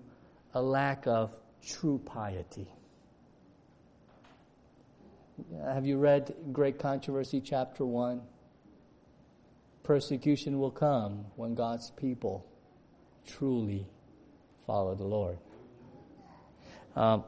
a 0.53 0.61
lack 0.61 1.07
of 1.07 1.31
true 1.65 2.01
piety. 2.05 2.67
Have 5.63 5.85
you 5.85 5.99
read 5.99 6.35
Great 6.51 6.79
Controversy, 6.79 7.39
chapter 7.39 7.85
1? 7.85 8.19
persecution 9.83 10.59
will 10.59 10.69
come 10.69 11.27
when 11.37 11.55
God's 11.55 11.91
people 11.91 12.45
truly 13.25 13.87
follow 14.67 14.95
the 14.95 15.05
Lord. 15.05 15.37
Um, 16.97 17.23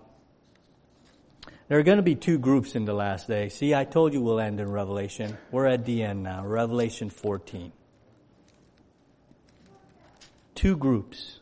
there 1.69 1.79
are 1.79 1.83
going 1.83 1.99
to 1.99 2.03
be 2.03 2.15
two 2.15 2.37
groups 2.37 2.75
in 2.75 2.83
the 2.83 2.93
last 2.93 3.29
day. 3.29 3.47
See, 3.47 3.73
I 3.73 3.85
told 3.85 4.11
you 4.11 4.21
we'll 4.21 4.41
end 4.41 4.59
in 4.59 4.69
Revelation. 4.69 5.37
We're 5.51 5.67
at 5.67 5.85
the 5.85 6.03
end 6.03 6.21
now, 6.21 6.45
Revelation 6.45 7.09
14. 7.09 7.71
Two 10.61 10.77
groups. 10.77 11.39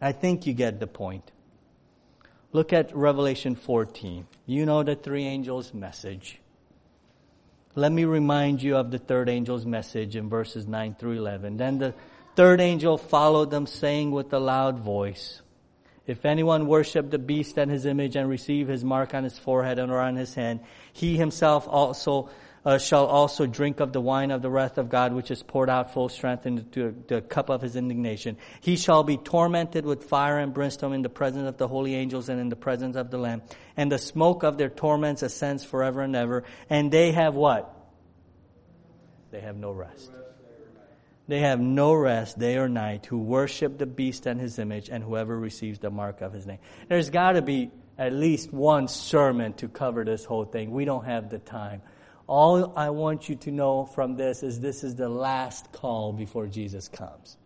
I 0.00 0.12
think 0.12 0.46
you 0.46 0.52
get 0.52 0.78
the 0.78 0.86
point. 0.86 1.32
Look 2.52 2.72
at 2.72 2.94
Revelation 2.94 3.56
14. 3.56 4.28
You 4.46 4.64
know 4.64 4.84
the 4.84 4.94
three 4.94 5.24
angels' 5.24 5.74
message. 5.74 6.38
Let 7.74 7.90
me 7.90 8.04
remind 8.04 8.62
you 8.62 8.76
of 8.76 8.92
the 8.92 9.00
third 9.00 9.28
angel's 9.28 9.66
message 9.66 10.14
in 10.14 10.28
verses 10.28 10.68
9 10.68 10.94
through 11.00 11.18
11. 11.18 11.56
Then 11.56 11.78
the 11.78 11.94
third 12.36 12.60
angel 12.60 12.96
followed 12.96 13.50
them 13.50 13.66
saying 13.66 14.12
with 14.12 14.32
a 14.32 14.38
loud 14.38 14.78
voice, 14.78 15.42
If 16.06 16.24
anyone 16.24 16.68
worship 16.68 17.10
the 17.10 17.18
beast 17.18 17.58
and 17.58 17.72
his 17.72 17.86
image 17.86 18.14
and 18.14 18.28
receive 18.28 18.68
his 18.68 18.84
mark 18.84 19.14
on 19.14 19.24
his 19.24 19.36
forehead 19.36 19.80
and 19.80 19.90
or 19.90 19.98
on 19.98 20.14
his 20.14 20.32
hand, 20.32 20.60
he 20.92 21.16
himself 21.16 21.66
also 21.66 22.30
uh, 22.64 22.78
shall 22.78 23.06
also 23.06 23.46
drink 23.46 23.80
of 23.80 23.92
the 23.92 24.00
wine 24.00 24.30
of 24.30 24.42
the 24.42 24.50
wrath 24.50 24.78
of 24.78 24.88
God, 24.88 25.12
which 25.12 25.30
is 25.30 25.42
poured 25.42 25.70
out 25.70 25.92
full 25.92 26.08
strength 26.08 26.46
into 26.46 26.94
the 27.08 27.20
cup 27.20 27.48
of 27.48 27.62
his 27.62 27.76
indignation. 27.76 28.36
He 28.60 28.76
shall 28.76 29.02
be 29.02 29.16
tormented 29.16 29.84
with 29.84 30.04
fire 30.04 30.38
and 30.38 30.52
brimstone 30.52 30.92
in 30.92 31.02
the 31.02 31.08
presence 31.08 31.48
of 31.48 31.56
the 31.56 31.68
holy 31.68 31.94
angels 31.94 32.28
and 32.28 32.40
in 32.40 32.48
the 32.48 32.56
presence 32.56 32.96
of 32.96 33.10
the 33.10 33.18
Lamb. 33.18 33.42
And 33.76 33.90
the 33.90 33.98
smoke 33.98 34.42
of 34.42 34.58
their 34.58 34.68
torments 34.68 35.22
ascends 35.22 35.64
forever 35.64 36.02
and 36.02 36.14
ever. 36.14 36.44
And 36.68 36.90
they 36.90 37.12
have 37.12 37.34
what? 37.34 37.74
They 39.30 39.40
have 39.40 39.56
no 39.56 39.72
rest. 39.72 40.10
They 41.28 41.40
have 41.40 41.60
no 41.60 41.92
rest 41.94 42.40
day 42.40 42.56
or 42.56 42.68
night 42.68 43.06
who 43.06 43.18
worship 43.18 43.78
the 43.78 43.86
beast 43.86 44.26
and 44.26 44.40
his 44.40 44.58
image 44.58 44.88
and 44.90 45.04
whoever 45.04 45.38
receives 45.38 45.78
the 45.78 45.88
mark 45.88 46.22
of 46.22 46.32
his 46.32 46.44
name. 46.44 46.58
There's 46.88 47.08
got 47.08 47.32
to 47.32 47.42
be 47.42 47.70
at 47.96 48.12
least 48.12 48.52
one 48.52 48.88
sermon 48.88 49.52
to 49.52 49.68
cover 49.68 50.04
this 50.04 50.24
whole 50.24 50.44
thing. 50.44 50.72
We 50.72 50.84
don't 50.84 51.04
have 51.04 51.30
the 51.30 51.38
time. 51.38 51.82
All 52.30 52.72
I 52.76 52.90
want 52.90 53.28
you 53.28 53.34
to 53.34 53.50
know 53.50 53.86
from 53.86 54.14
this 54.14 54.44
is 54.44 54.60
this 54.60 54.84
is 54.84 54.94
the 54.94 55.08
last 55.08 55.72
call 55.72 56.12
before 56.12 56.46
Jesus 56.46 56.86
comes. 56.86 57.36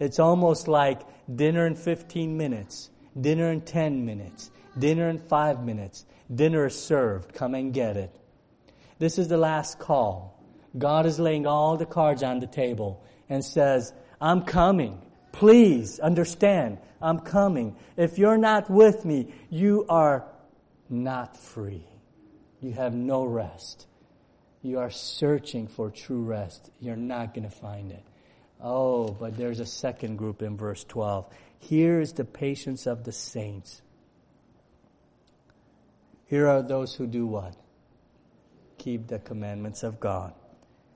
It's 0.00 0.18
almost 0.18 0.68
like 0.68 1.02
dinner 1.36 1.66
in 1.66 1.74
15 1.74 2.34
minutes, 2.34 2.88
dinner 3.20 3.52
in 3.52 3.60
10 3.60 4.06
minutes, 4.06 4.50
dinner 4.78 5.10
in 5.10 5.18
5 5.18 5.62
minutes, 5.62 6.06
dinner 6.34 6.64
is 6.64 6.82
served, 6.82 7.34
come 7.34 7.54
and 7.54 7.74
get 7.74 7.98
it. 7.98 8.10
This 8.98 9.18
is 9.18 9.28
the 9.28 9.36
last 9.36 9.78
call. 9.78 10.42
God 10.78 11.04
is 11.04 11.18
laying 11.20 11.46
all 11.46 11.76
the 11.76 11.84
cards 11.84 12.22
on 12.22 12.38
the 12.38 12.46
table 12.46 13.04
and 13.28 13.44
says, 13.44 13.92
I'm 14.18 14.44
coming. 14.44 15.02
Please 15.32 16.00
understand, 16.00 16.78
I'm 17.02 17.18
coming. 17.18 17.76
If 17.98 18.16
you're 18.16 18.38
not 18.38 18.70
with 18.70 19.04
me, 19.04 19.34
you 19.50 19.84
are 19.90 20.24
not 20.88 21.36
free. 21.36 21.86
You 22.62 22.72
have 22.72 22.94
no 22.94 23.24
rest 23.24 23.88
you 24.62 24.78
are 24.78 24.90
searching 24.90 25.66
for 25.66 25.90
true 25.90 26.22
rest, 26.22 26.70
you're 26.80 26.96
not 26.96 27.34
going 27.34 27.48
to 27.48 27.54
find 27.54 27.90
it. 27.90 28.04
Oh, 28.60 29.08
but 29.08 29.36
there's 29.36 29.58
a 29.58 29.66
second 29.66 30.16
group 30.16 30.40
in 30.40 30.56
verse 30.56 30.84
12. 30.84 31.28
Here 31.58 32.00
is 32.00 32.12
the 32.12 32.24
patience 32.24 32.86
of 32.86 33.04
the 33.04 33.12
saints. 33.12 33.82
Here 36.26 36.48
are 36.48 36.62
those 36.62 36.94
who 36.94 37.06
do 37.06 37.26
what? 37.26 37.56
Keep 38.78 39.08
the 39.08 39.18
commandments 39.18 39.82
of 39.82 40.00
God 40.00 40.32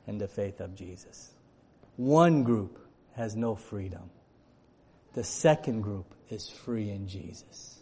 and 0.06 0.20
the 0.20 0.28
faith 0.28 0.60
of 0.60 0.74
Jesus. 0.74 1.32
One 1.96 2.44
group 2.44 2.78
has 3.14 3.34
no 3.34 3.56
freedom. 3.56 4.10
The 5.14 5.24
second 5.24 5.82
group 5.82 6.14
is 6.30 6.48
free 6.48 6.90
in 6.90 7.08
Jesus. 7.08 7.80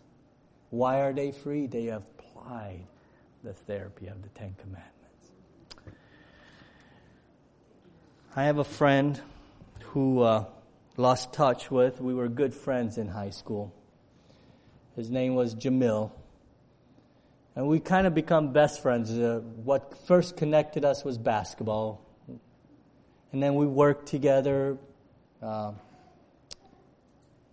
Why 0.70 1.01
are 1.01 1.12
they 1.12 1.32
free? 1.32 1.66
They 1.66 1.85
have 1.87 2.05
applied 2.18 2.87
the 3.43 3.53
therapy 3.53 4.07
of 4.07 4.22
the 4.22 4.28
Ten 4.30 4.55
Commandments. 4.59 4.93
I 8.37 8.45
have 8.45 8.59
a 8.59 8.64
friend 8.64 9.20
who 9.93 10.22
uh, 10.22 10.47
lost 10.97 11.32
touch 11.32 11.70
with. 11.70 12.01
We 12.01 12.14
were 12.14 12.26
good 12.26 12.53
friends 12.53 12.99
in 12.99 13.07
high 13.07 13.30
school. 13.30 13.72
His 14.97 15.09
name 15.09 15.37
was 15.37 15.55
Jamil. 15.55 16.11
And 17.55 17.68
we 17.68 17.78
kind 17.78 18.09
of 18.09 18.14
become 18.14 18.53
best 18.53 18.82
friends. 18.82 19.12
Uh, 19.12 19.41
what 19.62 19.97
first 20.09 20.37
connected 20.37 20.85
us 20.85 21.05
was 21.05 21.16
basketball. 21.16 22.05
And 23.30 23.41
then 23.41 23.55
we 23.55 23.68
worked 23.68 24.09
together. 24.09 24.78
Uh, 25.41 25.74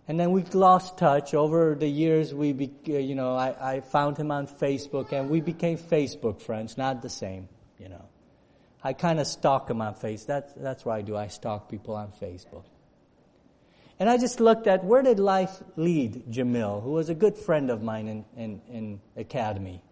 and 0.08 0.18
then 0.18 0.32
we 0.32 0.42
lost 0.42 0.98
touch. 0.98 1.32
Over 1.32 1.76
the 1.76 1.86
years, 1.86 2.34
we, 2.34 2.52
be, 2.52 2.72
uh, 2.88 2.94
you 2.94 3.14
know, 3.14 3.36
I, 3.36 3.76
I 3.76 3.80
found 3.82 4.16
him 4.16 4.32
on 4.32 4.48
Facebook 4.48 5.12
and 5.12 5.30
we 5.30 5.40
became 5.40 5.78
Facebook 5.78 6.40
friends, 6.40 6.76
not 6.76 7.02
the 7.02 7.08
same, 7.08 7.48
you 7.78 7.88
know. 7.88 8.04
I 8.84 8.92
kind 8.92 9.20
of 9.20 9.26
stalk 9.26 9.70
him 9.70 9.80
on 9.80 9.94
Facebook. 9.94 10.26
That's, 10.26 10.52
that's 10.54 10.84
what 10.84 10.94
I 10.94 11.02
do. 11.02 11.16
I 11.16 11.28
stalk 11.28 11.68
people 11.70 11.94
on 11.94 12.12
Facebook. 12.20 12.64
And 13.98 14.10
I 14.10 14.18
just 14.18 14.40
looked 14.40 14.66
at 14.66 14.84
where 14.84 15.02
did 15.02 15.20
life 15.20 15.62
lead 15.76 16.24
Jamil, 16.28 16.82
who 16.82 16.90
was 16.90 17.08
a 17.08 17.14
good 17.14 17.36
friend 17.36 17.70
of 17.70 17.82
mine 17.82 18.08
in, 18.08 18.24
in, 18.36 18.60
in 18.68 19.00
academy. 19.16 19.82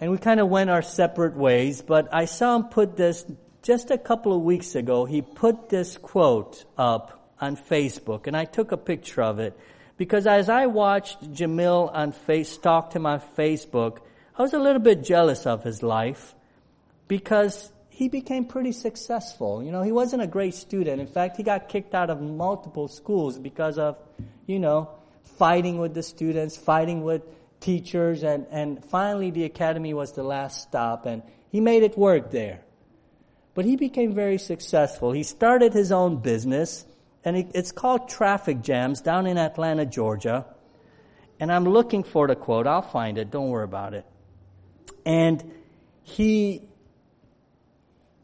And 0.00 0.10
we 0.10 0.18
kind 0.18 0.38
of 0.38 0.48
went 0.48 0.70
our 0.70 0.82
separate 0.82 1.34
ways, 1.34 1.82
but 1.82 2.12
I 2.12 2.26
saw 2.26 2.56
him 2.56 2.64
put 2.64 2.96
this 2.96 3.24
just 3.62 3.90
a 3.90 3.98
couple 3.98 4.34
of 4.34 4.42
weeks 4.42 4.74
ago. 4.74 5.04
He 5.04 5.22
put 5.22 5.68
this 5.68 5.96
quote 5.96 6.64
up 6.76 7.32
on 7.40 7.56
Facebook, 7.56 8.26
and 8.26 8.36
I 8.36 8.44
took 8.44 8.72
a 8.72 8.76
picture 8.76 9.22
of 9.22 9.38
it 9.38 9.58
because 9.96 10.26
as 10.26 10.48
I 10.48 10.66
watched 10.66 11.32
Jamil 11.32 11.90
on 11.92 12.12
face, 12.12 12.48
stalked 12.50 12.94
him 12.94 13.06
on 13.06 13.20
Facebook, 13.36 13.98
I 14.36 14.42
was 14.42 14.52
a 14.52 14.58
little 14.58 14.82
bit 14.82 15.04
jealous 15.04 15.46
of 15.46 15.62
his 15.62 15.82
life 15.82 16.34
because 17.08 17.72
he 17.88 18.08
became 18.08 18.46
pretty 18.46 18.72
successful. 18.72 19.62
You 19.62 19.70
know, 19.70 19.82
he 19.82 19.92
wasn't 19.92 20.22
a 20.22 20.26
great 20.26 20.54
student. 20.54 21.00
In 21.00 21.06
fact, 21.06 21.36
he 21.36 21.42
got 21.42 21.68
kicked 21.68 21.94
out 21.94 22.10
of 22.10 22.20
multiple 22.20 22.88
schools 22.88 23.38
because 23.38 23.78
of, 23.78 23.98
you 24.46 24.58
know, 24.58 24.90
fighting 25.38 25.78
with 25.78 25.94
the 25.94 26.02
students, 26.02 26.56
fighting 26.56 27.02
with 27.02 27.22
teachers, 27.60 28.22
and, 28.22 28.46
and 28.50 28.84
finally 28.84 29.30
the 29.30 29.44
academy 29.44 29.94
was 29.94 30.12
the 30.12 30.22
last 30.22 30.62
stop, 30.62 31.06
and 31.06 31.22
he 31.50 31.60
made 31.60 31.82
it 31.82 31.96
work 31.96 32.30
there. 32.30 32.60
But 33.54 33.64
he 33.64 33.76
became 33.76 34.14
very 34.14 34.38
successful. 34.38 35.12
He 35.12 35.22
started 35.22 35.72
his 35.72 35.92
own 35.92 36.16
business, 36.16 36.84
and 37.24 37.36
it's 37.54 37.70
called 37.70 38.08
Traffic 38.08 38.62
Jams 38.62 39.00
down 39.00 39.26
in 39.26 39.38
Atlanta, 39.38 39.86
Georgia. 39.86 40.46
And 41.38 41.52
I'm 41.52 41.64
looking 41.64 42.02
for 42.02 42.26
the 42.26 42.34
quote. 42.34 42.66
I'll 42.66 42.82
find 42.82 43.18
it. 43.18 43.30
Don't 43.30 43.50
worry 43.50 43.64
about 43.64 43.94
it. 43.94 44.06
And 45.04 45.52
he 46.02 46.62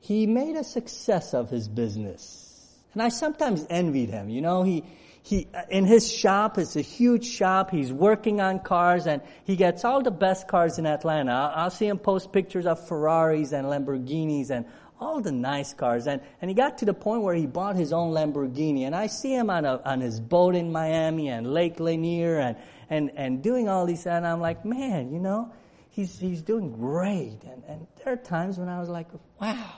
he 0.01 0.27
made 0.27 0.57
a 0.57 0.65
success 0.65 1.35
of 1.35 1.51
his 1.51 1.69
business. 1.69 2.49
And 2.95 3.03
I 3.03 3.09
sometimes 3.09 3.67
envied 3.69 4.11
him. 4.11 4.29
You 4.29 4.41
know, 4.41 4.63
he, 4.63 4.85
he, 5.23 5.47
uh, 5.53 5.63
in 5.69 5.85
his 5.85 6.11
shop, 6.11 6.59
it's 6.59 6.77
a 6.77 6.81
huge 6.81 7.27
shop. 7.27 7.71
He's 7.71 7.93
working 7.93 8.41
on 8.41 8.61
cars 8.61 9.07
and 9.07 9.23
he 9.45 9.57
gets 9.57 9.85
all 9.85 10.03
the 10.03 10.11
best 10.11 10.49
cars 10.49 10.79
in 10.79 10.87
Atlanta. 10.87 11.33
I'll, 11.33 11.65
I'll 11.65 11.71
see 11.71 11.87
him 11.87 11.99
post 11.99 12.33
pictures 12.33 12.67
of 12.67 12.87
Ferraris 12.89 13.53
and 13.53 13.67
Lamborghinis 13.67 14.51
and 14.51 14.65
all 15.01 15.21
the 15.21 15.33
nice 15.33 15.75
cars. 15.75 16.07
And, 16.07 16.23
and 16.41 16.51
he 16.51 16.55
got 16.55 16.79
to 16.79 16.87
the 16.87 16.95
point 16.95 17.23
where 17.23 17.35
he 17.35 17.47
bought 17.47 17.77
his 17.77 17.93
own 17.93 18.13
Lamborghini. 18.13 18.83
And 18.83 18.97
I 18.97 19.09
see 19.09 19.35
him 19.35 19.51
on, 19.51 19.65
a, 19.65 19.81
on 19.85 20.01
his 20.01 20.19
boat 20.19 20.55
in 20.55 20.73
Miami 20.73 21.29
and 21.29 21.53
Lake 21.53 21.79
Lanier 21.79 22.39
and, 22.39 22.57
and, 22.89 23.11
and 23.17 23.43
doing 23.43 23.69
all 23.69 23.87
these. 23.87 24.07
And 24.07 24.27
I'm 24.27 24.41
like, 24.41 24.65
man, 24.65 25.13
you 25.13 25.21
know, 25.21 25.53
he's, 25.91 26.19
he's 26.19 26.43
doing 26.43 26.73
great. 26.73 27.45
And, 27.45 27.63
and 27.69 27.87
there 28.03 28.15
are 28.15 28.17
times 28.17 28.59
when 28.59 28.69
I 28.69 28.81
was 28.81 28.89
like, 28.89 29.09
wow 29.41 29.75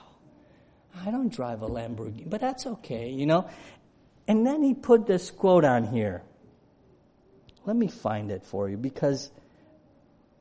I 1.05 1.11
don't 1.11 1.33
drive 1.33 1.61
a 1.61 1.67
Lamborghini, 1.67 2.29
but 2.29 2.41
that's 2.41 2.67
okay, 2.67 3.09
you 3.09 3.25
know. 3.25 3.49
And 4.27 4.45
then 4.45 4.63
he 4.63 4.73
put 4.73 5.07
this 5.07 5.31
quote 5.31 5.65
on 5.65 5.85
here. 5.85 6.23
Let 7.65 7.75
me 7.75 7.87
find 7.87 8.31
it 8.31 8.43
for 8.43 8.69
you 8.69 8.77
because 8.77 9.31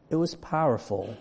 it 0.09 0.17
was 0.17 0.35
powerful. 0.35 1.17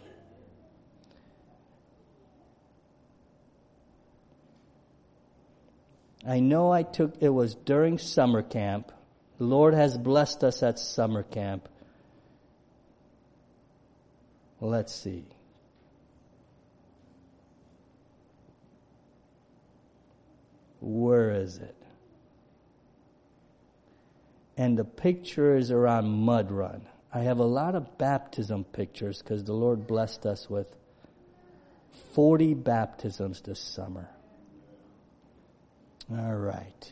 I 6.27 6.39
know 6.39 6.71
I 6.71 6.83
took, 6.83 7.15
it 7.21 7.29
was 7.29 7.55
during 7.55 7.97
summer 7.97 8.41
camp. 8.41 8.91
The 9.37 9.45
Lord 9.45 9.73
has 9.73 9.97
blessed 9.97 10.43
us 10.43 10.61
at 10.63 10.79
summer 10.79 11.23
camp. 11.23 11.69
Let's 14.59 14.93
see. 14.93 15.25
Where 20.79 21.31
is 21.31 21.57
it? 21.57 21.75
And 24.57 24.77
the 24.77 24.85
picture 24.85 25.55
is 25.55 25.71
around 25.71 26.09
Mud 26.09 26.51
Run. 26.51 26.81
I 27.13 27.19
have 27.19 27.39
a 27.39 27.45
lot 27.45 27.75
of 27.75 27.97
baptism 27.97 28.65
pictures 28.65 29.21
because 29.21 29.43
the 29.43 29.53
Lord 29.53 29.87
blessed 29.87 30.25
us 30.25 30.49
with 30.49 30.75
40 32.13 32.53
baptisms 32.55 33.41
this 33.41 33.59
summer. 33.59 34.09
All 36.11 36.35
right. 36.35 36.91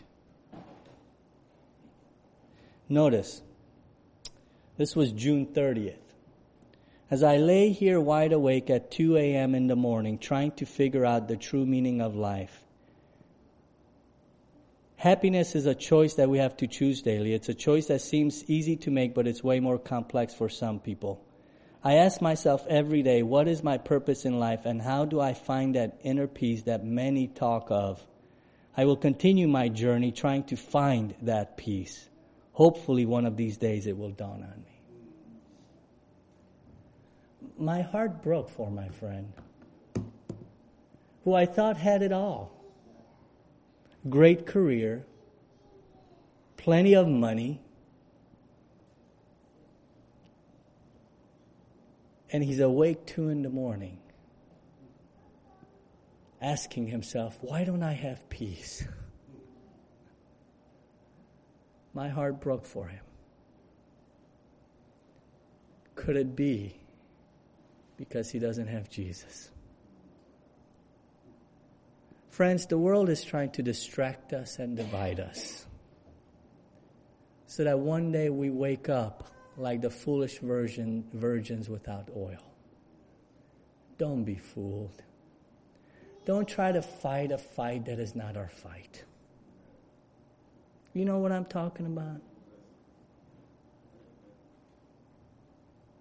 Notice, 2.89 3.41
this 4.77 4.95
was 4.95 5.11
June 5.11 5.47
30th. 5.47 5.95
As 7.09 7.23
I 7.23 7.37
lay 7.37 7.69
here 7.71 7.99
wide 7.99 8.33
awake 8.33 8.69
at 8.69 8.91
2 8.91 9.17
a.m. 9.17 9.55
in 9.55 9.67
the 9.67 9.75
morning 9.75 10.17
trying 10.17 10.51
to 10.53 10.65
figure 10.65 11.05
out 11.05 11.27
the 11.27 11.37
true 11.37 11.65
meaning 11.65 12.01
of 12.01 12.15
life, 12.15 12.66
Happiness 14.97 15.55
is 15.55 15.67
a 15.67 15.75
choice 15.75 16.15
that 16.15 16.27
we 16.27 16.39
have 16.39 16.57
to 16.57 16.65
choose 16.65 17.03
daily. 17.03 17.31
It's 17.31 17.49
a 17.49 17.53
choice 17.53 17.85
that 17.85 18.01
seems 18.01 18.43
easy 18.49 18.77
to 18.77 18.89
make, 18.89 19.13
but 19.13 19.27
it's 19.27 19.43
way 19.43 19.59
more 19.59 19.77
complex 19.77 20.33
for 20.33 20.49
some 20.49 20.79
people. 20.79 21.23
I 21.83 21.97
ask 21.97 22.19
myself 22.19 22.65
every 22.67 23.03
day, 23.03 23.21
what 23.21 23.47
is 23.47 23.63
my 23.63 23.77
purpose 23.77 24.25
in 24.25 24.39
life 24.39 24.65
and 24.65 24.81
how 24.81 25.05
do 25.05 25.21
I 25.21 25.35
find 25.35 25.75
that 25.75 25.99
inner 26.03 26.25
peace 26.25 26.63
that 26.63 26.83
many 26.83 27.27
talk 27.27 27.67
of? 27.69 28.03
I 28.75 28.85
will 28.85 28.97
continue 28.97 29.47
my 29.47 29.69
journey 29.69 30.11
trying 30.11 30.45
to 30.45 30.55
find 30.55 31.13
that 31.21 31.57
peace. 31.57 32.09
Hopefully 32.53 33.05
one 33.05 33.27
of 33.27 33.37
these 33.37 33.57
days 33.57 33.85
it 33.85 33.95
will 33.95 34.09
dawn 34.09 34.41
on 34.41 34.63
me. 34.63 34.81
My 37.59 37.83
heart 37.83 38.23
broke 38.23 38.49
for 38.49 38.71
my 38.71 38.89
friend, 38.89 39.31
who 41.23 41.35
I 41.35 41.45
thought 41.45 41.77
had 41.77 42.01
it 42.01 42.11
all 42.11 42.56
great 44.09 44.45
career, 44.45 45.05
plenty 46.57 46.95
of 46.95 47.07
money, 47.07 47.61
and 52.31 52.43
he's 52.43 52.59
awake 52.59 53.05
two 53.05 53.29
in 53.29 53.41
the 53.41 53.49
morning 53.49 53.99
asking 56.41 56.87
himself, 56.87 57.37
Why 57.41 57.63
don't 57.63 57.83
I 57.83 57.93
have 57.93 58.27
peace? 58.29 58.85
My 61.93 62.09
heart 62.09 62.39
broke 62.39 62.65
for 62.65 62.87
him. 62.87 63.03
Could 65.95 66.15
it 66.15 66.35
be 66.35 66.79
because 67.97 68.29
he 68.29 68.37
doesn't 68.37 68.67
have 68.67 68.89
Jesus? 68.89 69.49
Friends, 72.37 72.67
the 72.67 72.77
world 72.77 73.09
is 73.09 73.23
trying 73.23 73.49
to 73.53 73.63
distract 73.63 74.31
us 74.31 74.59
and 74.59 74.77
divide 74.77 75.19
us. 75.19 75.65
So 77.47 77.63
that 77.63 77.79
one 77.79 78.11
day 78.11 78.29
we 78.29 78.51
wake 78.51 78.89
up 78.89 79.31
like 79.57 79.81
the 79.81 79.89
foolish 79.89 80.37
virgin, 80.37 81.03
virgins 81.13 81.67
without 81.67 82.09
oil. 82.15 82.53
Don't 83.97 84.23
be 84.23 84.35
fooled. 84.35 85.01
Don't 86.25 86.47
try 86.47 86.71
to 86.71 86.83
fight 86.83 87.31
a 87.31 87.39
fight 87.39 87.85
that 87.85 87.97
is 87.97 88.13
not 88.13 88.37
our 88.37 88.49
fight. 88.49 89.03
You 90.93 91.05
know 91.05 91.17
what 91.17 91.31
I'm 91.31 91.45
talking 91.45 91.87
about? 91.87 92.21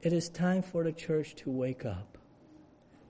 It 0.02 0.12
is 0.12 0.28
time 0.28 0.60
for 0.60 0.84
the 0.84 0.92
church 0.92 1.34
to 1.36 1.50
wake 1.50 1.86
up, 1.86 2.18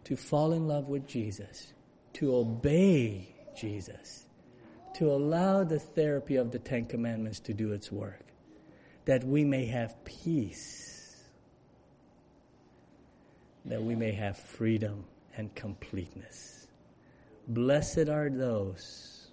to 0.04 0.14
fall 0.14 0.52
in 0.52 0.68
love 0.68 0.86
with 0.86 1.08
Jesus 1.08 1.72
to 2.16 2.34
obey 2.34 3.28
Jesus, 3.54 4.26
to 4.94 5.10
allow 5.10 5.64
the 5.64 5.78
therapy 5.78 6.36
of 6.36 6.50
the 6.50 6.58
Ten 6.58 6.86
Commandments 6.86 7.40
to 7.40 7.52
do 7.52 7.72
its 7.72 7.92
work, 7.92 8.24
that 9.04 9.22
we 9.22 9.44
may 9.44 9.66
have 9.66 10.02
peace, 10.06 11.24
that 13.66 13.82
we 13.82 13.94
may 13.94 14.12
have 14.12 14.38
freedom 14.38 15.04
and 15.36 15.54
completeness. 15.54 16.68
Blessed 17.48 18.08
are 18.08 18.30
those 18.30 19.28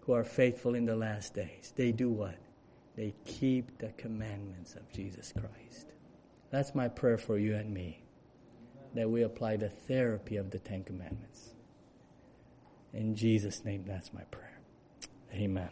who 0.00 0.14
are 0.14 0.24
faithful 0.24 0.74
in 0.74 0.86
the 0.86 0.96
last 0.96 1.34
days. 1.34 1.74
They 1.76 1.92
do 1.92 2.08
what? 2.08 2.38
They 2.96 3.14
keep 3.26 3.76
the 3.76 3.90
commandments 3.98 4.76
of 4.76 4.90
Jesus 4.90 5.30
Christ. 5.32 5.88
That's 6.50 6.74
my 6.74 6.88
prayer 6.88 7.18
for 7.18 7.36
you 7.36 7.54
and 7.54 7.72
me 7.72 8.01
that 8.94 9.10
we 9.10 9.22
apply 9.22 9.56
the 9.56 9.68
therapy 9.68 10.36
of 10.36 10.50
the 10.50 10.58
Ten 10.58 10.84
Commandments. 10.84 11.50
In 12.92 13.14
Jesus' 13.14 13.64
name, 13.64 13.84
that's 13.86 14.12
my 14.12 14.22
prayer. 14.24 14.60
Amen. 15.34 15.70